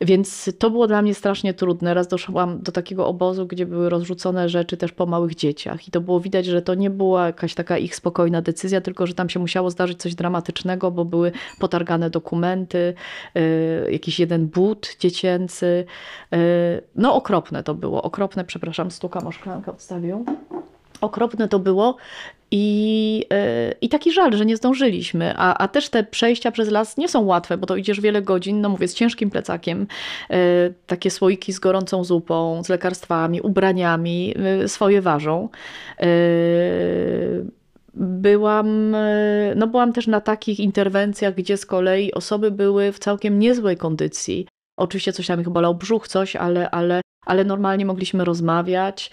Więc 0.01 0.44
to 0.53 0.69
było 0.69 0.87
dla 0.87 1.01
mnie 1.01 1.13
strasznie 1.13 1.53
trudne. 1.53 1.93
Raz 1.93 2.07
doszłam 2.07 2.61
do 2.61 2.71
takiego 2.71 3.07
obozu, 3.07 3.47
gdzie 3.47 3.65
były 3.65 3.89
rozrzucone 3.89 4.49
rzeczy 4.49 4.77
też 4.77 4.91
po 4.91 5.05
małych 5.05 5.35
dzieciach 5.35 5.87
i 5.87 5.91
to 5.91 6.01
było 6.01 6.19
widać, 6.19 6.45
że 6.45 6.61
to 6.61 6.75
nie 6.75 6.89
była 6.89 7.25
jakaś 7.25 7.53
taka 7.53 7.77
ich 7.77 7.95
spokojna 7.95 8.41
decyzja, 8.41 8.81
tylko 8.81 9.07
że 9.07 9.13
tam 9.13 9.29
się 9.29 9.39
musiało 9.39 9.69
zdarzyć 9.69 10.01
coś 10.01 10.15
dramatycznego, 10.15 10.91
bo 10.91 11.05
były 11.05 11.31
potargane 11.59 12.09
dokumenty, 12.09 12.93
yy, 13.35 13.91
jakiś 13.91 14.19
jeden 14.19 14.47
but 14.47 14.97
dziecięcy. 14.99 15.85
Yy, 16.31 16.37
no 16.95 17.15
okropne 17.15 17.63
to 17.63 17.73
było, 17.73 18.01
okropne, 18.01 18.43
przepraszam, 18.43 18.91
stukam 18.91 19.27
o 19.27 19.31
szklankę, 19.31 19.71
odstawię. 19.71 20.23
Okropne 21.01 21.47
to 21.47 21.59
było 21.59 21.97
i, 22.51 23.17
yy, 23.31 23.75
I 23.81 23.89
taki 23.89 24.11
żal, 24.11 24.33
że 24.33 24.45
nie 24.45 24.57
zdążyliśmy. 24.57 25.33
A, 25.37 25.57
a 25.57 25.67
też 25.67 25.89
te 25.89 26.03
przejścia 26.03 26.51
przez 26.51 26.71
las 26.71 26.97
nie 26.97 27.07
są 27.07 27.25
łatwe, 27.25 27.57
bo 27.57 27.67
to 27.67 27.75
idziesz 27.75 28.01
wiele 28.01 28.21
godzin, 28.21 28.61
no 28.61 28.69
mówię, 28.69 28.87
z 28.87 28.93
ciężkim 28.93 29.29
plecakiem. 29.29 29.87
Yy, 30.29 30.37
takie 30.87 31.11
słoiki 31.11 31.53
z 31.53 31.59
gorącą 31.59 32.03
zupą, 32.03 32.63
z 32.63 32.69
lekarstwami, 32.69 33.41
ubraniami 33.41 34.33
yy, 34.59 34.67
swoje 34.67 35.01
ważą. 35.01 35.49
Byłam, 37.97 38.95
no 39.55 39.67
byłam 39.67 39.93
też 39.93 40.07
na 40.07 40.21
takich 40.21 40.59
interwencjach, 40.59 41.35
gdzie 41.35 41.57
z 41.57 41.65
kolei 41.65 42.13
osoby 42.13 42.51
były 42.51 42.91
w 42.91 42.99
całkiem 42.99 43.39
niezłej 43.39 43.77
kondycji. 43.77 44.47
Oczywiście 44.79 45.13
coś 45.13 45.27
tam 45.27 45.41
ich 45.41 45.49
bolał 45.49 45.75
brzuch, 45.75 46.07
coś, 46.07 46.35
ale, 46.35 46.69
ale, 46.69 47.01
ale 47.25 47.43
normalnie 47.43 47.85
mogliśmy 47.85 48.25
rozmawiać. 48.25 49.11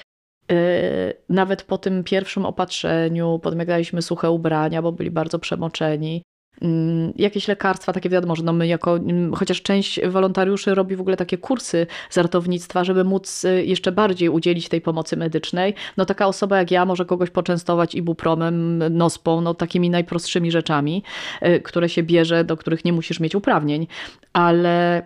Y, 0.51 1.15
nawet 1.29 1.63
po 1.63 1.79
tym 1.79 2.05
pierwszym 2.05 2.47
opatrzeniu, 2.47 3.41
daliśmy 3.67 4.03
suche 4.03 4.31
ubrania, 4.31 4.83
bo 4.83 4.93
byli 4.93 5.11
bardzo 5.11 5.39
przemoczeni, 5.39 6.23
mm, 6.63 7.13
jakieś 7.17 7.49
lekarstwa, 7.49 7.93
takie 7.93 8.09
wiadomo, 8.09 8.37
że 8.37 8.43
no 8.43 8.53
my 8.53 8.67
jako, 8.67 8.97
mm, 8.97 9.35
chociaż 9.35 9.63
część 9.63 10.07
wolontariuszy 10.07 10.75
robi 10.75 10.97
w 10.97 11.01
ogóle 11.01 11.17
takie 11.17 11.39
kursy 11.39 11.87
z 12.11 12.19
ratownictwa, 12.19 12.85
żeby 12.85 13.05
móc 13.05 13.45
y, 13.45 13.65
jeszcze 13.65 13.93
bardziej 13.93 14.29
udzielić 14.29 14.69
tej 14.69 14.81
pomocy 14.81 15.17
medycznej, 15.17 15.75
no 15.97 16.05
taka 16.05 16.27
osoba 16.27 16.59
jak 16.59 16.71
ja 16.71 16.85
może 16.85 17.05
kogoś 17.05 17.31
poczęstować 17.31 17.95
ibupromem, 17.95 18.79
nospą, 18.97 19.41
no 19.41 19.55
takimi 19.55 19.91
najprostszymi 19.91 20.51
rzeczami, 20.51 21.03
y, 21.47 21.61
które 21.61 21.89
się 21.89 22.03
bierze, 22.03 22.45
do 22.45 22.57
których 22.57 22.85
nie 22.85 22.93
musisz 22.93 23.21
mieć 23.21 23.35
uprawnień, 23.35 23.87
ale 24.33 25.03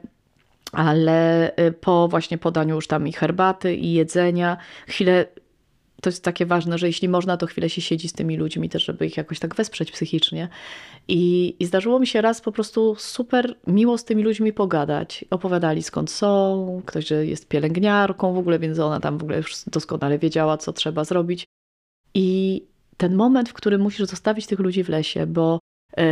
ale 0.76 1.50
y, 1.56 1.72
po 1.72 2.08
właśnie 2.08 2.38
podaniu 2.38 2.74
już 2.74 2.86
tam 2.86 3.08
i 3.08 3.12
herbaty, 3.12 3.74
i 3.74 3.92
jedzenia, 3.92 4.56
chwilę 4.86 5.26
to 6.02 6.10
jest 6.10 6.24
takie 6.24 6.46
ważne, 6.46 6.78
że 6.78 6.86
jeśli 6.86 7.08
można, 7.08 7.36
to 7.36 7.46
chwilę 7.46 7.70
się 7.70 7.80
siedzi 7.80 8.08
z 8.08 8.12
tymi 8.12 8.36
ludźmi 8.36 8.68
też, 8.68 8.84
żeby 8.84 9.06
ich 9.06 9.16
jakoś 9.16 9.38
tak 9.38 9.54
wesprzeć 9.54 9.92
psychicznie. 9.92 10.48
I, 11.08 11.56
I 11.60 11.66
zdarzyło 11.66 11.98
mi 11.98 12.06
się 12.06 12.20
raz 12.20 12.40
po 12.40 12.52
prostu 12.52 12.94
super 12.98 13.56
miło 13.66 13.98
z 13.98 14.04
tymi 14.04 14.22
ludźmi 14.22 14.52
pogadać. 14.52 15.24
Opowiadali 15.30 15.82
skąd 15.82 16.10
są, 16.10 16.82
ktoś, 16.86 17.06
że 17.06 17.26
jest 17.26 17.48
pielęgniarką 17.48 18.34
w 18.34 18.38
ogóle, 18.38 18.58
więc 18.58 18.78
ona 18.78 19.00
tam 19.00 19.18
w 19.18 19.22
ogóle 19.22 19.36
już 19.36 19.64
doskonale 19.66 20.18
wiedziała, 20.18 20.56
co 20.56 20.72
trzeba 20.72 21.04
zrobić. 21.04 21.44
I 22.14 22.62
ten 22.96 23.14
moment, 23.14 23.48
w 23.48 23.52
którym 23.52 23.80
musisz 23.80 24.06
zostawić 24.06 24.46
tych 24.46 24.58
ludzi 24.58 24.84
w 24.84 24.88
lesie, 24.88 25.26
bo 25.26 25.58
yy, 25.96 26.04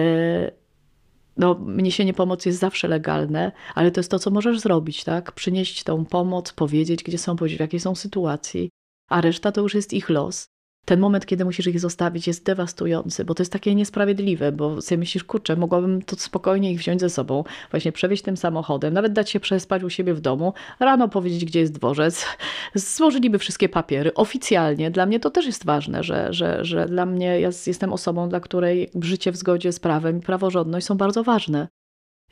no, 1.36 1.60
niesienie 1.66 2.14
pomocy 2.14 2.48
jest 2.48 2.58
zawsze 2.58 2.88
legalne, 2.88 3.52
ale 3.74 3.90
to 3.90 4.00
jest 4.00 4.10
to, 4.10 4.18
co 4.18 4.30
możesz 4.30 4.60
zrobić, 4.60 5.04
tak? 5.04 5.32
Przynieść 5.32 5.84
tą 5.84 6.04
pomoc, 6.04 6.52
powiedzieć, 6.52 7.02
gdzie 7.04 7.18
są, 7.18 7.36
powiedzieć, 7.36 7.58
w 7.58 7.60
jakiej 7.60 7.80
są 7.80 7.94
sytuacji, 7.94 8.70
a 9.08 9.20
reszta 9.20 9.52
to 9.52 9.60
już 9.60 9.74
jest 9.74 9.92
ich 9.92 10.10
los 10.10 10.53
ten 10.84 11.00
moment, 11.00 11.26
kiedy 11.26 11.44
musisz 11.44 11.66
ich 11.66 11.80
zostawić, 11.80 12.26
jest 12.26 12.44
dewastujący, 12.44 13.24
bo 13.24 13.34
to 13.34 13.42
jest 13.42 13.52
takie 13.52 13.74
niesprawiedliwe, 13.74 14.52
bo 14.52 14.82
sobie 14.82 14.98
myślisz, 14.98 15.24
kurczę, 15.24 15.56
mogłabym 15.56 16.02
to 16.02 16.16
spokojnie 16.16 16.72
ich 16.72 16.78
wziąć 16.78 17.00
ze 17.00 17.10
sobą, 17.10 17.44
właśnie 17.70 17.92
przewieźć 17.92 18.22
tym 18.22 18.36
samochodem, 18.36 18.94
nawet 18.94 19.12
dać 19.12 19.30
się 19.30 19.40
przespać 19.40 19.82
u 19.82 19.90
siebie 19.90 20.14
w 20.14 20.20
domu, 20.20 20.52
rano 20.80 21.08
powiedzieć, 21.08 21.44
gdzie 21.44 21.60
jest 21.60 21.72
dworzec, 21.72 22.26
złożyliby 22.74 23.38
wszystkie 23.38 23.68
papiery 23.68 24.14
oficjalnie. 24.14 24.90
Dla 24.90 25.06
mnie 25.06 25.20
to 25.20 25.30
też 25.30 25.46
jest 25.46 25.64
ważne, 25.64 26.02
że, 26.02 26.32
że, 26.32 26.64
że 26.64 26.86
dla 26.86 27.06
mnie, 27.06 27.40
ja 27.40 27.50
jestem 27.66 27.92
osobą, 27.92 28.28
dla 28.28 28.40
której 28.40 28.90
życie 29.00 29.32
w 29.32 29.36
zgodzie 29.36 29.72
z 29.72 29.80
prawem 29.80 30.18
i 30.18 30.20
praworządność 30.20 30.86
są 30.86 30.96
bardzo 30.96 31.22
ważne. 31.22 31.68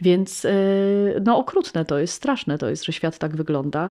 Więc 0.00 0.44
yy, 0.44 1.20
no 1.24 1.38
okrutne 1.38 1.84
to 1.84 1.98
jest, 1.98 2.14
straszne 2.14 2.58
to 2.58 2.70
jest, 2.70 2.84
że 2.84 2.92
świat 2.92 3.18
tak 3.18 3.36
wygląda. 3.36 3.88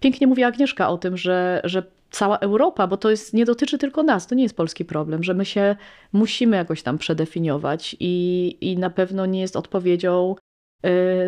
Pięknie 0.00 0.26
mówi 0.26 0.44
Agnieszka 0.44 0.88
o 0.88 0.98
tym, 0.98 1.16
że, 1.16 1.60
że 1.64 1.82
cała 2.10 2.38
Europa, 2.38 2.86
bo 2.86 2.96
to 2.96 3.10
jest, 3.10 3.34
nie 3.34 3.44
dotyczy 3.44 3.78
tylko 3.78 4.02
nas, 4.02 4.26
to 4.26 4.34
nie 4.34 4.42
jest 4.42 4.56
polski 4.56 4.84
problem, 4.84 5.22
że 5.22 5.34
my 5.34 5.44
się 5.44 5.76
musimy 6.12 6.56
jakoś 6.56 6.82
tam 6.82 6.98
przedefiniować 6.98 7.96
i, 8.00 8.56
i 8.60 8.78
na 8.78 8.90
pewno 8.90 9.26
nie 9.26 9.40
jest 9.40 9.56
odpowiedzią 9.56 10.34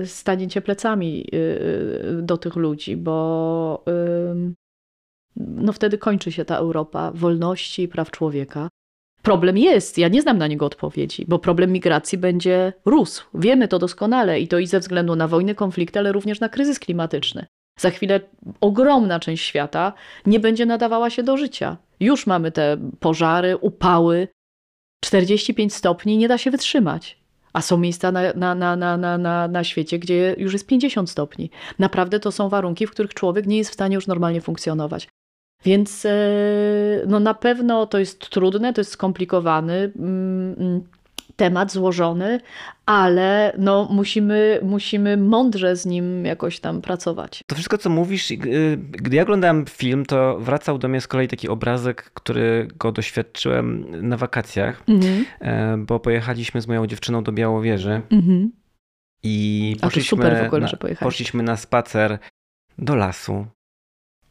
y, 0.03 0.07
stanięcie 0.07 0.61
plecami 0.61 1.27
y, 1.35 2.23
do 2.23 2.37
tych 2.37 2.57
ludzi, 2.57 2.97
bo 2.97 3.85
y, 3.89 4.55
no 5.37 5.73
wtedy 5.73 5.99
kończy 5.99 6.33
się 6.33 6.45
ta 6.45 6.57
Europa 6.57 7.13
wolności 7.15 7.83
i 7.83 7.89
praw 7.89 8.11
człowieka. 8.11 8.69
Problem 9.23 9.59
jest, 9.59 9.99
ja 9.99 10.09
nie 10.09 10.23
znam 10.23 10.39
na 10.39 10.47
niego 10.47 10.67
odpowiedzi, 10.67 11.25
bo 11.29 11.39
problem 11.39 11.73
migracji 11.73 12.19
będzie 12.19 12.73
rósł. 12.85 13.25
Wiemy 13.35 13.69
to 13.69 13.79
doskonale 13.79 14.41
i 14.41 14.49
to 14.49 14.59
i 14.59 14.67
ze 14.67 14.81
względu 14.81 15.17
na 15.17 15.29
wojny, 15.29 15.55
konflikty, 15.55 15.99
ale 15.99 16.13
również 16.13 16.41
na 16.41 16.49
kryzys 16.49 16.79
klimatyczny. 16.79 17.47
Za 17.81 17.91
chwilę 17.91 18.21
ogromna 18.61 19.21
część 19.21 19.45
świata 19.45 19.93
nie 20.27 20.41
będzie 20.41 20.67
nadawała 20.67 21.11
się 21.11 21.23
do 21.23 21.37
życia. 21.37 21.77
Już 22.01 22.27
mamy 22.27 22.53
te 22.53 22.77
pożary, 23.01 23.57
upały. 23.57 24.29
45 25.05 25.75
stopni 25.75 26.19
nie 26.19 26.29
da 26.29 26.39
się 26.39 26.51
wytrzymać. 26.51 27.21
A 27.53 27.61
są 27.61 27.79
miejsca 27.79 28.13
na, 28.13 28.21
na, 28.35 28.55
na, 28.55 28.77
na, 28.97 29.19
na, 29.19 29.49
na 29.49 29.65
świecie, 29.65 29.99
gdzie 29.99 30.35
już 30.39 30.53
jest 30.53 30.67
50 30.67 31.11
stopni. 31.11 31.51
Naprawdę 31.79 32.21
to 32.21 32.33
są 32.33 32.49
warunki, 32.49 32.87
w 32.87 32.91
których 32.91 33.15
człowiek 33.15 33.47
nie 33.47 33.59
jest 33.59 33.71
w 33.71 33.75
stanie 33.75 33.95
już 33.95 34.07
normalnie 34.07 34.41
funkcjonować. 34.41 35.09
Więc 35.65 36.07
e, 36.07 36.11
no 37.07 37.21
na 37.21 37.35
pewno 37.35 37.87
to 37.87 37.99
jest 37.99 38.29
trudne, 38.31 38.73
to 38.73 38.81
jest 38.81 38.91
skomplikowany. 38.91 39.93
Temat 41.41 41.73
złożony, 41.73 42.41
ale 42.87 43.53
no 43.59 43.89
musimy, 43.91 44.61
musimy 44.63 45.17
mądrze 45.17 45.77
z 45.77 45.87
nim 45.87 46.25
jakoś 46.25 46.61
tam 46.61 46.81
pracować. 46.81 47.43
To 47.47 47.55
wszystko, 47.55 47.79
co 47.79 47.91
mówisz, 47.91 48.31
y, 48.31 48.37
gdy 48.91 49.17
ja 49.17 49.23
oglądałem 49.23 49.67
film, 49.67 50.07
to 50.07 50.39
wracał 50.41 50.79
do 50.79 50.89
mnie 50.89 51.01
z 51.01 51.07
kolei 51.07 51.29
taki 51.29 51.49
obrazek, 51.49 52.03
który 52.03 52.69
go 52.79 52.93
doświadczyłem 52.93 53.87
na 54.09 54.17
wakacjach, 54.17 54.83
mhm. 54.89 55.25
E, 55.41 55.77
bo 55.77 56.01
pojechaliśmy 56.01 56.61
z 56.61 56.69
moją 56.69 56.87
dziewczyną 56.87 57.23
do 57.23 57.33
Białowieży 57.33 58.03
mhm. 58.11 58.53
i 59.23 59.77
poszliśmy, 59.81 60.47
ogóle, 60.47 60.61
na, 60.61 60.97
poszliśmy 61.01 61.43
na 61.43 61.57
spacer 61.57 62.19
do 62.79 62.97
lasu. 62.97 63.47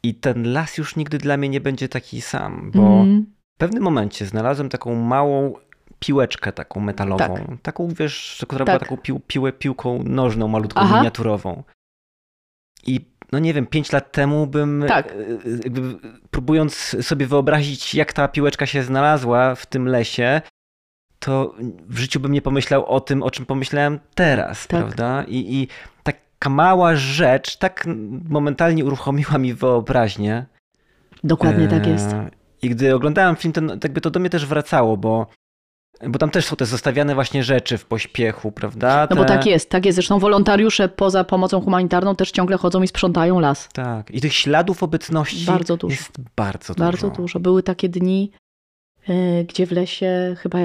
I 0.02 0.14
ten 0.14 0.52
las 0.52 0.78
już 0.78 0.96
nigdy 0.96 1.18
dla 1.18 1.36
mnie 1.36 1.48
nie 1.48 1.60
będzie 1.60 1.88
taki 1.88 2.20
sam, 2.20 2.70
bo 2.74 2.82
mhm. 2.82 3.26
w 3.56 3.60
pewnym 3.60 3.82
momencie 3.82 4.26
znalazłem 4.26 4.68
taką 4.68 4.94
małą 4.94 5.54
piłeczkę 6.00 6.52
taką 6.52 6.80
metalową. 6.80 7.34
Tak. 7.36 7.46
Taką, 7.62 7.88
wiesz, 7.88 8.44
która 8.48 8.64
tak. 8.64 8.74
była 8.74 8.78
taką 8.78 8.96
pił, 8.96 9.20
piłę, 9.26 9.52
piłką 9.52 10.02
nożną, 10.04 10.48
malutką, 10.48 10.80
Aha. 10.80 10.96
miniaturową. 10.98 11.62
I 12.86 13.00
no 13.32 13.38
nie 13.38 13.54
wiem, 13.54 13.66
pięć 13.66 13.92
lat 13.92 14.12
temu 14.12 14.46
bym, 14.46 14.84
Tak. 14.88 15.12
e, 15.12 15.16
jakby 15.64 15.98
próbując 16.30 16.96
sobie 17.00 17.26
wyobrazić, 17.26 17.94
jak 17.94 18.12
ta 18.12 18.28
piłeczka 18.28 18.66
się 18.66 18.82
znalazła 18.82 19.54
w 19.54 19.66
tym 19.66 19.88
lesie, 19.88 20.40
to 21.18 21.54
w 21.88 21.98
życiu 21.98 22.20
bym 22.20 22.32
nie 22.32 22.42
pomyślał 22.42 22.86
o 22.86 23.00
tym, 23.00 23.22
o 23.22 23.30
czym 23.30 23.46
pomyślałem 23.46 23.98
teraz, 24.14 24.66
Tak. 24.66 24.80
prawda? 24.80 25.24
I, 25.28 25.54
I 25.54 25.68
taka 26.02 26.50
mała 26.50 26.96
rzecz 26.96 27.56
tak 27.56 27.88
momentalnie 28.28 28.84
uruchomiła 28.84 29.38
mi 29.38 29.54
wyobraźnię. 29.54 30.46
Dokładnie 31.24 31.68
tak 31.68 31.86
jest. 31.86 32.12
E, 32.12 32.30
I 32.62 32.70
gdy 32.70 32.94
oglądałem 32.94 33.36
film, 33.36 33.52
to 33.52 33.60
no, 33.60 33.72
jakby 33.72 34.00
to 34.00 34.10
do 34.10 34.20
mnie 34.20 34.30
też 34.30 34.46
wracało, 34.46 34.96
bo, 34.96 35.26
bo 36.08 36.18
tam 36.18 36.30
też 36.30 36.44
są 36.46 36.56
te 36.56 36.66
zostawiane 36.66 37.14
właśnie 37.14 37.44
rzeczy 37.44 37.78
w 37.78 37.84
pośpiechu, 37.84 38.52
prawda? 38.52 39.06
No 39.10 39.16
bo 39.16 39.22
Te- 39.22 39.28
tak 39.28 39.46
jest, 39.46 39.70
tak 39.70 39.86
jest. 39.86 39.96
Zresztą 39.96 40.18
wolontariusze 40.18 40.88
poza 40.88 41.24
pomocą 41.24 41.60
humanitarną 41.60 42.16
też 42.16 42.30
ciągle 42.30 42.56
chodzą 42.56 42.82
i 42.82 42.88
sprzątają 42.88 43.40
las. 43.40 43.68
Tak. 43.72 44.10
I 44.10 44.20
tych 44.20 44.34
śladów 44.34 44.82
obecności 44.82 45.44
Bardzo 45.46 45.76
dużo. 45.76 45.92
jest 45.92 46.12
bardzo 46.36 46.74
dużo. 46.74 46.84
Bardzo 46.84 47.10
dużo. 47.10 47.40
Były 47.40 47.62
takie 47.62 47.88
dni, 47.88 48.30
e, 49.08 49.44
gdzie 49.44 49.66
w 49.66 49.72
lesie 49.72 50.36
chyba 50.38 50.58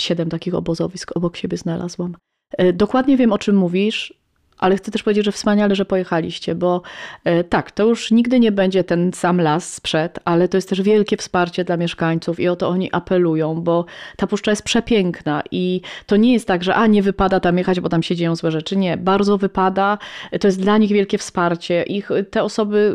siedem 0.00 0.28
takich 0.28 0.54
obozowisk 0.54 1.16
obok 1.16 1.36
siebie 1.36 1.56
znalazłam. 1.56 2.16
E, 2.58 2.72
Dokładnie 2.72 3.16
wiem, 3.16 3.32
o 3.32 3.38
czym 3.38 3.56
mówisz, 3.56 4.14
ale 4.58 4.76
chcę 4.76 4.90
też 4.90 5.02
powiedzieć, 5.02 5.24
że 5.24 5.32
wspaniale, 5.32 5.74
że 5.74 5.84
pojechaliście, 5.84 6.54
bo 6.54 6.82
e, 7.24 7.44
tak, 7.44 7.70
to 7.70 7.86
już 7.86 8.10
nigdy 8.10 8.40
nie 8.40 8.52
będzie 8.52 8.84
ten 8.84 9.12
sam 9.12 9.40
las 9.40 9.74
sprzed, 9.74 10.18
ale 10.24 10.48
to 10.48 10.56
jest 10.56 10.68
też 10.68 10.82
wielkie 10.82 11.16
wsparcie 11.16 11.64
dla 11.64 11.76
mieszkańców 11.76 12.40
i 12.40 12.48
o 12.48 12.56
to 12.56 12.68
oni 12.68 12.88
apelują, 12.92 13.54
bo 13.54 13.84
ta 14.16 14.26
puszcza 14.26 14.50
jest 14.50 14.62
przepiękna 14.62 15.42
i 15.50 15.80
to 16.06 16.16
nie 16.16 16.32
jest 16.32 16.46
tak, 16.46 16.64
że 16.64 16.74
a 16.74 16.86
nie 16.86 17.02
wypada 17.02 17.40
tam 17.40 17.58
jechać, 17.58 17.80
bo 17.80 17.88
tam 17.88 18.02
się 18.02 18.16
dzieją 18.16 18.36
złe 18.36 18.50
rzeczy. 18.50 18.76
Nie, 18.76 18.96
bardzo 18.96 19.38
wypada. 19.38 19.98
To 20.40 20.48
jest 20.48 20.60
dla 20.60 20.78
nich 20.78 20.92
wielkie 20.92 21.18
wsparcie. 21.18 21.82
Ich, 21.82 22.10
te 22.30 22.42
osoby, 22.42 22.94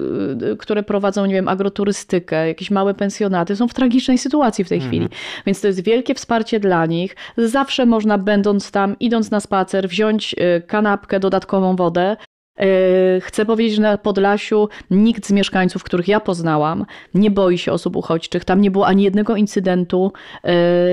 y, 0.54 0.58
które 0.58 0.84
prowadzą, 0.84 1.26
nie 1.26 1.34
wiem, 1.34 1.48
agroturystykę, 1.48 2.48
jakieś 2.48 2.72
małe 2.72 2.94
pensjonaty, 2.94 3.56
są 3.56 3.68
w 3.68 3.74
tragicznej 3.74 4.18
sytuacji 4.18 4.64
w 4.64 4.70
tej 4.70 4.82
chwili. 4.82 5.08
Więc 5.46 5.62
to 5.62 5.68
jest 5.68 5.84
wielkie 5.84 6.16
wsparcie 6.16 6.60
dla 6.60 6.86
nich. 6.86 7.16
Zawsze 7.38 7.86
można, 7.86 8.18
będąc 8.18 8.72
tam, 8.72 8.96
idąc 9.00 9.32
na 9.32 9.40
spacer, 9.40 9.90
wziąć 9.90 10.34
y, 10.34 10.62
kanapkę, 10.68 11.20
dodatkową 11.20 11.53
wodę. 11.62 12.18
Y, 12.62 13.22
Chcę 13.22 13.46
powiedzieć, 13.46 13.76
że 13.76 13.82
na 13.82 13.98
Podlasiu 13.98 14.70
nikt 14.92 15.28
z 15.28 15.32
mieszkańców, 15.32 15.84
których 15.84 16.08
ja 16.08 16.20
poznałam, 16.20 16.86
nie 17.14 17.32
boi 17.32 17.58
się 17.58 17.72
osób 17.72 17.96
uchodźczych. 17.96 18.46
Tam 18.46 18.62
nie 18.62 18.72
było 18.72 18.88
ani 18.88 19.04
jednego 19.04 19.36
incydentu 19.36 20.12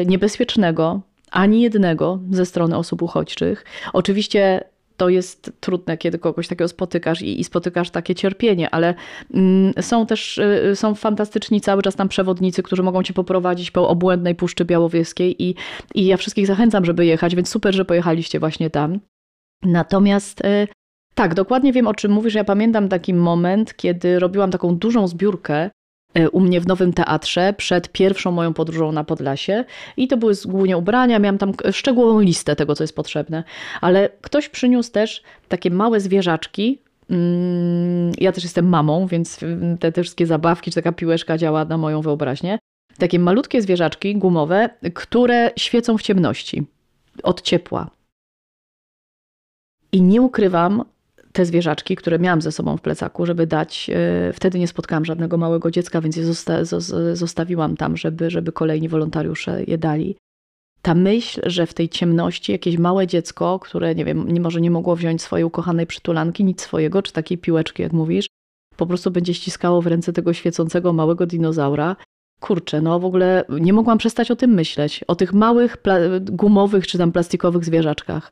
y, 0.02 0.06
niebezpiecznego, 0.06 1.00
ani 1.30 1.60
jednego 1.60 2.18
ze 2.30 2.46
strony 2.46 2.76
osób 2.76 3.02
uchodźczych. 3.02 3.64
Oczywiście 3.92 4.64
to 4.96 5.08
jest 5.08 5.52
trudne, 5.60 5.98
kiedy 5.98 6.18
kogoś 6.18 6.48
takiego 6.48 6.68
spotykasz 6.68 7.22
i, 7.22 7.40
i 7.40 7.44
spotykasz 7.44 7.90
takie 7.90 8.14
cierpienie, 8.14 8.70
ale 8.70 8.94
mm, 9.34 9.72
są 9.80 10.06
też 10.06 10.38
y, 10.38 10.72
są 10.74 10.94
fantastyczni 10.94 11.60
cały 11.60 11.82
czas 11.82 11.96
tam 11.96 12.08
przewodnicy, 12.08 12.62
którzy 12.62 12.82
mogą 12.82 13.02
cię 13.02 13.14
poprowadzić 13.14 13.70
po 13.70 13.88
obłędnej 13.88 14.34
Puszczy 14.34 14.64
Białowieskiej 14.64 15.42
i, 15.42 15.54
i 15.94 16.06
ja 16.06 16.16
wszystkich 16.16 16.46
zachęcam, 16.46 16.84
żeby 16.84 17.06
jechać, 17.06 17.36
więc 17.36 17.48
super, 17.48 17.74
że 17.74 17.84
pojechaliście 17.84 18.40
właśnie 18.40 18.70
tam. 18.70 19.00
Natomiast 19.62 20.44
y, 20.44 20.68
tak, 21.14 21.34
dokładnie 21.34 21.72
wiem 21.72 21.86
o 21.86 21.94
czym 21.94 22.12
mówisz. 22.12 22.34
Ja 22.34 22.44
pamiętam 22.44 22.88
taki 22.88 23.14
moment, 23.14 23.76
kiedy 23.76 24.18
robiłam 24.18 24.50
taką 24.50 24.76
dużą 24.76 25.08
zbiórkę 25.08 25.70
y, 26.18 26.30
u 26.30 26.40
mnie 26.40 26.60
w 26.60 26.66
Nowym 26.66 26.92
Teatrze 26.92 27.54
przed 27.56 27.92
pierwszą 27.92 28.30
moją 28.30 28.54
podróżą 28.54 28.92
na 28.92 29.04
Podlasie 29.04 29.64
i 29.96 30.08
to 30.08 30.16
były 30.16 30.34
głównie 30.44 30.76
ubrania, 30.76 31.18
miałam 31.18 31.38
tam 31.38 31.52
szczegółową 31.72 32.20
listę 32.20 32.56
tego, 32.56 32.74
co 32.74 32.84
jest 32.84 32.96
potrzebne, 32.96 33.44
ale 33.80 34.08
ktoś 34.20 34.48
przyniósł 34.48 34.92
też 34.92 35.22
takie 35.48 35.70
małe 35.70 36.00
zwierzaczki, 36.00 36.78
Mm, 37.10 38.12
Ja 38.18 38.32
też 38.32 38.44
jestem 38.44 38.68
mamą, 38.68 39.06
więc 39.06 39.40
te, 39.80 39.92
te 39.92 40.02
wszystkie 40.02 40.26
zabawki, 40.26 40.70
czy 40.70 40.74
taka 40.74 40.92
piłeczka 40.92 41.38
działa 41.38 41.64
na 41.64 41.78
moją 41.78 42.00
wyobraźnię. 42.00 42.58
Takie 42.98 43.18
malutkie 43.18 43.62
zwierzaczki 43.62 44.16
gumowe, 44.16 44.70
które 44.94 45.50
świecą 45.58 45.98
w 45.98 46.02
ciemności 46.02 46.66
od 47.22 47.42
ciepła. 47.42 47.90
I 49.92 50.02
nie 50.02 50.22
ukrywam, 50.22 50.84
te 51.32 51.44
zwierzaczki, 51.44 51.96
które 51.96 52.18
miałam 52.18 52.42
ze 52.42 52.52
sobą 52.52 52.76
w 52.76 52.80
plecaku, 52.80 53.26
żeby 53.26 53.46
dać. 53.46 53.90
e, 53.94 54.32
Wtedy 54.32 54.58
nie 54.58 54.68
spotkałam 54.68 55.04
żadnego 55.04 55.36
małego 55.36 55.70
dziecka, 55.70 56.00
więc 56.00 56.16
je 56.16 56.24
zosta- 56.24 56.62
zos- 56.62 57.14
zostawiłam 57.16 57.76
tam, 57.76 57.96
żeby, 57.96 58.30
żeby 58.30 58.52
kolejni 58.52 58.88
wolontariusze 58.88 59.64
je 59.66 59.78
dali. 59.78 60.16
Ta 60.82 60.94
myśl, 60.94 61.40
że 61.46 61.66
w 61.66 61.74
tej 61.74 61.88
ciemności 61.88 62.52
jakieś 62.52 62.78
małe 62.78 63.06
dziecko, 63.06 63.58
które 63.58 63.94
nie 63.94 64.04
wiem, 64.04 64.40
może 64.40 64.60
nie 64.60 64.70
mogło 64.70 64.96
wziąć 64.96 65.22
swojej 65.22 65.44
ukochanej 65.44 65.86
przytulanki, 65.86 66.44
nic 66.44 66.60
swojego, 66.60 67.02
czy 67.02 67.12
takiej 67.12 67.38
piłeczki, 67.38 67.82
jak 67.82 67.92
mówisz, 67.92 68.26
po 68.76 68.86
prostu 68.86 69.10
będzie 69.10 69.34
ściskało 69.34 69.82
w 69.82 69.86
ręce 69.86 70.12
tego 70.12 70.32
świecącego 70.32 70.92
małego 70.92 71.26
dinozaura. 71.26 71.96
Kurczę, 72.40 72.80
no 72.80 73.00
w 73.00 73.04
ogóle 73.04 73.44
nie 73.60 73.72
mogłam 73.72 73.98
przestać 73.98 74.30
o 74.30 74.36
tym 74.36 74.50
myśleć. 74.50 75.04
O 75.08 75.14
tych 75.14 75.32
małych, 75.32 75.76
gumowych 76.20 76.86
czy 76.86 76.98
tam 76.98 77.12
plastikowych 77.12 77.64
zwierzaczkach. 77.64 78.30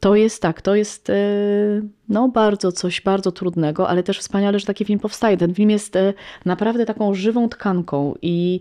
To 0.00 0.14
jest 0.14 0.42
tak, 0.42 0.62
to 0.62 0.74
jest 0.74 1.08
yy, 1.08 1.88
no 2.08 2.28
bardzo 2.28 2.72
coś 2.72 3.00
bardzo 3.00 3.32
trudnego, 3.32 3.88
ale 3.88 4.02
też 4.02 4.18
wspaniale, 4.18 4.58
że 4.58 4.66
taki 4.66 4.84
film 4.84 4.98
powstaje. 4.98 5.36
Ten 5.36 5.54
film 5.54 5.70
jest 5.70 5.94
yy, 5.94 6.14
naprawdę 6.44 6.86
taką 6.86 7.14
żywą 7.14 7.48
tkanką 7.48 8.14
i 8.22 8.60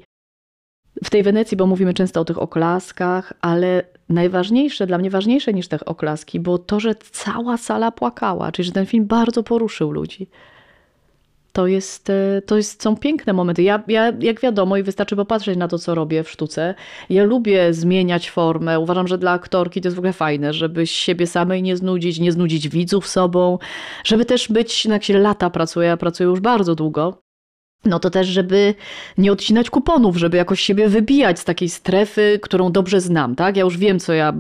w 1.04 1.10
tej 1.10 1.24
Wenecji, 1.24 1.58
bo 1.58 1.66
mówimy 1.66 1.94
często 1.94 2.22
o 2.22 2.26
tych 2.26 2.38
oklaskach, 2.38 3.34
ale 3.42 3.84
najważniejsze, 4.10 4.88
dla 4.88 4.98
mnie 4.98 5.10
ważniejsze 5.10 5.54
niż 5.54 5.68
te 5.68 5.86
oklaski, 5.86 6.40
było 6.40 6.58
to, 6.58 6.80
że 6.80 6.96
cała 6.96 7.58
sala 7.58 7.92
płakała, 7.92 8.52
czyli 8.52 8.66
że 8.66 8.72
ten 8.72 8.86
film 8.86 9.06
bardzo 9.06 9.44
poruszył 9.44 9.92
ludzi. 9.92 10.30
To, 11.52 11.68
jest, 11.68 12.10
e, 12.10 12.42
to 12.46 12.58
jest, 12.58 12.84
są 12.84 12.98
piękne 12.98 13.34
momenty. 13.34 13.64
Ja, 13.64 13.84
ja, 13.88 14.14
jak 14.20 14.42
wiadomo, 14.42 14.78
i 14.78 14.84
wystarczy 14.84 15.16
popatrzeć 15.16 15.58
na 15.58 15.68
to, 15.68 15.80
co 15.80 15.96
robię 15.96 16.24
w 16.24 16.30
sztuce, 16.30 16.76
ja 17.10 17.24
lubię 17.24 17.74
zmieniać 17.74 18.30
formę. 18.30 18.80
Uważam, 18.80 19.08
że 19.08 19.18
dla 19.18 19.32
aktorki 19.32 19.82
to 19.82 19.88
jest 19.88 19.96
w 19.96 20.00
ogóle 20.00 20.14
fajne, 20.14 20.54
żeby 20.54 20.88
siebie 20.88 21.28
samej 21.28 21.64
nie 21.64 21.78
znudzić, 21.78 22.20
nie 22.20 22.32
znudzić 22.32 22.70
widzów 22.70 23.08
sobą, 23.08 23.58
żeby 24.04 24.26
też 24.26 24.48
być, 24.48 24.86
no 24.86 24.94
jak 24.94 25.04
się 25.04 25.20
lata 25.20 25.50
pracuje, 25.50 25.88
ja 25.88 25.98
pracuję 25.98 26.30
już 26.30 26.40
bardzo 26.40 26.76
długo, 26.76 27.29
no 27.86 28.00
to 28.00 28.10
też, 28.10 28.28
żeby 28.28 28.74
nie 29.18 29.32
odcinać 29.32 29.70
kuponów, 29.70 30.18
żeby 30.18 30.38
jakoś 30.38 30.62
siebie 30.62 30.90
wybijać 30.90 31.40
z 31.40 31.46
takiej 31.46 31.70
strefy, 31.70 32.40
którą 32.42 32.72
dobrze 32.72 33.02
znam, 33.02 33.36
tak? 33.36 33.58
Ja 33.58 33.64
już 33.64 33.78
wiem, 33.78 34.00
co 34.00 34.14
ja, 34.14 34.34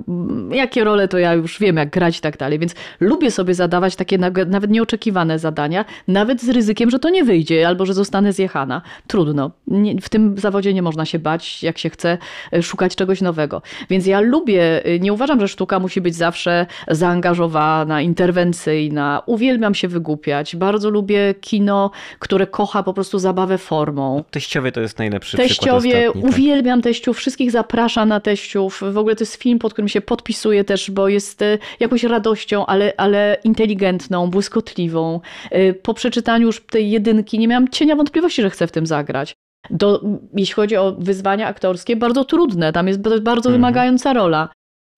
jakie 0.52 0.84
role 0.84 1.08
to 1.08 1.18
ja 1.18 1.34
już 1.34 1.60
wiem, 1.60 1.78
jak 1.78 1.90
grać 1.90 2.18
i 2.18 2.22
tak 2.22 2.38
dalej, 2.38 2.60
więc 2.60 2.76
lubię 3.00 3.32
sobie 3.32 3.54
zadawać 3.54 3.96
takie 3.96 4.18
nawet 4.48 4.72
nieoczekiwane 4.72 5.40
zadania, 5.40 5.86
nawet 6.08 6.42
z 6.42 6.50
ryzykiem, 6.50 6.90
że 6.90 7.00
to 7.00 7.10
nie 7.10 7.24
wyjdzie 7.24 7.68
albo 7.68 7.86
że 7.86 7.94
zostanę 7.94 8.34
zjechana. 8.34 8.82
Trudno. 9.08 9.52
Nie, 9.68 10.02
w 10.02 10.10
tym 10.10 10.38
zawodzie 10.38 10.74
nie 10.74 10.82
można 10.82 11.06
się 11.06 11.20
bać, 11.20 11.64
jak 11.64 11.78
się 11.78 11.90
chce 11.90 12.18
e, 12.54 12.64
szukać 12.64 12.96
czegoś 12.96 13.22
nowego. 13.22 13.62
Więc 13.90 14.06
ja 14.06 14.20
lubię, 14.20 14.86
e, 14.86 15.00
nie 15.00 15.14
uważam, 15.14 15.40
że 15.40 15.48
sztuka 15.48 15.80
musi 15.80 16.02
być 16.02 16.16
zawsze 16.16 16.66
zaangażowana, 16.88 18.02
interwencyjna. 18.02 19.22
Uwielbiam 19.26 19.76
się 19.76 19.88
wygłupiać. 19.88 20.56
Bardzo 20.56 20.90
lubię 20.90 21.36
kino, 21.42 21.92
które 22.20 22.48
kocha 22.48 22.84
po 22.84 22.94
prostu 22.94 23.20
zabawę 23.30 23.58
formą. 23.58 24.24
Teściowie 24.32 24.72
to 24.72 24.82
jest 24.82 25.00
najlepszy 25.00 25.38
Teściowie, 25.38 25.90
przykład 25.92 26.08
ostatni, 26.08 26.22
tak. 26.22 26.32
uwielbiam 26.32 26.82
teściów, 26.82 27.18
wszystkich 27.18 27.52
zapraszam 27.52 28.10
na 28.10 28.20
teściów. 28.20 28.82
W 28.92 28.98
ogóle 28.98 29.16
to 29.16 29.24
jest 29.24 29.36
film, 29.36 29.60
pod 29.60 29.74
którym 29.74 29.90
się 29.90 30.02
podpisuję 30.02 30.64
też, 30.64 30.92
bo 30.92 31.08
jest 31.08 31.42
e, 31.42 31.58
jakąś 31.80 32.04
radością, 32.04 32.66
ale, 32.66 32.94
ale 32.98 33.38
inteligentną, 33.44 34.30
błyskotliwą. 34.30 35.22
E, 35.52 35.74
Po 35.74 35.94
przeczytaniu 35.94 36.46
już 36.48 36.62
tej 36.66 36.92
jedynki 36.92 37.40
nie 37.40 37.48
miałam 37.48 37.68
cienia 37.68 37.96
wątpliwości, 37.96 38.42
że 38.42 38.50
chcę 38.50 38.68
w 38.68 38.72
tym 38.72 38.86
zagrać. 38.88 39.34
Do, 39.70 40.02
jeśli 40.34 40.54
chodzi 40.56 40.78
o 40.78 40.96
wyzwania 41.00 41.48
aktorskie, 41.48 41.96
bardzo 41.96 42.26
trudne, 42.26 42.74
tam 42.74 42.88
jest 42.88 43.00
bardzo 43.02 43.50
Mhm. 43.50 43.54
wymagająca 43.54 44.14
rola. 44.14 44.50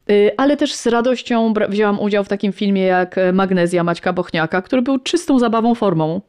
Y, 0.09 0.31
Ale 0.37 0.57
też 0.57 0.73
z 0.73 0.87
radością 0.87 1.53
wzięłam 1.69 1.99
udział 1.99 2.23
w 2.23 2.27
takim 2.27 2.53
filmie 2.53 2.81
jak 2.81 3.17
e, 3.17 3.33
Magnezja 3.33 3.83
Maćka 3.83 4.13
Bochniaka, 4.13 4.61
który 4.61 4.81
był 4.81 4.99
czystą 4.99 5.39
zabawą 5.39 5.75
formą. 5.75 6.21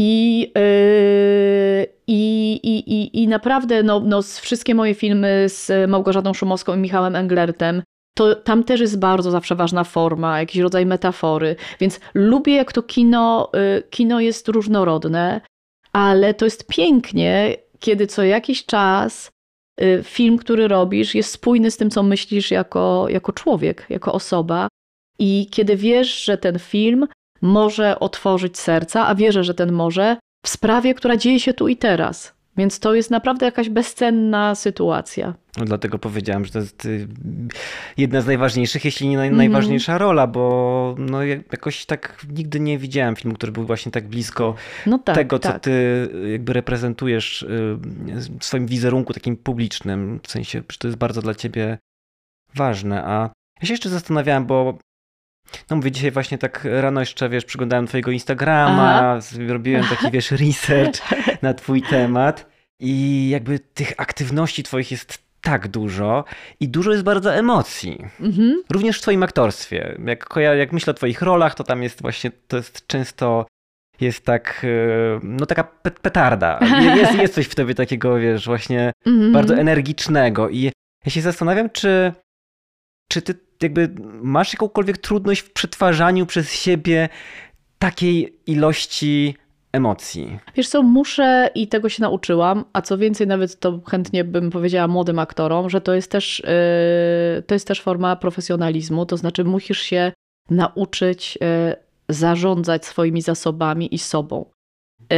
I, 0.00 0.40
yy, 0.56 1.86
i, 2.06 2.52
i, 2.62 2.92
i, 2.94 3.22
i 3.22 3.28
naprawdę 3.28 3.82
no, 3.82 4.00
no, 4.00 4.22
wszystkie 4.22 4.74
moje 4.74 4.94
filmy 4.94 5.44
z 5.48 5.90
Małgorzatą 5.90 6.34
Szumowską 6.34 6.74
i 6.74 6.78
Michałem 6.78 7.16
Englertem, 7.16 7.82
to 8.18 8.34
tam 8.34 8.64
też 8.64 8.80
jest 8.80 8.98
bardzo 8.98 9.30
zawsze 9.30 9.54
ważna 9.54 9.84
forma, 9.84 10.40
jakiś 10.40 10.60
rodzaj 10.62 10.86
metafory. 10.86 11.56
Więc 11.80 12.00
lubię, 12.14 12.54
jak 12.54 12.72
to 12.72 12.82
kino, 12.82 13.50
y, 13.78 13.82
kino 13.90 14.20
jest 14.20 14.48
różnorodne, 14.48 15.40
ale 15.92 16.34
to 16.34 16.44
jest 16.44 16.66
pięknie, 16.66 17.56
kiedy 17.78 18.06
co 18.06 18.22
jakiś 18.22 18.66
czas 18.66 19.30
y, 19.82 20.00
film, 20.02 20.38
który 20.38 20.68
robisz, 20.68 21.14
jest 21.14 21.30
spójny 21.30 21.70
z 21.70 21.76
tym, 21.76 21.90
co 21.90 22.02
myślisz 22.02 22.50
jako, 22.50 23.06
jako 23.08 23.32
człowiek, 23.32 23.86
jako 23.88 24.12
osoba. 24.12 24.68
I 25.18 25.46
kiedy 25.50 25.76
wiesz, 25.76 26.24
że 26.24 26.38
ten 26.38 26.58
film 26.58 27.06
może 27.42 28.00
otworzyć 28.00 28.58
serca, 28.58 29.06
a 29.06 29.14
wierzę, 29.14 29.44
że 29.44 29.54
ten 29.54 29.72
może, 29.72 30.16
w 30.44 30.48
sprawie, 30.48 30.94
która 30.94 31.16
dzieje 31.16 31.40
się 31.40 31.54
tu 31.54 31.68
i 31.68 31.76
teraz. 31.76 32.38
Więc 32.58 32.80
to 32.80 32.94
jest 32.94 33.10
naprawdę 33.10 33.46
jakaś 33.46 33.68
bezcenna 33.68 34.54
sytuacja. 34.54 35.34
No 35.58 35.64
dlatego 35.64 35.98
powiedziałem, 35.98 36.44
że 36.44 36.52
to 36.52 36.58
jest 36.58 36.84
y, 36.84 37.08
jedna 37.96 38.20
z 38.20 38.26
najważniejszych, 38.26 38.84
jeśli 38.84 39.08
nie 39.08 39.16
naj, 39.16 39.26
mm. 39.26 39.38
najważniejsza 39.38 39.98
rola, 39.98 40.26
bo 40.26 40.94
no 40.98 41.24
jakoś 41.24 41.86
tak 41.86 42.24
nigdy 42.28 42.60
nie 42.60 42.78
widziałem 42.78 43.16
filmu, 43.16 43.34
który 43.34 43.52
był 43.52 43.64
właśnie 43.64 43.92
tak 43.92 44.08
blisko 44.08 44.54
no 44.86 44.98
tak, 44.98 45.14
tego, 45.14 45.38
co 45.38 45.48
tak. 45.48 45.62
ty 45.62 45.70
y, 46.24 46.30
jakby 46.30 46.52
reprezentujesz 46.52 47.42
y, 47.42 47.78
w 48.40 48.44
swoim 48.44 48.66
wizerunku 48.66 49.12
takim 49.12 49.36
publicznym, 49.36 50.20
w 50.22 50.30
sensie, 50.30 50.62
że 50.72 50.78
to 50.78 50.88
jest 50.88 50.98
bardzo 50.98 51.22
dla 51.22 51.34
ciebie 51.34 51.78
ważne. 52.54 53.04
A 53.04 53.30
ja 53.62 53.66
się 53.66 53.72
jeszcze 53.72 53.88
zastanawiałem, 53.88 54.46
bo 54.46 54.78
no 55.70 55.76
mówię, 55.76 55.90
dzisiaj 55.90 56.10
właśnie 56.10 56.38
tak 56.38 56.64
rano 56.70 57.00
jeszcze, 57.00 57.28
wiesz, 57.28 57.44
przyglądałem 57.44 57.86
twojego 57.86 58.10
Instagrama, 58.10 58.94
Aha. 58.94 59.18
robiłem 59.48 59.84
taki, 59.84 60.10
wiesz, 60.10 60.30
research 60.30 61.00
na 61.42 61.54
twój 61.54 61.82
temat 61.82 62.46
i 62.80 63.28
jakby 63.28 63.58
tych 63.58 63.92
aktywności 63.96 64.62
twoich 64.62 64.90
jest 64.90 65.28
tak 65.40 65.68
dużo 65.68 66.24
i 66.60 66.68
dużo 66.68 66.92
jest 66.92 67.04
bardzo 67.04 67.34
emocji. 67.34 67.98
Mhm. 68.20 68.62
Również 68.70 68.98
w 68.98 69.02
twoim 69.02 69.22
aktorstwie. 69.22 69.98
Jak, 70.04 70.34
jak 70.58 70.72
myślę 70.72 70.90
o 70.90 70.94
twoich 70.94 71.22
rolach, 71.22 71.54
to 71.54 71.64
tam 71.64 71.82
jest 71.82 72.02
właśnie, 72.02 72.30
to 72.48 72.56
jest 72.56 72.86
często 72.86 73.46
jest 74.00 74.24
tak, 74.24 74.64
e, 74.64 75.20
no 75.22 75.46
taka 75.46 75.64
petarda. 76.02 76.58
Jest, 76.96 77.14
jest 77.14 77.34
coś 77.34 77.46
w 77.46 77.54
tobie 77.54 77.74
takiego, 77.74 78.18
wiesz, 78.18 78.46
właśnie 78.46 78.92
mhm. 79.06 79.32
bardzo 79.32 79.54
energicznego 79.54 80.48
i 80.48 80.72
ja 81.04 81.10
się 81.12 81.20
zastanawiam, 81.20 81.70
czy, 81.70 82.12
czy 83.08 83.22
ty 83.22 83.47
jakby 83.62 83.94
masz 84.22 84.52
jakąkolwiek 84.52 84.98
trudność 84.98 85.40
w 85.40 85.52
przetwarzaniu 85.52 86.26
przez 86.26 86.52
siebie 86.52 87.08
takiej 87.78 88.38
ilości 88.46 89.36
emocji? 89.72 90.38
Wiesz 90.56 90.68
co, 90.68 90.82
muszę 90.82 91.50
i 91.54 91.68
tego 91.68 91.88
się 91.88 92.02
nauczyłam, 92.02 92.64
a 92.72 92.82
co 92.82 92.98
więcej, 92.98 93.26
nawet 93.26 93.60
to 93.60 93.80
chętnie 93.86 94.24
bym 94.24 94.50
powiedziała 94.50 94.88
młodym 94.88 95.18
aktorom, 95.18 95.70
że 95.70 95.80
to 95.80 95.94
jest 95.94 96.10
też, 96.10 96.42
yy, 97.36 97.42
to 97.42 97.54
jest 97.54 97.68
też 97.68 97.80
forma 97.80 98.16
profesjonalizmu, 98.16 99.06
to 99.06 99.16
znaczy 99.16 99.44
musisz 99.44 99.80
się 99.80 100.12
nauczyć 100.50 101.38
yy, 101.40 101.76
zarządzać 102.08 102.86
swoimi 102.86 103.22
zasobami 103.22 103.94
i 103.94 103.98
sobą. 103.98 104.50
Yy, 105.00 105.08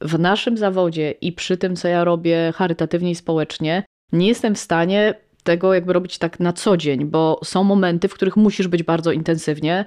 w 0.00 0.18
naszym 0.18 0.56
zawodzie 0.56 1.10
i 1.10 1.32
przy 1.32 1.56
tym, 1.56 1.76
co 1.76 1.88
ja 1.88 2.04
robię 2.04 2.52
charytatywnie 2.56 3.10
i 3.10 3.14
społecznie, 3.14 3.84
nie 4.12 4.28
jestem 4.28 4.54
w 4.54 4.58
stanie 4.58 5.14
tego 5.42 5.74
jakby 5.74 5.92
robić 5.92 6.18
tak 6.18 6.40
na 6.40 6.52
co 6.52 6.76
dzień, 6.76 7.04
bo 7.04 7.40
są 7.44 7.64
momenty, 7.64 8.08
w 8.08 8.14
których 8.14 8.36
musisz 8.36 8.68
być 8.68 8.82
bardzo 8.82 9.12
intensywnie. 9.12 9.84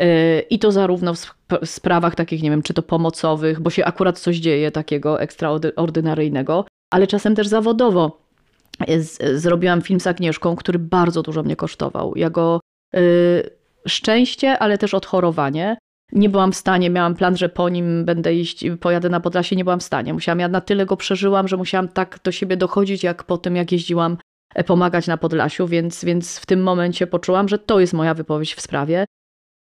Y, 0.00 0.40
I 0.50 0.58
to 0.58 0.72
zarówno 0.72 1.14
w 1.14 1.26
sprawach 1.64 2.14
takich, 2.14 2.42
nie 2.42 2.50
wiem, 2.50 2.62
czy 2.62 2.74
to 2.74 2.82
pomocowych, 2.82 3.60
bo 3.60 3.70
się 3.70 3.84
akurat 3.84 4.18
coś 4.18 4.36
dzieje 4.36 4.70
takiego 4.70 5.20
ekstraordynaryjnego, 5.20 6.64
ale 6.90 7.06
czasem 7.06 7.34
też 7.34 7.48
zawodowo. 7.48 8.22
Zrobiłam 9.34 9.82
film 9.82 10.00
z 10.00 10.06
Agnieszką, 10.06 10.56
który 10.56 10.78
bardzo 10.78 11.22
dużo 11.22 11.42
mnie 11.42 11.56
kosztował. 11.56 12.12
Ja 12.16 12.30
go 12.30 12.60
y, 12.96 13.50
szczęście, 13.86 14.58
ale 14.58 14.78
też 14.78 14.94
odchorowanie. 14.94 15.76
Nie 16.12 16.28
byłam 16.28 16.52
w 16.52 16.56
stanie, 16.56 16.90
miałam 16.90 17.14
plan, 17.14 17.36
że 17.36 17.48
po 17.48 17.68
nim 17.68 18.04
będę 18.04 18.34
iść, 18.34 18.64
pojadę 18.80 19.08
na 19.08 19.20
Podlasie, 19.20 19.56
nie 19.56 19.64
byłam 19.64 19.80
w 19.80 19.82
stanie. 19.82 20.14
Musiałam, 20.14 20.40
ja 20.40 20.48
na 20.48 20.60
tyle 20.60 20.86
go 20.86 20.96
przeżyłam, 20.96 21.48
że 21.48 21.56
musiałam 21.56 21.88
tak 21.88 22.18
do 22.24 22.32
siebie 22.32 22.56
dochodzić, 22.56 23.02
jak 23.02 23.24
po 23.24 23.38
tym, 23.38 23.56
jak 23.56 23.72
jeździłam 23.72 24.16
E, 24.16 24.31
pomagać 24.66 25.06
na 25.06 25.16
Podlasiu, 25.16 25.66
więc, 25.66 26.04
więc 26.04 26.38
w 26.38 26.46
tym 26.46 26.62
momencie 26.62 27.06
poczułam, 27.06 27.48
że 27.48 27.58
to 27.58 27.80
jest 27.80 27.92
moja 27.92 28.14
wypowiedź 28.14 28.54
w 28.54 28.60
sprawie. 28.60 29.04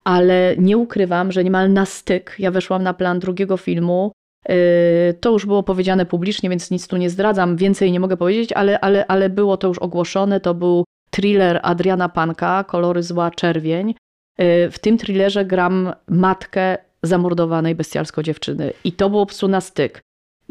Ale 0.03 0.55
nie 0.57 0.77
ukrywam, 0.77 1.31
że 1.31 1.43
niemal 1.43 1.73
na 1.73 1.85
styk 1.85 2.35
ja 2.39 2.51
weszłam 2.51 2.83
na 2.83 2.93
plan 2.93 3.19
drugiego 3.19 3.57
filmu. 3.57 4.11
E, 4.49 5.13
to 5.13 5.31
już 5.31 5.45
było 5.45 5.63
powiedziane 5.63 6.05
publicznie, 6.05 6.49
więc 6.49 6.71
nic 6.71 6.87
tu 6.87 6.97
nie 6.97 7.09
zdradzam, 7.09 7.57
więcej 7.57 7.91
nie 7.91 7.99
mogę 7.99 8.17
powiedzieć, 8.17 8.53
ale, 8.53 8.79
ale, 8.79 9.07
ale 9.07 9.29
było 9.29 9.57
to 9.57 9.67
już 9.67 9.79
ogłoszone. 9.79 10.39
To 10.39 10.53
był 10.53 10.85
thriller 11.11 11.59
Adriana 11.63 12.09
Panka, 12.09 12.63
Kolory 12.63 13.03
zła, 13.03 13.31
czerwień. 13.31 13.95
E, 14.37 14.69
w 14.69 14.79
tym 14.79 14.97
thrillerze 14.97 15.45
gram 15.45 15.93
matkę 16.07 16.77
zamordowanej 17.03 17.75
bestialsko 17.75 18.23
dziewczyny. 18.23 18.73
I 18.83 18.91
to 18.91 19.09
było 19.09 19.25
prostu 19.25 19.47
na 19.47 19.61
styk. 19.61 20.01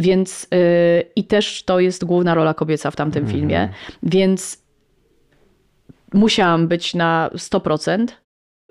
Więc 0.00 0.46
yy, 0.50 0.58
i 1.16 1.24
też 1.24 1.62
to 1.62 1.80
jest 1.80 2.04
główna 2.04 2.34
rola 2.34 2.54
kobieca 2.54 2.90
w 2.90 2.96
tamtym 2.96 3.22
mm. 3.22 3.34
filmie. 3.34 3.68
Więc 4.02 4.62
musiałam 6.14 6.68
być 6.68 6.94
na 6.94 7.30
100%. 7.34 8.06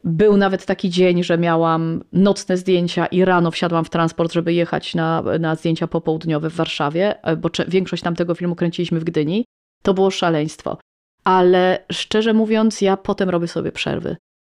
Był 0.04 0.38
nawet 0.38 0.66
taki 0.66 0.90
dzień, 0.90 1.24
że 1.24 1.38
miałam 1.38 2.04
nocne 2.14 2.58
zdjęcia 2.58 3.06
i 3.06 3.26
rano 3.26 3.52
wsiadłam 3.52 3.86
w 3.86 3.90
transport, 3.90 4.34
żeby 4.34 4.54
jechać 4.54 4.96
na, 4.96 5.24
na 5.40 5.56
zdjęcia 5.56 5.88
popołudniowe 5.88 6.50
w 6.50 6.56
Warszawie, 6.56 7.24
e, 7.24 7.36
bo 7.36 7.50
większość 7.68 8.04
tamtego 8.04 8.36
filmu 8.36 8.56
kręciliśmy 8.56 9.00
w 9.00 9.04
Gdyni. 9.04 9.46
To 9.84 9.94
było 9.94 10.12
szaleństwo. 10.12 10.78
Ale 11.24 11.86
szczerze 11.92 12.34
mówiąc, 12.34 12.82
ja 12.82 12.98
potem 12.98 13.30
robię 13.30 13.48
sobie 13.48 13.72
przerwy. 13.72 14.16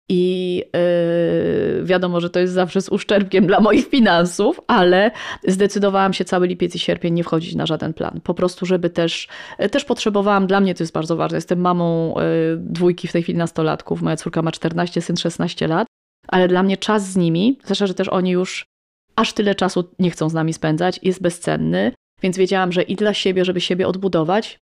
I 0.09 0.57
yy, 0.75 1.60
wiadomo, 1.83 2.21
że 2.21 2.31
to 2.31 2.41
jest 2.41 2.53
zawsze 2.53 2.83
z 2.83 2.89
uszczerbkiem 2.89 3.47
dla 3.47 3.61
moich 3.61 3.89
finansów, 3.89 4.61
ale 4.67 5.11
zdecydowałam 5.47 6.13
się 6.13 6.25
cały 6.25 6.47
lipiec 6.47 6.75
i 6.75 6.79
sierpień 6.79 7.15
nie 7.15 7.25
wchodzić 7.25 7.55
na 7.55 7.67
żaden 7.67 7.95
plan. 7.95 8.21
Po 8.25 8.35
prostu, 8.35 8.67
żeby 8.67 8.91
też, 8.91 9.29
też 9.71 9.85
potrzebowałam, 9.85 10.47
dla 10.47 10.61
mnie 10.61 10.75
to 10.75 10.83
jest 10.83 10.93
bardzo 10.93 11.17
ważne. 11.17 11.37
Jestem 11.37 11.61
mamą 11.61 12.15
yy, 12.17 12.57
dwójki 12.57 13.09
w 13.09 13.13
tej 13.13 13.23
chwili 13.23 13.39
nastolatków. 13.39 14.03
Moja 14.03 14.17
córka 14.17 14.43
ma 14.43 14.53
14, 14.53 15.01
syn 15.01 15.17
16 15.17 15.69
lat, 15.69 15.87
ale 16.29 16.49
dla 16.49 16.63
mnie 16.63 16.77
czas 16.77 17.11
z 17.11 17.17
nimi, 17.17 17.59
zwłaszcza, 17.65 17.87
że 17.87 17.95
też 17.95 18.09
oni 18.09 18.31
już 18.31 18.65
aż 19.17 19.33
tyle 19.33 19.55
czasu 19.55 19.85
nie 19.99 20.11
chcą 20.11 20.29
z 20.29 20.35
nami 20.35 20.53
spędzać, 20.53 21.01
jest 21.03 21.23
bezcenny. 21.23 21.93
Więc 22.23 22.37
wiedziałam, 22.37 22.73
że 22.73 22.83
i 22.83 22.97
dla 22.97 23.15
siebie, 23.15 23.45
żeby 23.45 23.61
siebie 23.61 23.89
odbudować, 23.89 24.59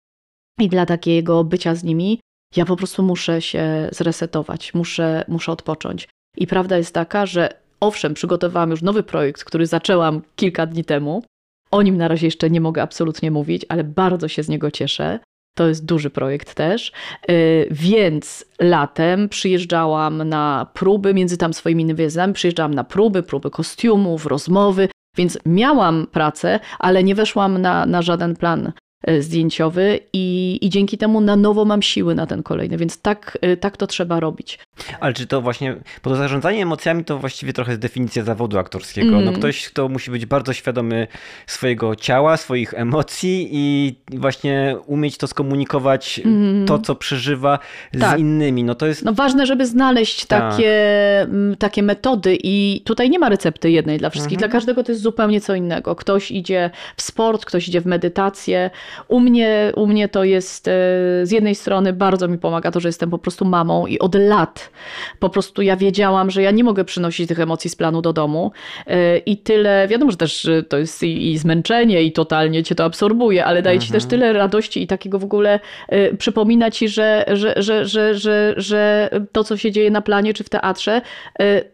i 0.61 0.69
dla 0.69 0.87
takiego 0.87 1.45
bycia 1.45 1.75
z 1.75 1.85
nimi, 1.85 2.21
ja 2.57 2.65
po 2.65 2.77
prostu 2.77 3.03
muszę 3.03 3.43
się 3.43 3.89
zresetować, 3.93 4.75
muszę, 4.75 5.25
muszę 5.29 5.53
odpocząć. 5.53 6.09
I 6.37 6.47
prawda 6.47 6.76
jest 6.76 6.95
taka, 6.95 7.26
że 7.26 7.49
owszem, 7.80 8.14
przygotowałam 8.14 8.70
już 8.70 8.83
nowy 8.83 9.03
projekt, 9.03 9.45
który 9.45 9.66
zaczęłam 9.66 10.22
kilka 10.37 10.66
dni 10.66 10.85
temu. 10.85 11.22
O 11.70 11.83
nim 11.83 11.97
na 11.97 12.09
razie 12.09 12.26
jeszcze 12.26 12.51
nie 12.51 12.61
mogę 12.61 12.83
absolutnie 12.83 13.30
mówić, 13.30 13.66
ale 13.68 13.85
bardzo 13.85 14.28
się 14.28 14.43
z 14.43 14.49
niego 14.49 14.70
cieszę. 14.70 15.18
To 15.57 15.68
jest 15.68 15.85
duży 15.85 16.11
projekt 16.11 16.55
też. 16.55 16.93
Y, 17.30 17.68
więc 17.70 18.45
latem 18.61 19.28
przyjeżdżałam 19.28 20.28
na 20.28 20.66
próby 20.74 21.14
między 21.14 21.37
tam 21.37 21.55
swoimi 21.55 21.85
niewiedzami, 21.85 22.33
przyjeżdżałam 22.33 22.74
na 22.74 22.85
próby, 22.85 23.22
próby 23.22 23.51
kostiumów, 23.51 24.26
rozmowy, 24.26 24.89
więc 25.16 25.39
miałam 25.47 26.07
pracę, 26.07 26.61
ale 26.78 27.05
nie 27.05 27.14
weszłam 27.14 27.59
na, 27.59 27.87
na 27.87 28.03
żaden 28.03 28.37
plan 28.37 28.72
zdjęciowy 29.21 30.01
i, 30.13 30.59
i 30.63 30.71
dzięki 30.71 30.99
temu 30.99 31.21
na 31.21 31.37
nowo 31.37 31.65
mam 31.65 31.83
siły 31.83 32.15
na 32.15 32.27
ten 32.27 32.43
kolejny, 32.43 32.77
więc 32.77 33.01
tak, 33.01 33.39
e, 33.41 33.57
tak 33.57 33.77
to 33.77 33.87
trzeba 33.87 34.21
robić. 34.21 34.59
Ale 35.01 35.15
czy 35.15 35.27
to 35.27 35.41
właśnie, 35.41 35.77
bo 36.05 36.11
to 36.11 36.17
zarządzanie 36.17 36.63
emocjami 36.63 37.05
to 37.05 37.19
właściwie 37.19 37.53
trochę 37.53 37.71
jest 37.71 37.83
definicja 37.83 38.25
zawodu 38.25 38.59
aktorskiego. 38.59 39.09
Mm. 39.09 39.25
No 39.25 39.33
ktoś, 39.33 39.69
kto 39.69 39.89
musi 39.89 40.11
być 40.11 40.27
bardzo 40.27 40.53
świadomy 40.53 41.07
swojego 41.47 41.97
ciała, 41.97 42.37
swoich 42.37 42.75
emocji 42.75 43.49
i 43.53 43.95
właśnie 44.11 44.77
umieć 44.87 45.17
to 45.17 45.27
skomunikować, 45.27 46.21
mm. 46.25 46.67
to 46.67 46.79
co 46.79 46.95
przeżywa 46.95 47.59
tak. 48.01 48.17
z 48.17 48.21
innymi. 48.21 48.65
No 48.65 48.75
to 48.75 48.87
jest... 48.87 49.05
No 49.05 49.13
ważne, 49.13 49.47
żeby 49.47 49.67
znaleźć 49.67 50.25
tak. 50.25 50.51
takie, 50.51 50.73
takie 51.59 51.83
metody 51.83 52.39
i 52.43 52.83
tutaj 52.85 53.11
nie 53.11 53.19
ma 53.19 53.29
recepty 53.29 53.71
jednej 53.71 53.99
dla 53.99 54.11
wszystkich. 54.11 54.39
Mhm. 54.39 54.51
Dla 54.51 54.59
każdego 54.59 54.85
to 54.85 54.93
jest 54.93 55.03
zupełnie 55.03 55.41
co 55.41 55.55
innego. 55.55 55.97
Ktoś 55.97 56.31
idzie 56.31 56.71
w 56.97 57.03
sport, 57.03 57.45
ktoś 57.45 57.69
idzie 57.69 57.81
w 57.81 57.87
medytację, 57.87 58.71
u 59.09 59.20
mnie, 59.20 59.72
u 59.76 59.86
mnie 59.86 60.09
to 60.09 60.24
jest 60.24 60.68
e, 60.68 60.72
z 61.22 61.30
jednej 61.30 61.55
strony 61.55 61.93
bardzo 61.93 62.28
mi 62.28 62.38
pomaga 62.38 62.70
to, 62.70 62.80
że 62.80 62.88
jestem 62.88 63.11
po 63.11 63.18
prostu 63.18 63.45
mamą 63.45 63.86
i 63.86 63.99
od 63.99 64.14
lat 64.14 64.70
po 65.18 65.28
prostu 65.28 65.62
ja 65.62 65.76
wiedziałam, 65.76 66.30
że 66.30 66.43
ja 66.43 66.51
nie 66.51 66.64
mogę 66.64 66.84
przynosić 66.84 67.28
tych 67.28 67.40
emocji 67.40 67.70
z 67.70 67.76
planu 67.76 68.03
do 68.03 68.12
domu 68.12 68.53
e, 68.86 69.18
i 69.18 69.36
tyle, 69.36 69.88
wiadomo, 69.88 70.11
że 70.11 70.16
też 70.16 70.49
to 70.68 70.78
jest 70.78 71.03
i, 71.03 71.30
i 71.32 71.38
zmęczenie 71.38 72.03
i 72.03 72.12
totalnie 72.12 72.62
cię 72.62 72.74
to 72.74 72.84
absorbuje, 72.84 73.45
ale 73.45 73.62
daje 73.62 73.74
mhm. 73.74 73.86
ci 73.86 73.93
też 73.93 74.05
mhm. 74.05 74.11
tyle 74.11 74.32
radości 74.32 74.82
i 74.82 74.86
takiego 74.86 75.18
w 75.18 75.24
ogóle 75.24 75.61
e, 75.88 76.14
przypomina 76.14 76.70
ci, 76.70 76.88
że, 76.88 77.24
że, 77.32 77.55
że, 77.57 77.86
że, 77.86 78.14
że, 78.14 78.55
że 78.57 79.11
to, 79.32 79.45
co 79.45 79.57
się 79.57 79.72
dzieje 79.72 79.90
na 79.90 80.03
planie 80.03 80.34
czy 80.34 80.45
w 80.45 80.49
teatrze, 80.49 81.01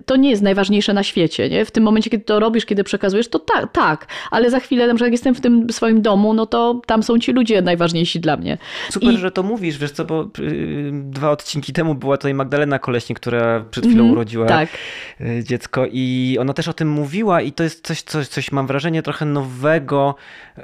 to 0.06 0.16
nie 0.16 0.30
jest 0.30 0.42
najważniejsze 0.42 0.92
na 0.92 1.02
świecie. 1.02 1.48
Nie? 1.48 1.64
W 1.64 1.70
tym 1.70 1.84
momencie, 1.84 2.10
kiedy 2.10 2.24
to 2.24 2.40
robisz, 2.40 2.66
kiedy 2.66 2.84
przekazujesz, 2.84 3.28
to 3.28 3.38
tak, 3.38 3.72
tak, 3.72 4.06
ale 4.30 4.50
za 4.50 4.60
chwilę, 4.60 4.86
na 4.86 4.94
przykład 4.94 5.06
jak 5.06 5.12
jestem 5.12 5.34
w 5.34 5.40
tym 5.40 5.70
swoim 5.70 6.02
domu, 6.02 6.34
no 6.34 6.46
to 6.46 6.80
tam 6.86 7.02
są 7.09 7.18
ci 7.18 7.32
ludzie 7.32 7.62
najważniejsi 7.62 8.20
dla 8.20 8.36
mnie. 8.36 8.59
Super, 8.90 9.14
I... 9.14 9.18
że 9.18 9.30
to 9.30 9.42
mówisz, 9.42 9.78
wiesz 9.78 9.90
co, 9.90 10.04
bo 10.04 10.30
yy, 10.38 10.90
dwa 10.92 11.30
odcinki 11.30 11.72
temu 11.72 11.94
była 11.94 12.16
tutaj 12.16 12.34
Magdalena 12.34 12.78
Koleśnik, 12.78 13.20
która 13.20 13.64
przed 13.70 13.84
chwilą 13.84 14.00
mm, 14.00 14.12
urodziła 14.12 14.46
tak. 14.46 14.68
Y, 15.20 15.44
dziecko 15.44 15.86
i 15.92 16.36
ona 16.40 16.52
też 16.52 16.68
o 16.68 16.72
tym 16.72 16.88
mówiła 16.88 17.40
i 17.40 17.52
to 17.52 17.62
jest 17.64 17.86
coś, 17.86 18.02
coś, 18.02 18.28
coś 18.28 18.52
mam 18.52 18.66
wrażenie 18.66 19.02
trochę 19.02 19.24
nowego 19.24 20.14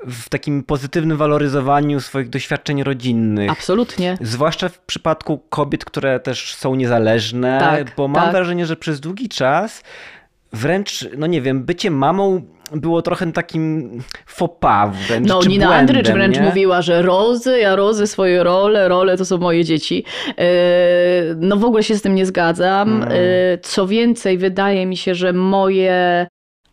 w 0.07 0.29
takim 0.29 0.63
pozytywnym 0.63 1.17
waloryzowaniu 1.17 2.01
swoich 2.01 2.29
doświadczeń 2.29 2.83
rodzinnych. 2.83 3.51
Absolutnie. 3.51 4.19
Zwłaszcza 4.21 4.69
w 4.69 4.79
przypadku 4.79 5.39
kobiet, 5.39 5.85
które 5.85 6.21
też 6.21 6.55
są 6.55 6.75
niezależne, 6.75 7.59
tak, 7.61 7.97
bo 7.97 8.09
mam 8.09 8.23
tak. 8.23 8.33
wrażenie, 8.33 8.67
że 8.67 8.77
przez 8.77 9.01
długi 9.01 9.29
czas 9.29 9.83
wręcz, 10.55 11.09
no 11.19 11.27
nie 11.27 11.43
wiem, 11.43 11.65
bycie 11.65 11.91
mamą 11.91 12.43
było 12.73 13.03
trochę 13.03 13.33
takim 13.33 13.91
pas 14.61 14.97
wręcz, 14.97 15.29
No, 15.29 15.43
czy 15.43 15.49
Nina 15.49 15.67
błędem, 15.67 15.97
Andrycz 15.97 16.11
wręcz 16.15 16.37
nie? 16.37 16.43
mówiła, 16.43 16.83
że 16.83 17.03
rozy, 17.03 17.59
ja 17.59 17.77
rozy 17.77 18.07
swoje 18.07 18.43
role, 18.43 18.89
role 18.89 19.17
to 19.17 19.25
są 19.25 19.39
moje 19.39 19.65
dzieci. 19.65 20.05
E, 20.39 20.45
No 21.37 21.57
w 21.57 21.65
ogóle 21.65 21.83
się 21.83 21.95
z 21.95 22.03
tym 22.03 22.15
nie 22.15 22.27
zgadzam. 22.27 22.89
Mm. 23.03 23.09
E, 23.13 23.59
Co 23.63 23.87
więcej, 23.87 24.39
wydaje 24.39 24.87
mi 24.87 24.97
się, 24.97 25.15
że 25.15 25.33
moje... 25.33 26.27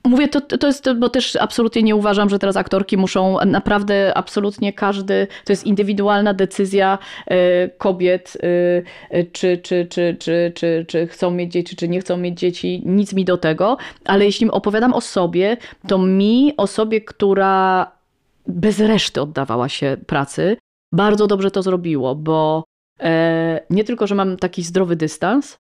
Mówię, 0.03 0.27
to, 0.27 0.41
to 0.41 0.67
jest, 0.67 0.93
bo 0.93 1.09
też 1.09 1.35
absolutnie 1.35 1.83
nie 1.83 1.95
uważam, 1.95 2.29
że 2.29 2.39
teraz 2.39 2.57
aktorki 2.57 2.97
muszą, 2.97 3.37
naprawdę 3.45 4.17
absolutnie 4.17 4.73
każdy, 4.73 5.27
to 5.45 5.53
jest 5.53 5.65
indywidualna 5.65 6.33
decyzja 6.33 6.97
e, 7.27 7.69
kobiet, 7.69 8.37
e, 8.43 9.17
e, 9.17 9.23
czy, 9.23 9.57
czy, 9.57 9.87
czy, 9.89 10.17
czy, 10.19 10.51
czy, 10.55 10.85
czy 10.87 11.07
chcą 11.07 11.31
mieć 11.31 11.51
dzieci, 11.51 11.75
czy 11.75 11.87
nie 11.87 11.99
chcą 11.99 12.17
mieć 12.17 12.39
dzieci, 12.39 12.83
nic 12.85 13.13
mi 13.13 13.25
do 13.25 13.37
tego, 13.37 13.77
ale 14.05 14.25
jeśli 14.25 14.51
opowiadam 14.51 14.93
o 14.93 15.01
sobie, 15.01 15.57
to 15.87 15.97
mi, 15.97 16.53
osobie, 16.57 17.01
która 17.01 17.91
bez 18.47 18.79
reszty 18.79 19.21
oddawała 19.21 19.69
się 19.69 19.97
pracy, 20.07 20.57
bardzo 20.93 21.27
dobrze 21.27 21.51
to 21.51 21.61
zrobiło, 21.61 22.15
bo 22.15 22.63
nie 23.69 23.83
tylko, 23.83 24.07
że 24.07 24.15
mam 24.15 24.37
taki 24.37 24.63
zdrowy 24.63 24.95
dystans 24.95 25.57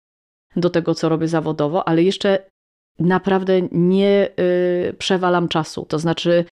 do 0.56 0.70
tego, 0.70 0.96
co 0.96 1.10
robię 1.10 1.28
zawodowo, 1.28 1.88
ale 1.88 2.04
jeszcze 2.04 2.40
naprawdę 3.00 3.62
nie 3.72 4.30
y, 4.89 4.93
przewalam 4.98 5.48
czasu. 5.48 5.86
To 5.86 6.00
znaczy, 6.00 6.45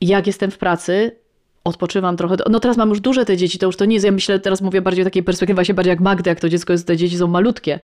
jak 0.00 0.26
jestem 0.26 0.50
w 0.50 0.58
pracy, 0.58 1.16
odpoczywam 1.64 2.16
trochę. 2.16 2.36
No 2.50 2.60
teraz 2.60 2.76
mam 2.76 2.88
już 2.88 3.00
duże 3.00 3.24
te 3.24 3.36
dzieci, 3.36 3.58
to 3.58 3.66
już 3.66 3.76
to 3.76 3.84
nie 3.84 3.94
jest, 3.94 4.06
ja 4.06 4.12
myślę, 4.12 4.40
teraz 4.40 4.60
mówię 4.60 4.82
bardziej 4.82 5.02
o 5.02 5.04
takiej 5.04 5.22
perspektywie, 5.22 5.54
właśnie 5.54 5.74
bardziej 5.74 5.90
jak 5.90 6.00
Magda, 6.00 6.30
jak 6.30 6.40
to 6.40 6.48
dziecko 6.48 6.72
jest, 6.72 6.86
te 6.86 6.96
dzieci 6.96 7.18
są 7.18 7.26
malutkie. 7.26 7.80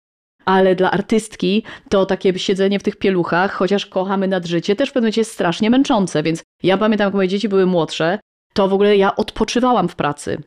Ale 0.45 0.75
dla 0.75 0.91
artystki 0.91 1.63
to 1.89 2.07
takie 2.07 2.39
siedzenie 2.39 2.79
w 2.79 2.83
tych 2.83 2.97
pieluchach, 2.97 3.53
chociaż 3.53 3.87
kochamy 3.87 4.29
nad 4.29 4.47
życie, 4.47 4.77
też 4.77 4.91
w 4.91 4.93
pewnym 4.93 5.07
momencie 5.07 5.21
jest 5.21 5.33
strasznie 5.33 5.71
męczące. 5.71 6.23
Więc 6.23 6.43
ja 6.63 6.79
pamiętam, 6.79 7.05
jak 7.05 7.15
moje 7.15 7.29
dzieci 7.29 7.49
były 7.49 7.67
młodsze, 7.67 8.19
to 8.53 8.69
w 8.69 8.73
ogóle 8.73 8.97
ja 8.97 9.17
odpoczywałam 9.17 9.89
w 9.89 9.97
pracy, 9.97 10.43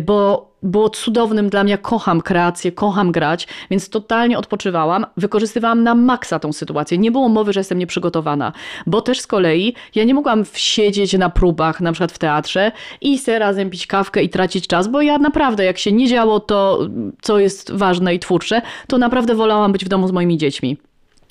bo 0.00 0.54
było 0.64 0.90
cudownym 0.90 1.48
dla 1.48 1.64
mnie, 1.64 1.78
kocham 1.78 2.20
kreację, 2.20 2.72
kocham 2.72 3.12
grać, 3.12 3.48
więc 3.70 3.88
totalnie 3.88 4.38
odpoczywałam, 4.38 5.06
wykorzystywałam 5.16 5.82
na 5.82 5.94
maksa 5.94 6.38
tą 6.38 6.52
sytuację. 6.52 6.98
Nie 6.98 7.10
było 7.10 7.28
mowy, 7.28 7.52
że 7.52 7.60
jestem 7.60 7.78
nieprzygotowana, 7.78 8.52
bo 8.86 9.00
też 9.00 9.20
z 9.20 9.26
kolei 9.26 9.74
ja 9.94 10.04
nie 10.04 10.14
mogłam 10.14 10.44
siedzieć 10.54 11.12
na 11.12 11.30
próbach, 11.30 11.80
na 11.80 11.92
przykład 11.92 12.12
w 12.12 12.18
teatrze 12.18 12.72
i 13.00 13.18
se 13.18 13.38
razem 13.38 13.70
pić 13.70 13.86
kawkę 13.86 14.22
i 14.22 14.28
tracić 14.28 14.66
czas, 14.66 14.88
bo 14.88 15.02
ja 15.02 15.18
naprawdę, 15.18 15.64
jak 15.64 15.78
się 15.78 15.92
nie 15.92 16.08
działo 16.08 16.40
to, 16.40 16.88
co 17.22 17.38
jest 17.38 17.72
ważne 17.72 18.14
i 18.14 18.18
twórcze, 18.18 18.62
to 18.86 18.98
naprawdę 18.98 19.34
wolałam 19.34 19.72
być 19.72 19.84
w 19.84 19.88
domu 19.88 20.08
z 20.08 20.12
moimi 20.12 20.38
dziećmi. 20.38 20.76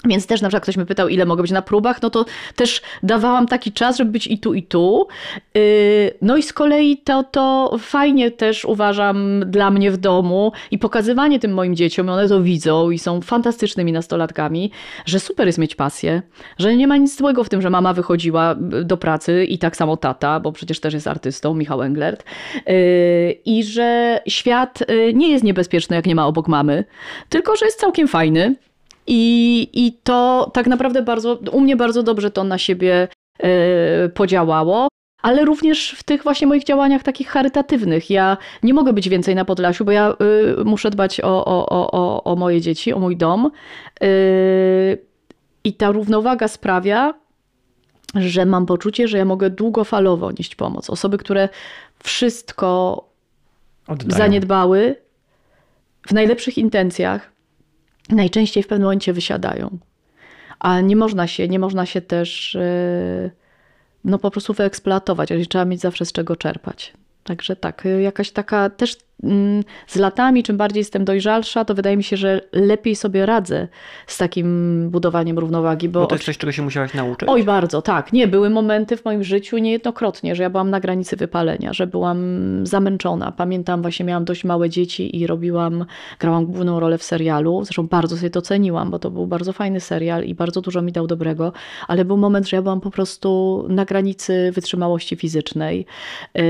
Więc 0.06 0.28
też 0.28 0.42
na 0.42 0.48
przykład 0.48 0.64
ktoś 0.64 0.78
mnie 0.78 0.86
pytał, 0.86 1.08
ile 1.08 1.26
mogę 1.26 1.42
być 1.42 1.52
na 1.52 1.62
próbach, 1.62 2.02
no 2.02 2.10
to 2.10 2.26
też 2.56 2.82
dawałam 3.04 3.48
taki 3.48 3.72
czas, 3.72 3.98
żeby 3.98 4.12
być 4.12 4.28
i 4.28 4.40
tu, 4.40 4.54
i 4.54 4.64
tu. 4.64 5.08
Yy, 5.56 5.62
No 6.22 6.38
i 6.38 6.44
z 6.44 6.54
kolei 6.54 6.98
to, 6.98 7.24
to 7.24 7.76
fajnie 7.80 8.32
też 8.32 8.66
uważam 8.66 9.44
dla 9.46 9.72
mnie 9.72 9.92
w 9.92 9.98
domu 9.98 10.52
i 10.72 10.78
pokazywanie 10.78 11.40
tym 11.40 11.54
moim 11.54 11.76
dzieciom, 11.76 12.10
one 12.10 12.28
to 12.28 12.42
widzą 12.42 12.92
i 12.92 13.00
są 13.00 13.22
fantastycznymi 13.22 13.92
nastolatkami, 13.92 14.72
że 15.06 15.20
super 15.20 15.48
jest 15.48 15.60
mieć 15.60 15.76
pasję, 15.76 16.22
że 16.58 16.76
nie 16.76 16.88
ma 16.88 16.98
nic 16.98 17.18
złego 17.18 17.44
w 17.44 17.50
tym, 17.50 17.62
że 17.62 17.70
mama 17.70 17.94
wychodziła 17.94 18.56
do 18.84 18.98
pracy 18.98 19.46
i 19.46 19.58
tak 19.58 19.76
samo 19.76 19.98
tata, 19.98 20.40
bo 20.40 20.52
przecież 20.52 20.80
też 20.80 20.94
jest 20.94 21.08
artystą, 21.08 21.54
Michał 21.54 21.84
Englert, 21.84 22.24
yy, 22.68 22.74
i 23.46 23.64
że 23.64 24.20
świat 24.28 24.80
nie 25.14 25.30
jest 25.30 25.44
niebezpieczny, 25.44 25.96
jak 25.96 26.06
nie 26.06 26.16
ma 26.16 26.28
obok 26.28 26.48
mamy, 26.48 26.84
tylko 27.30 27.56
że 27.56 27.66
jest 27.66 27.80
całkiem 27.80 28.08
fajny. 28.08 28.56
I, 29.08 29.70
I 29.74 29.94
to 30.04 30.52
tak 30.54 30.68
naprawdę 30.68 31.02
bardzo, 31.02 31.40
u 31.52 31.62
mnie 31.62 31.76
bardzo 31.76 32.04
dobrze 32.04 32.32
to 32.32 32.44
na 32.44 32.58
siebie 32.58 33.08
e, 33.40 34.10
podziałało, 34.10 34.88
ale 35.24 35.46
również 35.46 35.92
w 35.92 36.04
tych 36.04 36.24
właśnie 36.24 36.48
moich 36.48 36.64
działaniach 36.64 37.04
takich 37.04 37.28
charytatywnych. 37.28 38.10
Ja 38.10 38.38
nie 38.64 38.74
mogę 38.74 38.94
być 38.94 39.10
więcej 39.10 39.36
na 39.36 39.46
Podlasiu, 39.46 39.86
bo 39.86 39.92
ja 39.92 40.14
y, 40.62 40.66
muszę 40.66 40.90
dbać 40.90 41.22
o, 41.22 41.46
o, 41.46 41.70
o, 41.70 42.24
o, 42.24 42.36
moje 42.36 42.62
dzieci, 42.62 42.94
o 42.94 43.00
mój 43.00 43.18
dom. 43.18 43.52
Y, 44.04 44.98
I 45.64 45.74
ta 45.74 45.92
równowaga 45.92 46.48
sprawia, 46.48 47.14
że 48.16 48.46
mam 48.46 48.66
poczucie, 48.66 49.08
że 49.08 49.18
ja 49.18 49.26
mogę 49.26 49.50
długofalowo 49.50 50.32
nieść 50.32 50.56
pomoc. 50.56 50.90
Osoby, 50.90 51.18
które 51.18 51.50
wszystko 52.04 53.04
Oddają. 53.88 54.18
zaniedbały 54.18 54.96
w 56.08 56.14
najlepszych 56.14 56.58
intencjach, 56.58 57.33
najczęściej 58.10 58.64
w 58.64 58.68
pewnym 58.68 58.86
momencie 58.86 59.14
wysiadają. 59.14 59.78
A 60.60 60.82
nie 60.82 60.96
można 60.96 61.28
się, 61.28 61.48
nie 61.48 61.60
można 61.60 61.86
się 61.86 62.02
też 62.02 62.54
yy, 62.54 63.32
no 64.04 64.20
po 64.20 64.32
prostu 64.32 64.54
wyeksploatować, 64.54 65.32
ale 65.32 65.46
trzeba 65.46 65.66
mieć 65.66 65.82
zawsze 65.82 66.06
z 66.06 66.12
czego 66.12 66.36
czerpać. 66.36 66.94
Także 67.24 67.56
tak, 67.56 67.86
y, 67.86 68.02
jakaś 68.02 68.32
taka 68.32 68.70
też 68.70 68.98
z 69.88 69.96
latami, 69.96 70.44
czym 70.44 70.58
bardziej 70.58 70.82
jestem 70.82 71.06
dojrzalsza, 71.06 71.66
to 71.66 71.76
wydaje 71.76 71.98
mi 71.98 72.04
się, 72.04 72.18
że 72.18 72.42
lepiej 72.52 72.96
sobie 72.96 73.26
radzę 73.26 73.68
z 74.08 74.18
takim 74.18 74.90
budowaniem 74.90 75.40
równowagi. 75.40 75.90
Bo, 75.90 76.00
Bo 76.00 76.06
to 76.06 76.16
jest 76.16 76.26
coś, 76.26 76.38
czego 76.38 76.52
się 76.52 76.62
musiałaś 76.62 76.94
nauczyć? 76.94 77.30
Oj, 77.30 77.44
bardzo, 77.44 77.82
tak. 77.82 78.14
Nie, 78.14 78.28
były 78.28 78.50
momenty 78.50 78.98
w 78.98 79.06
moim 79.06 79.24
życiu 79.24 79.58
niejednokrotnie, 79.58 80.36
że 80.36 80.44
ja 80.44 80.50
byłam 80.50 80.70
na 80.70 80.80
granicy 80.80 81.16
wypalenia, 81.16 81.74
że 81.74 81.88
byłam 81.88 82.18
zamęczona. 82.68 83.32
Pamiętam, 83.32 83.82
właśnie 83.82 84.06
miałam 84.06 84.26
dość 84.26 84.44
małe 84.44 84.70
dzieci 84.70 85.20
i 85.20 85.28
robiłam, 85.28 85.86
grałam 86.20 86.46
główną 86.46 86.80
rolę 86.80 86.98
w 86.98 87.04
serialu. 87.04 87.66
Zresztą 87.66 87.88
bardzo 87.88 88.18
sobie 88.18 88.30
to 88.30 88.42
ceniłam, 88.42 88.92
bo 88.92 89.00
to 89.00 89.12
był 89.12 89.28
bardzo 89.28 89.54
fajny 89.54 89.80
serial 89.80 90.24
i 90.24 90.36
bardzo 90.36 90.62
dużo 90.62 90.82
mi 90.82 90.92
dał 90.92 91.08
dobrego, 91.08 91.54
ale 91.88 92.06
był 92.06 92.18
moment, 92.18 92.50
że 92.50 92.58
ja 92.58 92.62
byłam 92.62 92.82
po 92.82 92.92
prostu 92.92 93.66
na 93.70 93.86
granicy 93.86 94.52
wytrzymałości 94.52 95.16
fizycznej. 95.16 95.86
Yy, 96.36 96.44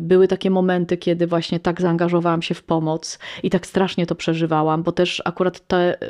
Były 0.00 0.28
takie 0.28 0.50
momenty, 0.50 0.96
kiedy 0.96 1.26
właśnie 1.26 1.60
tak 1.60 1.79
zaangażowałam 1.80 2.42
się 2.42 2.54
w 2.54 2.62
pomoc 2.62 3.18
i 3.42 3.50
tak 3.50 3.66
strasznie 3.66 4.06
to 4.06 4.14
przeżywałam, 4.14 4.82
bo 4.82 4.92
też 4.92 5.22
akurat 5.24 5.66
te 5.66 6.02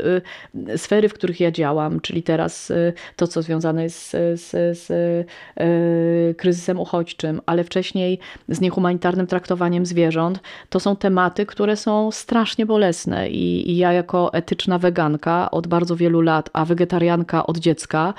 y, 0.68 0.78
sfery, 0.78 1.08
w 1.08 1.14
których 1.14 1.40
ja 1.40 1.50
działam, 1.50 2.00
czyli 2.00 2.22
teraz 2.22 2.70
y, 2.70 2.92
to, 3.16 3.26
co 3.26 3.42
związane 3.42 3.82
jest 3.82 4.10
z, 4.10 4.40
z, 4.40 4.78
z 4.78 4.90
y, 4.90 6.34
kryzysem 6.34 6.80
uchodźczym, 6.80 7.40
ale 7.46 7.64
wcześniej 7.64 8.18
z 8.48 8.60
niehumanitarnym 8.60 9.26
traktowaniem 9.26 9.86
zwierząt, 9.86 10.40
to 10.68 10.80
są 10.80 10.96
tematy, 10.96 11.46
które 11.46 11.76
są 11.76 12.10
strasznie 12.10 12.66
bolesne 12.66 13.30
i, 13.30 13.70
i 13.70 13.76
ja 13.76 13.92
jako 13.92 14.32
etyczna 14.32 14.78
weganka 14.78 15.50
od 15.50 15.66
bardzo 15.66 15.96
wielu 15.96 16.20
lat, 16.20 16.50
a 16.52 16.64
wegetarianka 16.64 17.46
od 17.46 17.58
dziecka, 17.58 18.14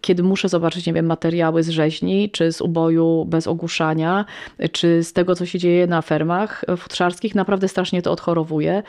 kiedy 0.00 0.22
muszę 0.22 0.48
zobaczyć, 0.48 0.86
nie 0.86 0.92
wiem, 0.92 1.06
materiały 1.06 1.62
z 1.62 1.68
rzeźni, 1.68 2.30
czy 2.30 2.52
z 2.52 2.60
uboju 2.60 3.24
bez 3.24 3.46
ogłuszania, 3.46 4.24
czy 4.72 5.02
z 5.02 5.12
tego, 5.12 5.34
co 5.34 5.46
się 5.46 5.58
dzieje 5.58 5.86
na 5.86 6.02
fermach 6.08 6.64
futrzarskich, 6.78 7.34
naprawdę 7.34 7.68
strasznie 7.68 8.02
to 8.02 8.12
odchorowuje. 8.12 8.82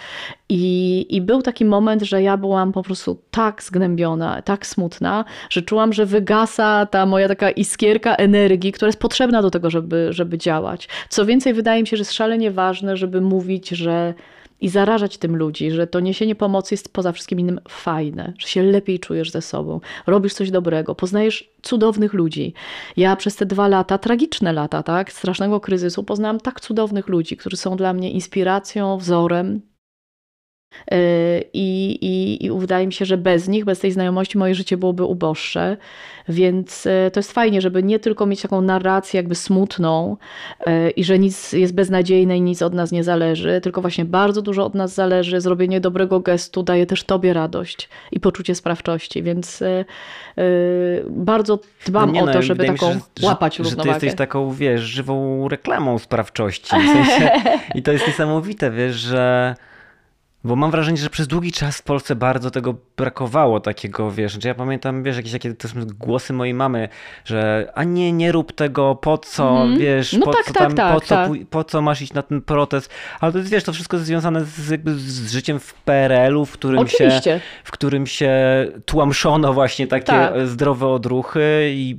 I, 0.49 1.05
I 1.09 1.21
był 1.21 1.41
taki 1.41 1.65
moment, 1.65 2.01
że 2.01 2.23
ja 2.23 2.37
byłam 2.37 2.71
po 2.71 2.83
prostu 2.83 3.21
tak 3.31 3.63
zgnębiona, 3.63 4.41
tak 4.41 4.67
smutna, 4.67 5.25
że 5.49 5.61
czułam, 5.61 5.93
że 5.93 6.05
wygasa 6.05 6.85
ta 6.85 7.05
moja 7.05 7.27
taka 7.27 7.49
iskierka 7.51 8.15
energii, 8.15 8.71
która 8.71 8.87
jest 8.87 8.99
potrzebna 8.99 9.41
do 9.41 9.51
tego, 9.51 9.69
żeby, 9.69 10.07
żeby 10.11 10.37
działać. 10.37 10.87
Co 11.09 11.25
więcej, 11.25 11.53
wydaje 11.53 11.81
mi 11.81 11.87
się, 11.87 11.97
że 11.97 12.01
jest 12.01 12.13
szalenie 12.13 12.51
ważne, 12.51 12.97
żeby 12.97 13.21
mówić, 13.21 13.69
że 13.69 14.13
i 14.61 14.69
zarażać 14.69 15.17
tym 15.17 15.35
ludzi, 15.35 15.71
że 15.71 15.87
to 15.87 15.99
niesienie 15.99 16.35
pomocy 16.35 16.73
jest 16.73 16.93
poza 16.93 17.11
wszystkim 17.11 17.39
innym 17.39 17.59
fajne, 17.69 18.33
że 18.37 18.47
się 18.47 18.63
lepiej 18.63 18.99
czujesz 18.99 19.31
ze 19.31 19.41
sobą, 19.41 19.81
robisz 20.07 20.33
coś 20.33 20.51
dobrego, 20.51 20.95
poznajesz 20.95 21.51
cudownych 21.61 22.13
ludzi. 22.13 22.53
Ja 22.97 23.15
przez 23.15 23.35
te 23.35 23.45
dwa 23.45 23.67
lata, 23.67 23.97
tragiczne 23.97 24.53
lata, 24.53 24.83
tak, 24.83 25.11
strasznego 25.11 25.59
kryzysu, 25.59 26.03
poznałam 26.03 26.39
tak 26.39 26.61
cudownych 26.61 27.07
ludzi, 27.07 27.37
którzy 27.37 27.57
są 27.57 27.77
dla 27.77 27.93
mnie 27.93 28.11
inspiracją, 28.11 28.97
wzorem. 28.97 29.61
I, 31.53 31.97
i, 32.01 32.45
I 32.45 32.51
wydaje 32.51 32.87
mi 32.87 32.93
się, 32.93 33.05
że 33.05 33.17
bez 33.17 33.47
nich, 33.47 33.65
bez 33.65 33.79
tej 33.79 33.91
znajomości, 33.91 34.37
moje 34.37 34.55
życie 34.55 34.77
byłoby 34.77 35.03
uboższe. 35.03 35.77
Więc 36.29 36.87
to 37.13 37.19
jest 37.19 37.31
fajnie, 37.31 37.61
żeby 37.61 37.83
nie 37.83 37.99
tylko 37.99 38.25
mieć 38.25 38.41
taką 38.41 38.61
narrację 38.61 39.17
jakby 39.17 39.35
smutną 39.35 40.17
i 40.95 41.03
że 41.03 41.19
nic 41.19 41.53
jest 41.53 41.73
beznadziejne 41.73 42.37
i 42.37 42.41
nic 42.41 42.61
od 42.61 42.73
nas 42.73 42.91
nie 42.91 43.03
zależy, 43.03 43.61
tylko 43.61 43.81
właśnie 43.81 44.05
bardzo 44.05 44.41
dużo 44.41 44.65
od 44.65 44.75
nas 44.75 44.93
zależy. 44.93 45.41
Zrobienie 45.41 45.79
dobrego 45.79 46.19
gestu 46.19 46.63
daje 46.63 46.85
też 46.85 47.03
Tobie 47.03 47.33
radość 47.33 47.89
i 48.11 48.19
poczucie 48.19 48.55
sprawczości, 48.55 49.23
więc 49.23 49.63
bardzo 51.09 51.59
dbam 51.85 52.13
nie 52.13 52.23
o 52.23 52.25
no, 52.25 52.33
to, 52.33 52.41
żeby 52.41 52.57
wydaje 52.57 52.71
mi 52.71 52.79
taką 52.79 52.93
się, 52.93 52.99
że, 53.19 53.27
łapać 53.27 53.55
że, 53.55 53.63
równowagę. 53.63 53.93
Że 53.93 53.99
ty 53.99 54.05
jesteś 54.05 54.17
taką, 54.17 54.53
wiesz, 54.53 54.81
żywą 54.81 55.47
reklamą 55.47 55.99
sprawczości. 55.99 56.75
W 56.75 56.87
sensie, 56.93 57.31
I 57.75 57.83
to 57.83 57.91
jest 57.91 58.07
niesamowite, 58.07 58.71
wiesz, 58.71 58.95
że 58.95 59.55
Bo 60.43 60.55
mam 60.55 60.71
wrażenie, 60.71 60.97
że 60.97 61.09
przez 61.09 61.27
długi 61.27 61.51
czas 61.51 61.77
w 61.77 61.81
Polsce 61.81 62.15
bardzo 62.15 62.51
tego 62.51 62.75
brakowało, 62.97 63.59
takiego, 63.59 64.11
wiesz, 64.11 64.37
że 64.43 64.49
ja 64.49 64.55
pamiętam, 64.55 65.03
wiesz, 65.03 65.17
jakieś 65.17 65.31
takie 65.31 65.53
głosy 65.85 66.33
mojej 66.33 66.53
mamy, 66.53 66.89
że 67.25 67.71
a 67.75 67.83
nie, 67.83 68.11
nie 68.11 68.31
rób 68.31 68.51
tego, 68.51 68.95
po 68.95 69.17
co, 69.17 69.63
mm. 69.63 69.79
wiesz, 69.79 70.13
no 70.13 70.25
po, 70.25 70.33
tak, 70.33 70.45
co 70.45 70.53
tak, 70.53 70.63
tam, 70.63 70.75
tak, 70.75 70.93
po, 70.93 71.01
co, 71.01 71.15
tak. 71.15 71.31
po 71.49 71.63
co 71.63 71.81
masz 71.81 72.01
iść 72.01 72.13
na 72.13 72.21
ten 72.21 72.41
protest, 72.41 72.91
ale 73.19 73.31
to 73.31 73.37
jest, 73.37 73.51
wiesz, 73.51 73.63
to 73.63 73.73
wszystko 73.73 73.97
jest 73.97 74.07
związane 74.07 74.45
z, 74.45 74.69
jakby 74.69 74.95
z 74.95 75.31
życiem 75.31 75.59
w 75.59 75.73
PRL-u, 75.73 76.45
w 76.45 76.51
którym 76.51 76.79
Oczywiście. 76.79 77.21
się, 77.21 77.39
w 77.63 77.71
którym 77.71 78.07
się 78.07 78.31
tłamszono 78.85 79.53
właśnie 79.53 79.87
takie 79.87 80.05
Tak. 80.05 80.47
zdrowe 80.47 80.87
odruchy 80.87 81.71
i 81.73 81.97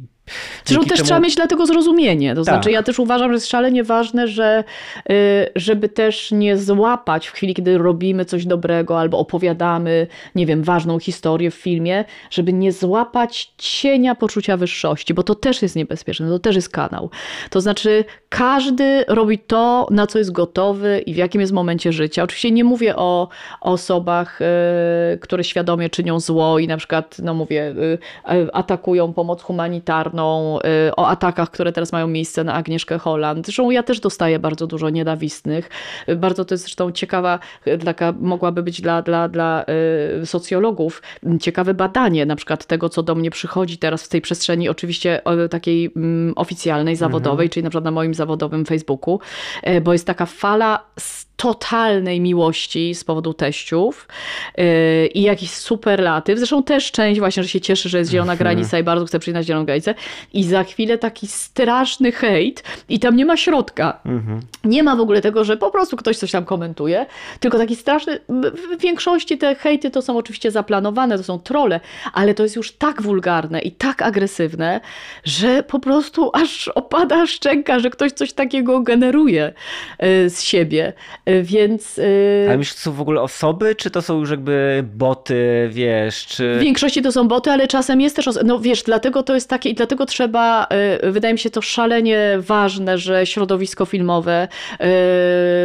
Zresztą 0.65 0.85
też 0.85 0.99
temu- 0.99 1.07
trzeba 1.07 1.21
mieć 1.21 1.35
dlatego 1.35 1.67
zrozumienie. 1.67 2.35
To 2.35 2.45
Tak. 2.45 2.55
znaczy, 2.55 2.71
ja 2.71 2.83
też 2.83 2.99
uważam, 2.99 3.29
że 3.29 3.35
jest 3.35 3.47
szalenie 3.49 3.85
ważne, 3.85 4.29
że 4.29 4.65
y, 5.11 5.15
żeby 5.57 5.89
też 5.89 6.33
nie 6.33 6.57
złapać 6.57 7.27
w 7.27 7.33
chwili, 7.33 7.55
kiedy 7.55 7.79
robimy 7.79 8.25
coś 8.25 8.47
dobrego 8.47 8.99
albo 9.01 9.19
opowiadamy, 9.19 10.07
nie 10.35 10.47
wiem, 10.47 10.63
ważną 10.63 10.99
historię 10.99 11.51
w 11.51 11.55
filmie, 11.55 12.05
żeby 12.31 12.53
nie 12.53 12.73
złapać 12.73 13.53
cienia 13.59 14.15
poczucia 14.15 14.57
wyższości, 14.57 15.15
bo 15.15 15.23
to 15.23 15.35
też 15.35 15.63
jest 15.63 15.77
niebezpieczne, 15.77 16.29
to 16.29 16.39
też 16.39 16.57
jest 16.57 16.69
kanał. 16.69 17.11
To 17.51 17.61
znaczy, 17.61 18.05
każdy 18.29 19.05
robi 19.09 19.39
to, 19.39 19.87
na 19.91 20.07
co 20.07 20.19
jest 20.19 20.33
gotowy 20.33 20.99
i 21.07 21.15
w 21.15 21.17
jakim 21.17 21.41
jest 21.41 21.53
momencie 21.53 21.93
życia. 21.93 22.23
Oczywiście 22.23 22.51
nie 22.51 22.65
mówię 22.65 22.97
o 22.97 23.29
osobach, 23.61 24.41
y, 24.41 25.19
które 25.19 25.45
świadomie 25.45 25.91
czynią 25.91 26.21
zło 26.21 26.59
i 26.59 26.67
na 26.67 26.77
przykład, 26.77 27.17
no 27.23 27.35
mówię, 27.35 27.75
y, 28.33 28.53
atakują 28.53 29.13
pomoc 29.13 29.43
humanitarną, 29.43 30.20
y, 30.89 30.97
o 30.97 31.09
atakach, 31.09 31.51
które 31.51 31.73
teraz 31.73 31.93
mają 31.93 32.09
miejsce 32.09 32.45
na 32.45 32.55
Agnieszkę 32.55 32.99
Holland. 32.99 33.47
Zresztą 33.47 33.71
ja 33.71 33.83
też 33.83 34.01
dostaję 34.01 34.39
bardzo 34.39 34.67
dużo 34.67 34.91
nienawistnych. 34.91 35.71
Bardzo 36.17 36.45
to 36.45 36.55
jest 36.55 36.65
zresztą 36.65 36.93
ciekawa, 36.93 37.39
y, 37.67 37.79
taka 37.79 38.13
mogłaby 38.21 38.63
być 38.63 38.81
dla, 38.81 39.03
dla, 39.03 39.29
dla 39.29 39.65
y, 40.23 40.27
socjologów 40.27 41.03
ciekawe 41.41 41.75
badanie 41.75 42.27
na 42.27 42.37
przykład 42.37 42.67
tego, 42.67 42.89
co 42.89 43.03
do 43.03 43.15
mnie 43.15 43.31
przychodzi 43.31 43.79
teraz 43.79 44.05
w 44.05 44.09
tej 44.09 44.21
przestrzeni 44.21 44.69
oczywiście 44.69 45.21
takiej 45.51 45.93
mm, 45.97 46.33
oficjalnej, 46.37 46.97
zawodowej, 46.97 47.51
czyli 47.51 47.65
na 47.65 47.71
przykład 47.71 47.85
na 47.85 47.91
moim 47.91 48.15
zawodowym 48.15 48.65
Facebooku, 48.67 49.21
bo 49.83 49.93
jest 49.93 50.07
taka 50.07 50.27
fala 50.27 50.85
totalnej 51.41 52.21
miłości 52.21 52.95
z 52.95 53.05
powodu 53.05 53.35
teściów 53.35 54.09
yy, 54.57 54.65
i 55.07 55.23
jakiś 55.23 55.51
superlatyw. 55.51 56.39
Zresztą 56.39 56.63
też 56.63 56.93
część 56.93 57.21
właśnie, 57.21 57.43
że 57.43 57.49
się 57.49 57.61
cieszy, 57.61 57.89
że 57.89 57.99
jest 57.99 58.11
zielona 58.11 58.37
granica 58.37 58.79
i 58.79 58.83
bardzo 58.83 59.07
chce 59.07 59.19
przyjść 59.19 59.35
na 59.35 59.43
zieloną 59.43 59.67
granicę. 59.67 59.95
I 60.33 60.45
za 60.45 60.65
chwilę 60.65 60.99
taki 60.99 61.27
straszny 61.27 62.13
hejt 62.13 62.63
i 62.89 62.99
tam 62.99 63.17
nie 63.17 63.27
ma 63.27 63.37
środka. 63.37 64.01
Nie 64.65 64.83
ma 64.83 64.97
w 64.97 65.01
ogóle 65.01 65.21
tego, 65.21 65.45
że 65.45 65.57
po 65.57 65.71
prostu 65.71 65.97
ktoś 65.97 66.17
coś 66.17 66.31
tam 66.31 66.45
komentuje, 66.45 67.07
tylko 67.41 67.59
taki 67.59 67.77
straszny, 67.77 68.21
w 68.29 68.81
większości 68.81 69.39
te 69.39 69.55
hejty 69.55 69.91
to 69.91 70.03
są 70.03 70.17
oczywiście 70.17 70.51
zaplanowane, 70.51 71.19
to 71.19 71.25
są 71.25 71.39
trole, 71.39 71.81
ale 72.13 72.35
to 72.35 72.43
jest 72.43 72.57
już 72.57 72.73
tak 72.73 73.03
wulgarne 73.03 73.61
i 73.61 73.73
tak 73.73 74.03
agresywne, 74.03 74.81
że 75.25 75.63
po 75.63 75.79
prostu 75.79 76.31
aż 76.33 76.69
opada 76.69 77.27
szczęka, 77.27 77.79
że 77.79 77.91
ktoś 77.91 78.13
coś 78.13 78.33
takiego 78.33 78.81
generuje 78.81 79.53
y, 80.05 80.31
z 80.31 80.43
siebie. 80.43 80.93
Y, 81.31 81.43
Więc 81.43 81.99
y, 81.99 82.45
Ale 82.49 82.59
myślisz, 82.59 82.75
to 82.75 82.81
są 82.81 82.93
w 82.93 83.01
ogóle 83.01 83.23
osoby, 83.23 83.75
czy 83.75 83.91
to 83.91 84.03
są 84.03 84.19
już 84.19 84.31
jakby 84.31 84.85
boty, 84.95 85.69
wiesz, 85.73 86.27
czy... 86.27 86.55
w 86.55 86.63
większości 86.63 87.03
to 87.03 87.13
są 87.13 87.29
boty, 87.29 87.51
ale 87.51 87.69
czasem 87.69 88.01
jest 88.01 88.17
też, 88.17 88.29
no 88.45 88.59
wiesz, 88.59 88.83
dlatego 88.83 89.23
to 89.23 89.35
jest 89.35 89.49
takie 89.49 89.69
i 89.69 89.75
dlatego 89.75 90.07
trzeba, 90.07 90.67
y, 91.05 91.13
wydaje 91.13 91.35
mi 91.35 91.39
się 91.39 91.51
to 91.51 91.63
szalenie 91.63 92.37
ważne, 92.39 92.99
że 92.99 93.27
środowisko 93.27 93.85
filmowe 93.85 94.49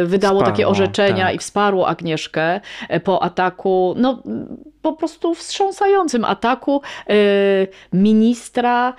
wydało 0.04 0.40
Wsparło, 0.40 0.42
takie 0.42 0.68
orzeczenia 0.68 1.26
tak. 1.26 1.34
i 1.34 1.38
wsparło 1.38 1.88
Agnieszkę 1.88 2.60
po 3.04 3.22
ataku, 3.22 3.94
no 3.98 4.22
po 4.86 4.92
prostu 4.92 5.34
wstrząsającym 5.34 6.24
ataku 6.24 6.82
y, 7.10 7.68
ministra 7.92 8.94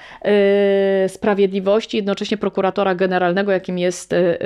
y, 1.06 1.10
sprawiedliwości, 1.10 1.98
jednocześnie 1.98 2.38
prokuratora 2.38 2.96
generalnego, 2.96 3.52
jakim 3.52 3.78
jest 3.78 4.14
y, 4.14 4.38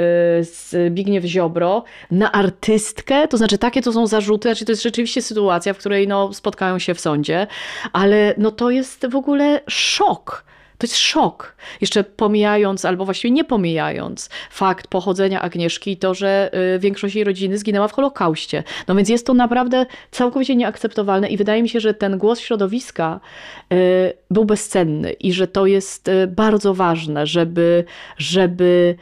Zbigniew 0.42 1.24
Ziobro, 1.24 1.84
na 2.12 2.32
artystkę, 2.32 3.28
to 3.28 3.38
znaczy 3.38 3.58
takie 3.58 3.82
to 3.82 3.94
są 3.94 4.08
zarzuty, 4.08 4.50
znaczy 4.50 4.66
to 4.66 4.72
jest 4.72 4.84
rzeczywiście 4.84 5.22
sytuacja, 5.22 5.74
w 5.74 5.78
której 5.78 6.08
no, 6.08 6.34
spotkają 6.34 6.80
się 6.80 6.94
w 6.94 7.00
sądzie, 7.00 7.48
ale 7.94 8.34
no 8.38 8.52
to 8.52 8.70
jest 8.70 9.08
w 9.08 9.16
ogóle 9.16 9.62
szok. 9.68 10.51
To 10.82 10.86
jest 10.88 10.98
szok. 10.98 11.56
Jeszcze 11.82 12.04
pomijając, 12.04 12.86
albo 12.86 13.06
właściwie 13.06 13.32
nie 13.32 13.44
pomijając 13.44 14.30
fakt 14.52 14.88
pochodzenia 14.88 15.42
Agnieszki 15.42 15.92
i 15.92 15.98
to, 15.98 16.14
że 16.14 16.52
y, 16.76 16.80
większość 16.80 17.16
jej 17.16 17.24
rodziny 17.24 17.58
zginęła 17.58 17.88
w 17.88 17.92
Holokauście. 17.92 18.64
No 18.88 18.96
więc 18.96 19.10
jest 19.10 19.26
to 19.26 19.34
naprawdę 19.34 19.86
całkowicie 20.12 20.56
nieakceptowalne 20.56 21.30
i 21.30 21.38
wydaje 21.38 21.64
mi 21.64 21.70
się, 21.70 21.80
że 21.80 21.94
ten 21.94 22.18
głos 22.18 22.40
środowiska 22.40 23.20
y, 23.74 24.14
był 24.32 24.46
bezcenny 24.46 25.12
i 25.12 25.34
że 25.34 25.48
to 25.48 25.66
jest 25.66 26.08
y, 26.08 26.28
bardzo 26.28 26.74
ważne, 26.74 27.28
żeby, 27.28 27.84
żeby 28.18 28.96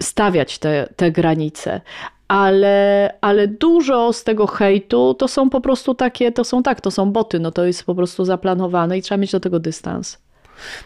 stawiać 0.00 0.58
te, 0.58 0.88
te 0.96 1.12
granice. 1.12 1.80
Ale, 2.28 3.14
ale 3.20 3.48
dużo 3.48 4.12
z 4.12 4.24
tego 4.24 4.46
hejtu 4.46 5.14
to 5.14 5.28
są 5.28 5.50
po 5.50 5.60
prostu 5.60 5.94
takie, 5.94 6.32
to 6.32 6.44
są 6.44 6.62
tak, 6.62 6.80
to 6.80 6.90
są 6.90 7.12
boty, 7.12 7.40
no 7.40 7.50
to 7.50 7.64
jest 7.64 7.84
po 7.84 7.94
prostu 7.94 8.24
zaplanowane 8.24 8.98
i 8.98 9.02
trzeba 9.02 9.18
mieć 9.18 9.32
do 9.32 9.40
tego 9.40 9.60
dystans. 9.60 10.27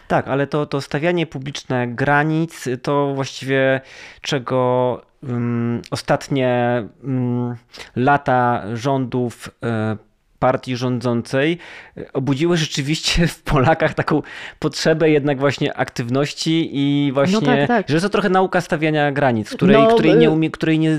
Tak, 0.07 0.27
ale 0.27 0.47
to, 0.47 0.65
to 0.65 0.81
stawianie 0.81 1.27
publiczne 1.27 1.87
granic 1.87 2.69
to 2.81 3.13
właściwie 3.15 3.81
czego 4.21 5.01
um, 5.23 5.81
ostatnie 5.91 6.83
um, 7.03 7.55
lata 7.95 8.63
rządów 8.73 9.49
e, 9.63 9.97
partii 10.43 10.75
rządzącej 10.75 11.57
e, 11.97 12.13
obudziły 12.13 12.57
rzeczywiście 12.57 13.27
w 13.27 13.41
Polakach 13.41 13.93
taką 13.93 14.21
potrzebę 14.59 15.09
jednak 15.09 15.39
właśnie 15.39 15.77
aktywności 15.77 16.69
i 16.73 17.11
właśnie, 17.13 17.33
No 17.35 17.41
tak, 17.41 17.67
tak. 17.67 17.89
że 17.89 17.95
jest 17.95 18.05
to 18.05 18.09
trochę 18.09 18.29
nauka 18.29 18.61
stawiania 18.61 19.11
granic, 19.11 19.49
której, 19.49 19.77
No, 19.77 19.87
której, 19.87 20.15
nie, 20.15 20.29
umie, 20.31 20.49
której 20.51 20.79
nie, 20.79 20.97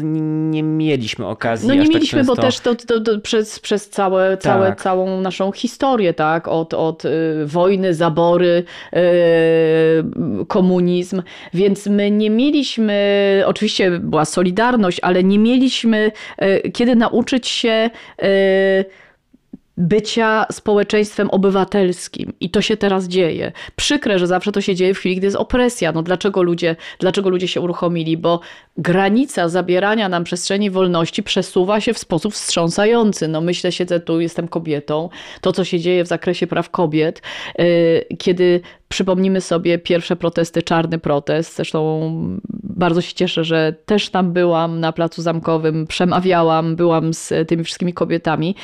nie 0.51 0.63
mieliśmy 0.63 1.27
okazji 1.27 1.69
No 1.69 1.75
nie 1.75 1.83
tak 1.83 1.89
mieliśmy, 1.95 2.25
bo 2.25 2.37
często. 2.37 2.43
też 2.43 2.61
to, 2.61 2.75
to, 2.75 3.01
to 3.01 3.21
przez, 3.21 3.61
przez 3.61 3.89
całe, 3.91 4.37
całe, 4.37 4.69
Tak. 4.69 4.83
całą 4.83 5.21
naszą 5.21 5.53
historię, 5.53 6.15
tak, 6.15 6.49
od, 6.49 6.75
od 6.75 7.05
y, 7.05 7.11
wojny, 7.47 7.95
zabory, 7.95 8.65
y, 8.95 10.45
komunizm, 10.49 11.23
więc 11.55 11.87
my 11.87 12.11
nie 12.11 12.31
mieliśmy, 12.31 13.43
oczywiście 13.47 13.91
była 13.91 14.25
solidarność, 14.25 15.01
ale 15.03 15.25
nie 15.25 15.39
mieliśmy 15.39 16.13
y, 16.43 16.71
kiedy 16.71 16.97
nauczyć 16.97 17.49
się 17.49 17.91
bycia 19.77 20.47
społeczeństwem 20.53 21.31
obywatelskim. 21.31 22.33
I 22.41 22.51
to 22.51 22.63
się 22.63 22.77
teraz 22.77 23.05
dzieje. 23.09 23.53
Przykre, 23.77 24.19
że 24.19 24.27
zawsze 24.27 24.53
to 24.53 24.61
się 24.61 24.75
dzieje 24.75 24.95
w 24.95 24.99
chwili, 24.99 25.17
gdy 25.17 25.27
jest 25.27 25.37
opresja. 25.37 25.93
No 25.93 26.03
dlaczego 26.03 26.43
ludzie, 26.43 26.77
dlaczego 26.99 27.31
ludzie 27.31 27.49
się 27.49 27.61
uruchomili? 27.61 28.17
Bo 28.17 28.41
granica 28.77 29.49
zabierania 29.49 30.09
nam 30.09 30.25
przestrzeni 30.25 30.71
wolności 30.71 31.23
przesuwa 31.23 31.81
się 31.81 31.95
w 31.95 31.99
sposób 31.99 32.35
wstrząsający. 32.35 33.29
No 33.29 33.41
myślę, 33.41 33.73
siedzę 33.73 34.01
tu, 34.01 34.21
jestem 34.21 34.49
kobietą. 34.49 35.09
To, 35.41 35.53
co 35.53 35.65
się 35.65 35.81
dzieje 35.81 36.05
w 36.05 36.09
zakresie 36.09 36.47
praw 36.47 36.71
kobiet, 36.71 37.23
yy, 37.59 38.07
kiedy 38.19 38.61
przypomnimy 38.95 39.41
sobie 39.41 39.79
pierwsze 39.79 40.17
protesty, 40.17 40.63
czarny 40.63 40.99
protest. 40.99 41.57
Zresztą 41.57 42.11
bardzo 42.63 43.01
się 43.01 43.15
cieszę, 43.15 43.45
że 43.45 43.75
też 43.87 44.11
tam 44.11 44.33
byłam 44.33 44.81
na 44.81 44.93
Placu 44.93 45.23
Zamkowym, 45.23 45.87
przemawiałam, 45.87 46.77
byłam 46.77 47.15
z 47.15 47.49
tymi 47.49 47.65
wszystkimi 47.65 47.93
kobietami 47.93 48.55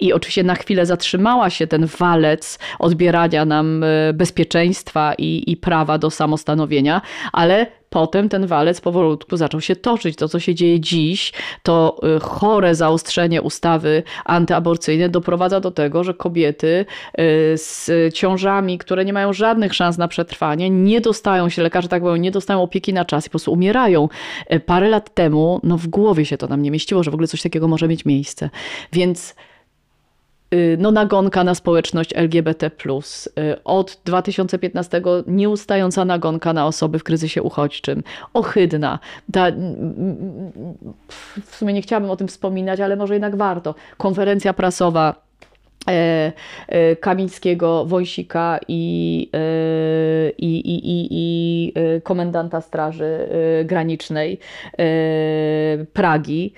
i 0.00 0.12
oczywiście 0.12 0.42
na 0.42 0.54
chwilę 0.54 0.86
zatrzymała 0.86 1.50
się 1.50 1.66
ten 1.66 1.86
walec 1.86 2.58
odbierania 2.78 3.44
nam 3.44 3.84
e, 3.84 4.12
bezpieczeństwa 4.12 5.14
i, 5.18 5.44
i 5.46 5.56
prawa 5.56 5.98
do 5.98 6.10
samostanowienia, 6.10 7.02
ale 7.32 7.66
potem 7.90 8.28
ten 8.28 8.46
walec 8.46 8.80
powolutku 8.80 9.36
zaczął 9.36 9.60
się 9.60 9.76
toczyć. 9.76 10.16
To, 10.16 10.28
co 10.28 10.40
się 10.40 10.54
dzieje 10.54 10.80
dziś, 10.80 11.32
to 11.62 12.00
y, 12.16 12.20
chore 12.20 12.74
zaostrzenie 12.74 13.42
ustawy 13.42 14.02
antyaborcyjnej 14.24 15.10
doprowadza 15.10 15.60
do 15.60 15.70
tego, 15.70 16.04
że 16.04 16.14
kobiety 16.14 16.86
y, 17.20 17.24
z 17.56 17.90
ciążami, 18.14 18.78
które 18.78 19.04
nie 19.04 19.12
mają 19.12 19.32
żadnych 19.32 19.74
szans 19.74 19.98
na 19.98 20.08
przetrwanie, 20.08 20.70
nie 20.70 21.00
dostają 21.00 21.48
się, 21.48 21.62
lekarze 21.62 21.88
tak 21.88 22.02
mówią, 22.02 22.16
nie 22.16 22.30
dostają 22.30 22.62
opieki 22.62 22.92
na 22.92 23.04
czas 23.04 23.26
i 23.26 23.28
po 23.28 23.32
prostu 23.32 23.52
umierają. 23.52 24.08
Y, 24.52 24.60
Parę 24.60 24.88
lat 24.88 25.14
temu, 25.14 25.60
no 25.62 25.76
w 25.76 25.86
głowie 25.86 26.24
się 26.24 26.36
to 26.36 26.46
nam 26.46 26.62
nie 26.62 26.70
mieściło, 26.70 27.02
że 27.02 27.10
w 27.10 27.14
ogóle 27.14 27.28
coś 27.28 27.42
takiego 27.42 27.68
może 27.68 27.88
mieć 27.88 28.04
miejsce. 28.04 28.50
Więc 28.92 29.34
no, 30.78 30.90
nagonka 30.90 31.44
na 31.44 31.54
społeczność 31.54 32.12
LGBT. 32.14 32.70
y, 33.38 33.64
Od 33.64 34.00
2015 34.04 35.02
nieustająca 35.26 36.04
nagonka 36.04 36.52
na 36.52 36.66
osoby 36.66 36.98
w 36.98 37.04
kryzysie 37.04 37.42
uchodźczym. 37.42 38.02
Ohydna. 38.34 38.98
Ta, 39.32 39.46
w 41.44 41.56
sumie 41.56 41.72
nie 41.72 41.82
chciałabym 41.82 42.10
o 42.10 42.16
tym 42.16 42.28
wspominać, 42.28 42.80
ale 42.80 42.96
może 42.96 43.14
jednak 43.14 43.36
warto. 43.36 43.74
Konferencja 43.96 44.52
prasowa. 44.52 45.14
e, 45.88 46.32
e, 46.68 46.96
Kamińskiego, 46.96 47.84
Wąsika 47.86 48.58
i, 48.68 49.30
e, 49.34 50.30
i, 50.30 50.60
i, 50.60 50.90
i, 50.90 51.08
i 51.10 51.72
e, 51.74 52.00
komendanta 52.00 52.60
Straży 52.60 53.28
e, 53.60 53.64
Granicznej 53.64 54.38
e, 54.78 54.84
Pragi. 55.92 56.52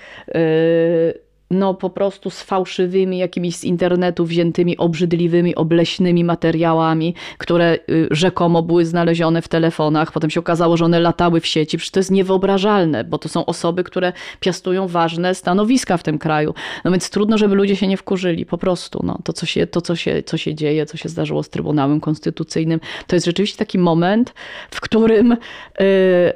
No 1.53 1.74
po 1.74 1.90
prostu 1.90 2.30
z 2.30 2.42
fałszywymi 2.42 3.18
jakimiś 3.18 3.57
z 3.57 3.64
internetu 3.64 4.24
wziętymi 4.24 4.76
obrzydliwymi, 4.76 5.55
obleśnymi 5.55 6.24
materiałami, 6.24 7.14
które 7.38 7.78
y, 7.90 8.09
rzekomo 8.11 8.62
były 8.62 8.84
znalezione 8.84 9.42
w 9.42 9.48
telefonach. 9.48 10.12
Potem 10.12 10.30
się 10.30 10.40
okazało, 10.40 10.76
że 10.76 10.84
one 10.84 11.00
latały 11.00 11.40
w 11.40 11.46
sieci. 11.46 11.78
Przecież 11.78 11.90
to 11.90 12.00
jest 12.00 12.11
niewyobrażalne, 12.11 13.05
bo 13.05 13.18
to 13.18 13.28
są 13.28 13.46
osoby, 13.46 13.84
które 13.84 14.12
piastują 14.40 14.88
ważne 14.88 15.34
stanowiska 15.34 15.96
w 15.96 16.03
tym 16.03 16.18
kraju. 16.18 16.55
No 16.84 16.90
więc 16.90 17.11
trudno, 17.11 17.38
żeby 17.38 17.55
ludzie 17.55 17.76
się 17.76 17.86
nie 17.88 17.96
wkurzyli, 17.96 18.46
po 18.46 18.59
prostu. 18.59 19.00
No, 19.03 19.18
to, 19.24 19.32
co 19.32 19.46
się, 19.46 19.66
to 19.66 19.80
co, 19.80 19.96
się, 19.96 20.22
co 20.22 20.36
się 20.36 20.55
dzieje, 20.55 20.86
co 20.86 20.96
się 20.96 21.09
zdarzyło 21.09 21.42
z 21.42 21.48
Trybunałem 21.48 22.00
Konstytucyjnym, 22.00 22.80
to 23.07 23.16
jest 23.16 23.26
rzeczywiście 23.26 23.59
taki 23.59 23.78
moment, 23.78 24.34
w 24.70 24.80
którym 24.80 25.32
y, 25.32 25.36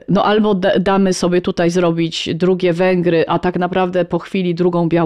no 0.08 0.24
albo 0.24 0.54
damy 0.80 1.12
sobie 1.12 1.40
tutaj 1.40 1.70
zrobić 1.70 2.28
drugie 2.34 2.72
Węgry, 2.72 3.24
a 3.28 3.38
tak 3.38 3.58
naprawdę 3.58 4.04
po 4.04 4.18
chwili 4.18 4.54
drugą 4.54 4.88
Białoruś, 4.88 5.05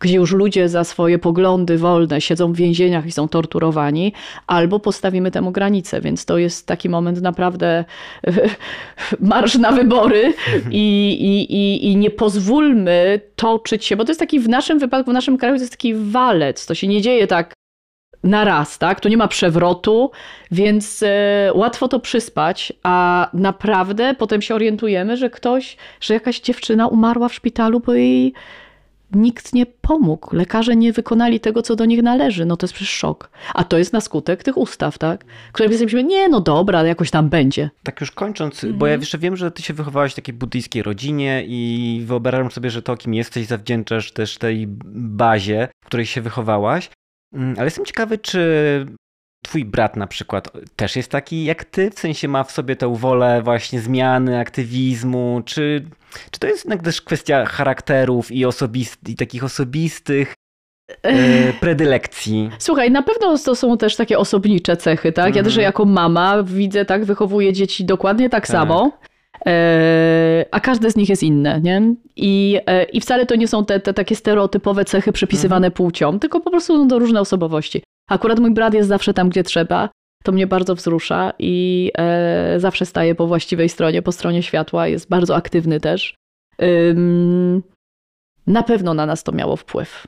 gdzie 0.00 0.16
już 0.16 0.32
ludzie 0.32 0.68
za 0.68 0.84
swoje 0.84 1.18
poglądy 1.18 1.78
wolne 1.78 2.20
siedzą 2.20 2.52
w 2.52 2.56
więzieniach 2.56 3.06
i 3.06 3.12
są 3.12 3.28
torturowani, 3.28 4.12
albo 4.46 4.80
postawimy 4.80 5.30
temu 5.30 5.52
granicę. 5.52 6.00
Więc 6.00 6.24
to 6.24 6.38
jest 6.38 6.66
taki 6.66 6.88
moment 6.88 7.22
naprawdę 7.22 7.84
marsz 9.20 9.54
na 9.54 9.72
wybory 9.72 10.34
i, 10.70 11.16
i, 11.20 11.54
i, 11.54 11.92
i 11.92 11.96
nie 11.96 12.10
pozwólmy 12.10 13.20
toczyć 13.36 13.84
się, 13.84 13.96
bo 13.96 14.04
to 14.04 14.10
jest 14.10 14.20
taki 14.20 14.40
w 14.40 14.48
naszym 14.48 14.78
wypadku, 14.78 15.10
w 15.10 15.14
naszym 15.14 15.38
kraju 15.38 15.56
to 15.56 15.62
jest 15.62 15.72
taki 15.72 15.94
walec. 15.94 16.66
To 16.66 16.74
się 16.74 16.88
nie 16.88 17.02
dzieje 17.02 17.26
tak 17.26 17.54
na 18.24 18.44
raz, 18.44 18.78
tak? 18.78 19.00
Tu 19.00 19.08
nie 19.08 19.16
ma 19.16 19.28
przewrotu, 19.28 20.10
więc 20.50 21.02
e, 21.02 21.50
łatwo 21.54 21.88
to 21.88 22.00
przyspać, 22.00 22.72
a 22.82 23.28
naprawdę 23.34 24.14
potem 24.18 24.42
się 24.42 24.54
orientujemy, 24.54 25.16
że 25.16 25.30
ktoś, 25.30 25.76
że 26.00 26.14
jakaś 26.14 26.40
dziewczyna 26.40 26.88
umarła 26.88 27.28
w 27.28 27.34
szpitalu, 27.34 27.80
bo 27.80 27.94
jej 27.94 28.34
nikt 29.14 29.52
nie 29.52 29.66
pomógł. 29.66 30.36
Lekarze 30.36 30.76
nie 30.76 30.92
wykonali 30.92 31.40
tego, 31.40 31.62
co 31.62 31.76
do 31.76 31.84
nich 31.84 32.02
należy. 32.02 32.44
No 32.44 32.56
to 32.56 32.64
jest 32.64 32.74
przecież 32.74 32.94
szok. 32.94 33.30
A 33.54 33.64
to 33.64 33.78
jest 33.78 33.92
na 33.92 34.00
skutek 34.00 34.42
tych 34.42 34.56
ustaw, 34.56 34.98
tak? 34.98 35.24
Które 35.52 35.68
myślimy, 35.68 36.04
nie, 36.04 36.28
no 36.28 36.40
dobra, 36.40 36.82
jakoś 36.82 37.10
tam 37.10 37.28
będzie. 37.28 37.70
Tak 37.82 38.00
już 38.00 38.10
kończąc, 38.10 38.54
mhm. 38.64 38.78
bo 38.78 38.86
ja 38.86 38.94
jeszcze 38.94 39.18
wiem, 39.18 39.36
że 39.36 39.50
ty 39.50 39.62
się 39.62 39.74
wychowałaś 39.74 40.12
w 40.12 40.16
takiej 40.16 40.34
buddyjskiej 40.34 40.82
rodzinie 40.82 41.44
i 41.46 42.02
wyobrażam 42.06 42.50
sobie, 42.50 42.70
że 42.70 42.82
to, 42.82 42.96
kim 42.96 43.14
jesteś, 43.14 43.46
zawdzięczasz 43.46 44.12
też 44.12 44.38
tej 44.38 44.66
bazie, 44.68 45.68
w 45.84 45.86
której 45.86 46.06
się 46.06 46.20
wychowałaś. 46.20 46.90
Mm, 47.34 47.54
ale 47.56 47.64
jestem 47.64 47.84
ciekawy, 47.84 48.18
czy 48.18 48.86
twój 49.44 49.64
brat 49.64 49.96
na 49.96 50.06
przykład 50.06 50.50
też 50.76 50.96
jest 50.96 51.10
taki 51.10 51.44
jak 51.44 51.64
ty, 51.64 51.90
w 51.90 51.98
sensie 51.98 52.28
ma 52.28 52.44
w 52.44 52.52
sobie 52.52 52.76
tę 52.76 52.96
wolę 52.96 53.42
właśnie 53.42 53.80
zmiany, 53.80 54.38
aktywizmu, 54.38 55.42
czy, 55.44 55.84
czy 56.30 56.40
to 56.40 56.46
jest 56.46 56.64
jednak 56.64 56.82
też 56.82 57.02
kwestia 57.02 57.44
charakterów 57.44 58.32
i, 58.32 58.44
osobist, 58.44 59.08
i 59.08 59.16
takich 59.16 59.44
osobistych 59.44 60.34
e, 61.02 61.12
predylekcji. 61.60 62.50
Słuchaj, 62.58 62.90
na 62.90 63.02
pewno 63.02 63.38
to 63.38 63.54
są 63.54 63.78
też 63.78 63.96
takie 63.96 64.18
osobnicze 64.18 64.76
cechy, 64.76 65.12
tak? 65.12 65.36
Ja 65.36 65.42
też 65.42 65.52
mhm. 65.52 65.64
jako 65.64 65.84
mama 65.84 66.42
widzę, 66.42 66.84
tak, 66.84 67.04
wychowuję 67.04 67.52
dzieci 67.52 67.84
dokładnie 67.84 68.30
tak, 68.30 68.46
tak. 68.46 68.52
samo. 68.52 68.98
E, 69.46 70.44
a 70.50 70.60
każde 70.60 70.90
z 70.90 70.96
nich 70.96 71.08
jest 71.08 71.22
inne, 71.22 71.60
nie? 71.60 71.94
I, 72.16 72.60
e, 72.66 72.84
i 72.84 73.00
wcale 73.00 73.26
to 73.26 73.36
nie 73.36 73.48
są 73.48 73.64
te, 73.64 73.80
te 73.80 73.94
takie 73.94 74.16
stereotypowe 74.16 74.84
cechy 74.84 75.12
przypisywane 75.12 75.66
mhm. 75.66 75.72
płciom, 75.72 76.18
tylko 76.18 76.40
po 76.40 76.50
prostu 76.50 76.76
są 76.76 76.88
to 76.88 76.98
różne 76.98 77.20
osobowości. 77.20 77.82
Akurat 78.10 78.38
mój 78.38 78.50
brat 78.50 78.74
jest 78.74 78.88
zawsze 78.88 79.14
tam, 79.14 79.28
gdzie 79.28 79.42
trzeba. 79.42 79.88
To 80.24 80.32
mnie 80.32 80.46
bardzo 80.46 80.74
wzrusza 80.74 81.32
i 81.38 81.90
e, 81.98 82.54
zawsze 82.60 82.86
staje 82.86 83.14
po 83.14 83.26
właściwej 83.26 83.68
stronie, 83.68 84.02
po 84.02 84.12
stronie 84.12 84.42
światła. 84.42 84.88
Jest 84.88 85.08
bardzo 85.08 85.36
aktywny 85.36 85.80
też. 85.80 86.14
Ym, 86.62 87.62
na 88.46 88.62
pewno 88.62 88.94
na 88.94 89.06
nas 89.06 89.22
to 89.22 89.32
miało 89.32 89.56
wpływ. 89.56 90.06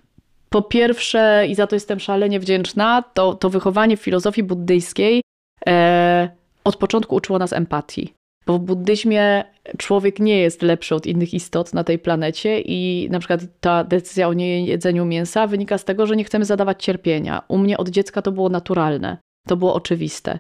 Po 0.51 0.62
pierwsze, 0.62 1.47
i 1.49 1.55
za 1.55 1.66
to 1.66 1.76
jestem 1.76 2.01
szalenie 2.01 2.41
wdzięczna, 2.41 3.05
to, 3.14 3.34
to 3.34 3.51
wychowanie 3.51 3.97
w 3.97 4.01
filozofii 4.01 4.43
buddyjskiej 4.43 5.22
e, 5.68 6.28
od 6.64 6.76
początku 6.76 7.16
uczyło 7.16 7.39
nas 7.39 7.53
empatii. 7.53 8.14
Bo 8.47 8.59
w 8.59 8.61
buddyzmie 8.61 9.45
człowiek 9.79 10.21
nie 10.21 10.39
jest 10.39 10.63
lepszy 10.63 10.95
od 10.95 11.07
innych 11.07 11.35
istot 11.35 11.75
na 11.75 11.85
tej 11.85 11.99
planecie 11.99 12.61
i 12.61 13.09
na 13.11 13.19
przykład 13.19 13.41
ta 13.61 13.85
decyzja 13.85 14.29
o 14.29 14.33
niejedzeniu 14.33 15.05
mięsa 15.05 15.47
wynika 15.47 15.79
z 15.79 15.85
tego, 15.85 16.07
że 16.07 16.17
nie 16.17 16.25
chcemy 16.25 16.45
zadawać 16.45 16.85
cierpienia. 16.85 17.43
U 17.49 17.59
mnie 17.59 17.79
od 17.79 17.89
dziecka 17.89 18.23
to 18.23 18.33
było 18.33 18.49
naturalne, 18.49 19.19
to 19.47 19.57
było 19.57 19.75
oczywiste. 19.75 20.39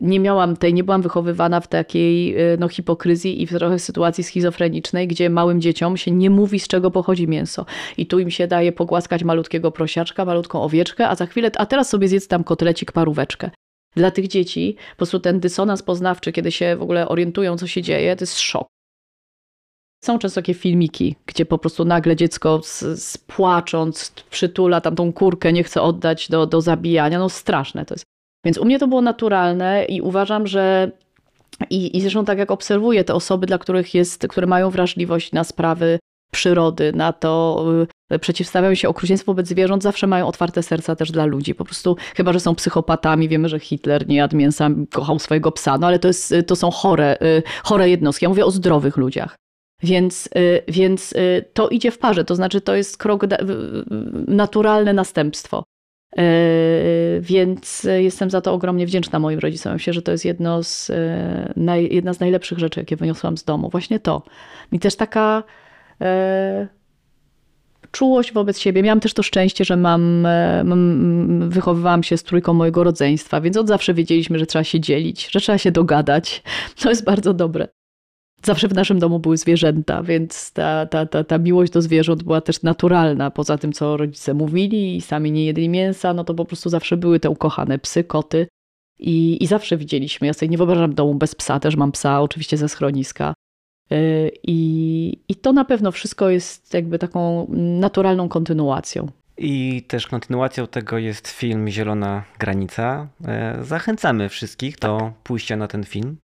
Nie 0.00 0.20
miałam 0.20 0.56
tej, 0.56 0.74
nie 0.74 0.84
byłam 0.84 1.02
wychowywana 1.02 1.60
w 1.60 1.68
takiej 1.68 2.40
y, 2.52 2.56
no, 2.60 2.68
hipokryzji 2.68 3.42
i 3.42 3.46
w 3.46 3.50
trochę 3.50 3.78
sytuacji 3.78 4.24
schizofrenicznej, 4.24 5.08
gdzie 5.08 5.30
małym 5.30 5.60
dzieciom 5.60 5.96
się 5.96 6.10
nie 6.10 6.30
mówi, 6.30 6.60
z 6.60 6.68
czego 6.68 6.90
pochodzi 6.90 7.28
mięso. 7.28 7.66
I 7.96 8.06
tu 8.06 8.18
im 8.18 8.30
się 8.30 8.46
daje 8.46 8.72
pogłaskać 8.72 9.24
malutkiego 9.24 9.70
prosiaczka, 9.70 10.24
malutką 10.24 10.62
owieczkę, 10.62 11.08
a 11.08 11.14
za 11.14 11.26
chwilę, 11.26 11.50
a 11.56 11.66
teraz 11.66 11.88
sobie 11.88 12.08
zjedz 12.08 12.28
tam 12.28 12.44
kotlecik, 12.44 12.92
paróweczkę 12.92 13.50
dla 13.96 14.10
tych 14.10 14.28
dzieci 14.28 14.76
po 14.90 14.96
prostu 14.96 15.20
ten 15.20 15.40
dysonans 15.40 15.82
poznawczy, 15.82 16.32
kiedy 16.32 16.52
się 16.52 16.76
w 16.76 16.82
ogóle 16.82 17.08
orientują, 17.08 17.56
co 17.56 17.66
się 17.66 17.82
dzieje, 17.82 18.16
to 18.16 18.22
jest 18.22 18.40
szok. 18.40 18.68
Są 20.04 20.18
często 20.18 20.40
takie 20.40 20.54
filmiki, 20.54 21.16
gdzie 21.26 21.46
po 21.46 21.58
prostu 21.58 21.84
nagle 21.84 22.16
dziecko 22.16 22.60
z, 22.62 22.80
z 23.02 23.18
płacząc 23.18 24.10
przytula 24.30 24.80
tam 24.80 24.96
tą 24.96 25.12
kurkę, 25.12 25.52
nie 25.52 25.64
chce 25.64 25.82
oddać 25.82 26.28
do, 26.28 26.46
do 26.46 26.60
zabijania. 26.60 27.18
No 27.18 27.28
straszne 27.28 27.84
to 27.84 27.94
jest. 27.94 28.04
Więc 28.44 28.58
u 28.58 28.64
mnie 28.64 28.78
to 28.78 28.88
było 28.88 29.00
naturalne 29.00 29.84
i 29.84 30.00
uważam, 30.00 30.46
że 30.46 30.90
i, 31.70 31.96
I 31.96 32.00
zresztą 32.00 32.24
tak 32.24 32.38
jak 32.38 32.50
obserwuję 32.50 33.04
te 33.04 33.14
osoby, 33.14 33.46
dla 33.46 33.58
których 33.58 33.94
jest, 33.94 34.26
które 34.28 34.46
mają 34.46 34.70
wrażliwość 34.70 35.32
na 35.32 35.44
sprawy 35.44 35.98
przyrody, 36.30 36.92
na 36.92 37.12
to 37.12 37.64
y, 38.12 38.18
przeciwstawiają 38.18 38.74
się 38.74 38.88
okrucieństwu 38.88 39.30
wobec 39.30 39.48
zwierząt, 39.48 39.82
zawsze 39.82 40.06
mają 40.06 40.26
otwarte 40.26 40.62
serca 40.62 40.96
też 40.96 41.10
dla 41.10 41.24
ludzi. 41.24 41.54
Po 41.54 41.64
prostu, 41.64 41.96
chyba 42.16 42.32
że 42.32 42.40
są 42.40 42.54
psychopatami, 42.54 43.28
wiemy, 43.28 43.48
że 43.48 43.58
Hitler 43.58 44.08
nie 44.08 44.16
jadł 44.16 44.36
mięsa, 44.36 44.70
kochał 44.92 45.18
swojego 45.18 45.52
psa, 45.52 45.78
no 45.78 45.86
ale 45.86 45.98
to, 45.98 46.08
jest, 46.08 46.34
to 46.46 46.56
są 46.56 46.70
chore, 46.70 47.16
y, 47.22 47.42
chore 47.64 47.90
jednostki. 47.90 48.24
Ja 48.24 48.28
mówię 48.28 48.44
o 48.44 48.50
zdrowych 48.50 48.96
ludziach. 48.96 49.36
Więc, 49.82 50.28
y, 50.36 50.62
więc 50.68 51.14
to 51.52 51.68
idzie 51.68 51.90
w 51.90 51.98
parze, 51.98 52.24
to 52.24 52.34
znaczy 52.34 52.60
to 52.60 52.74
jest 52.74 52.98
krok, 52.98 53.26
naturalne 54.28 54.92
następstwo. 54.92 55.64
Więc 57.20 57.86
jestem 57.98 58.30
za 58.30 58.40
to 58.40 58.52
ogromnie 58.52 58.86
wdzięczna 58.86 59.18
moim 59.18 59.38
rodzicom. 59.38 59.72
Myślę, 59.72 59.92
że 59.92 60.02
to 60.02 60.12
jest 60.12 60.24
jedno 60.24 60.62
z, 60.62 60.92
jedna 61.90 62.12
z 62.12 62.20
najlepszych 62.20 62.58
rzeczy, 62.58 62.80
jakie 62.80 62.96
wyniosłam 62.96 63.36
z 63.36 63.44
domu. 63.44 63.70
Właśnie 63.70 64.00
to. 64.00 64.22
I 64.72 64.78
też 64.78 64.96
taka 64.96 65.42
czułość 67.90 68.32
wobec 68.32 68.58
siebie. 68.58 68.82
Miałam 68.82 69.00
też 69.00 69.14
to 69.14 69.22
szczęście, 69.22 69.64
że 69.64 69.76
mam, 69.76 70.26
e, 70.26 70.64
mam, 70.64 71.50
wychowywałam 71.50 72.02
się 72.02 72.16
z 72.16 72.22
trójką 72.22 72.54
mojego 72.54 72.84
rodzeństwa, 72.84 73.40
więc 73.40 73.56
od 73.56 73.68
zawsze 73.68 73.94
wiedzieliśmy, 73.94 74.38
że 74.38 74.46
trzeba 74.46 74.64
się 74.64 74.80
dzielić, 74.80 75.28
że 75.30 75.40
trzeba 75.40 75.58
się 75.58 75.72
dogadać. 75.72 76.42
To 76.82 76.88
jest 76.88 77.04
bardzo 77.04 77.34
dobre. 77.34 77.68
Zawsze 78.42 78.68
w 78.68 78.74
naszym 78.74 78.98
domu 78.98 79.18
były 79.18 79.36
zwierzęta, 79.36 80.02
więc 80.02 80.52
ta, 80.52 80.86
ta, 80.86 81.06
ta, 81.06 81.24
ta 81.24 81.38
miłość 81.38 81.72
do 81.72 81.82
zwierząt 81.82 82.22
była 82.22 82.40
też 82.40 82.62
naturalna. 82.62 83.30
Poza 83.30 83.58
tym, 83.58 83.72
co 83.72 83.96
rodzice 83.96 84.34
mówili 84.34 84.96
i 84.96 85.00
sami 85.00 85.32
nie 85.32 85.44
jedli 85.44 85.68
mięsa, 85.68 86.14
no 86.14 86.24
to 86.24 86.34
po 86.34 86.44
prostu 86.44 86.70
zawsze 86.70 86.96
były 86.96 87.20
te 87.20 87.30
ukochane 87.30 87.78
psy, 87.78 88.04
koty. 88.04 88.46
I, 88.98 89.42
i 89.44 89.46
zawsze 89.46 89.76
widzieliśmy. 89.76 90.26
Ja 90.26 90.32
sobie 90.32 90.48
nie 90.48 90.56
wyobrażam 90.56 90.94
domu 90.94 91.14
bez 91.14 91.34
psa, 91.34 91.60
też 91.60 91.76
mam 91.76 91.92
psa, 91.92 92.20
oczywiście 92.20 92.56
ze 92.56 92.68
schroniska. 92.68 93.34
Y, 93.92 94.30
I, 94.42 95.18
I 95.28 95.34
to 95.34 95.52
na 95.52 95.64
pewno 95.64 95.92
wszystko 95.92 96.30
jest 96.30 96.74
jakby 96.74 96.98
taką 96.98 97.46
naturalną 97.80 98.28
kontynuacją. 98.28 99.08
I 99.38 99.82
też 99.88 100.06
kontynuacją 100.06 100.66
tego 100.66 100.98
jest 100.98 101.28
film 101.28 101.68
Zielona 101.68 102.24
Granica. 102.38 103.08
E, 103.24 103.58
zachęcamy 103.64 104.28
wszystkich 104.28 104.76
tak. 104.76 104.90
do 104.90 105.12
pójścia 105.24 105.56
na 105.56 105.68
ten 105.68 105.84
film. 105.84 106.16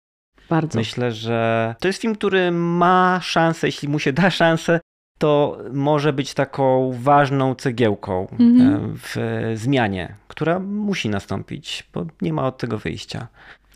Bardzo. 0.50 0.78
Myślę, 0.78 1.12
że 1.12 1.74
to 1.80 1.88
jest 1.88 2.00
film, 2.00 2.14
który 2.14 2.50
ma 2.50 3.20
szansę, 3.22 3.66
jeśli 3.66 3.88
mu 3.88 3.98
się 3.98 4.12
da 4.12 4.30
szansę, 4.30 4.80
to 5.18 5.58
może 5.72 6.12
być 6.12 6.34
taką 6.34 6.92
ważną 7.00 7.54
cegiełką 7.54 8.28
mhm. 8.30 8.94
w 8.96 9.16
zmianie, 9.54 10.14
która 10.28 10.58
musi 10.58 11.08
nastąpić, 11.08 11.84
bo 11.94 12.06
nie 12.22 12.32
ma 12.32 12.46
od 12.46 12.58
tego 12.58 12.78
wyjścia. 12.78 13.28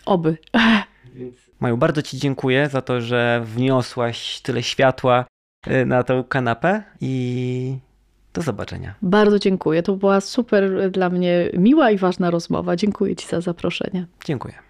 Oby. 0.06 0.36
Maju, 1.60 1.76
bardzo 1.76 2.02
Ci 2.02 2.18
dziękuję 2.18 2.68
za 2.68 2.82
to, 2.82 3.00
że 3.00 3.42
wniosłaś 3.44 4.40
tyle 4.40 4.62
światła 4.62 5.24
y, 5.66 5.86
na 5.86 6.02
tę 6.02 6.24
kanapę 6.28 6.82
i 7.00 7.78
do 8.34 8.42
zobaczenia. 8.42 8.94
Bardzo 9.02 9.38
dziękuję. 9.38 9.82
To 9.82 9.96
była 9.96 10.20
super 10.20 10.90
dla 10.90 11.10
mnie 11.10 11.50
miła 11.52 11.90
i 11.90 11.98
ważna 11.98 12.30
rozmowa. 12.30 12.76
Dziękuję 12.76 13.16
Ci 13.16 13.28
za 13.28 13.40
zaproszenie. 13.40 14.06
Dziękuję. 14.24 14.67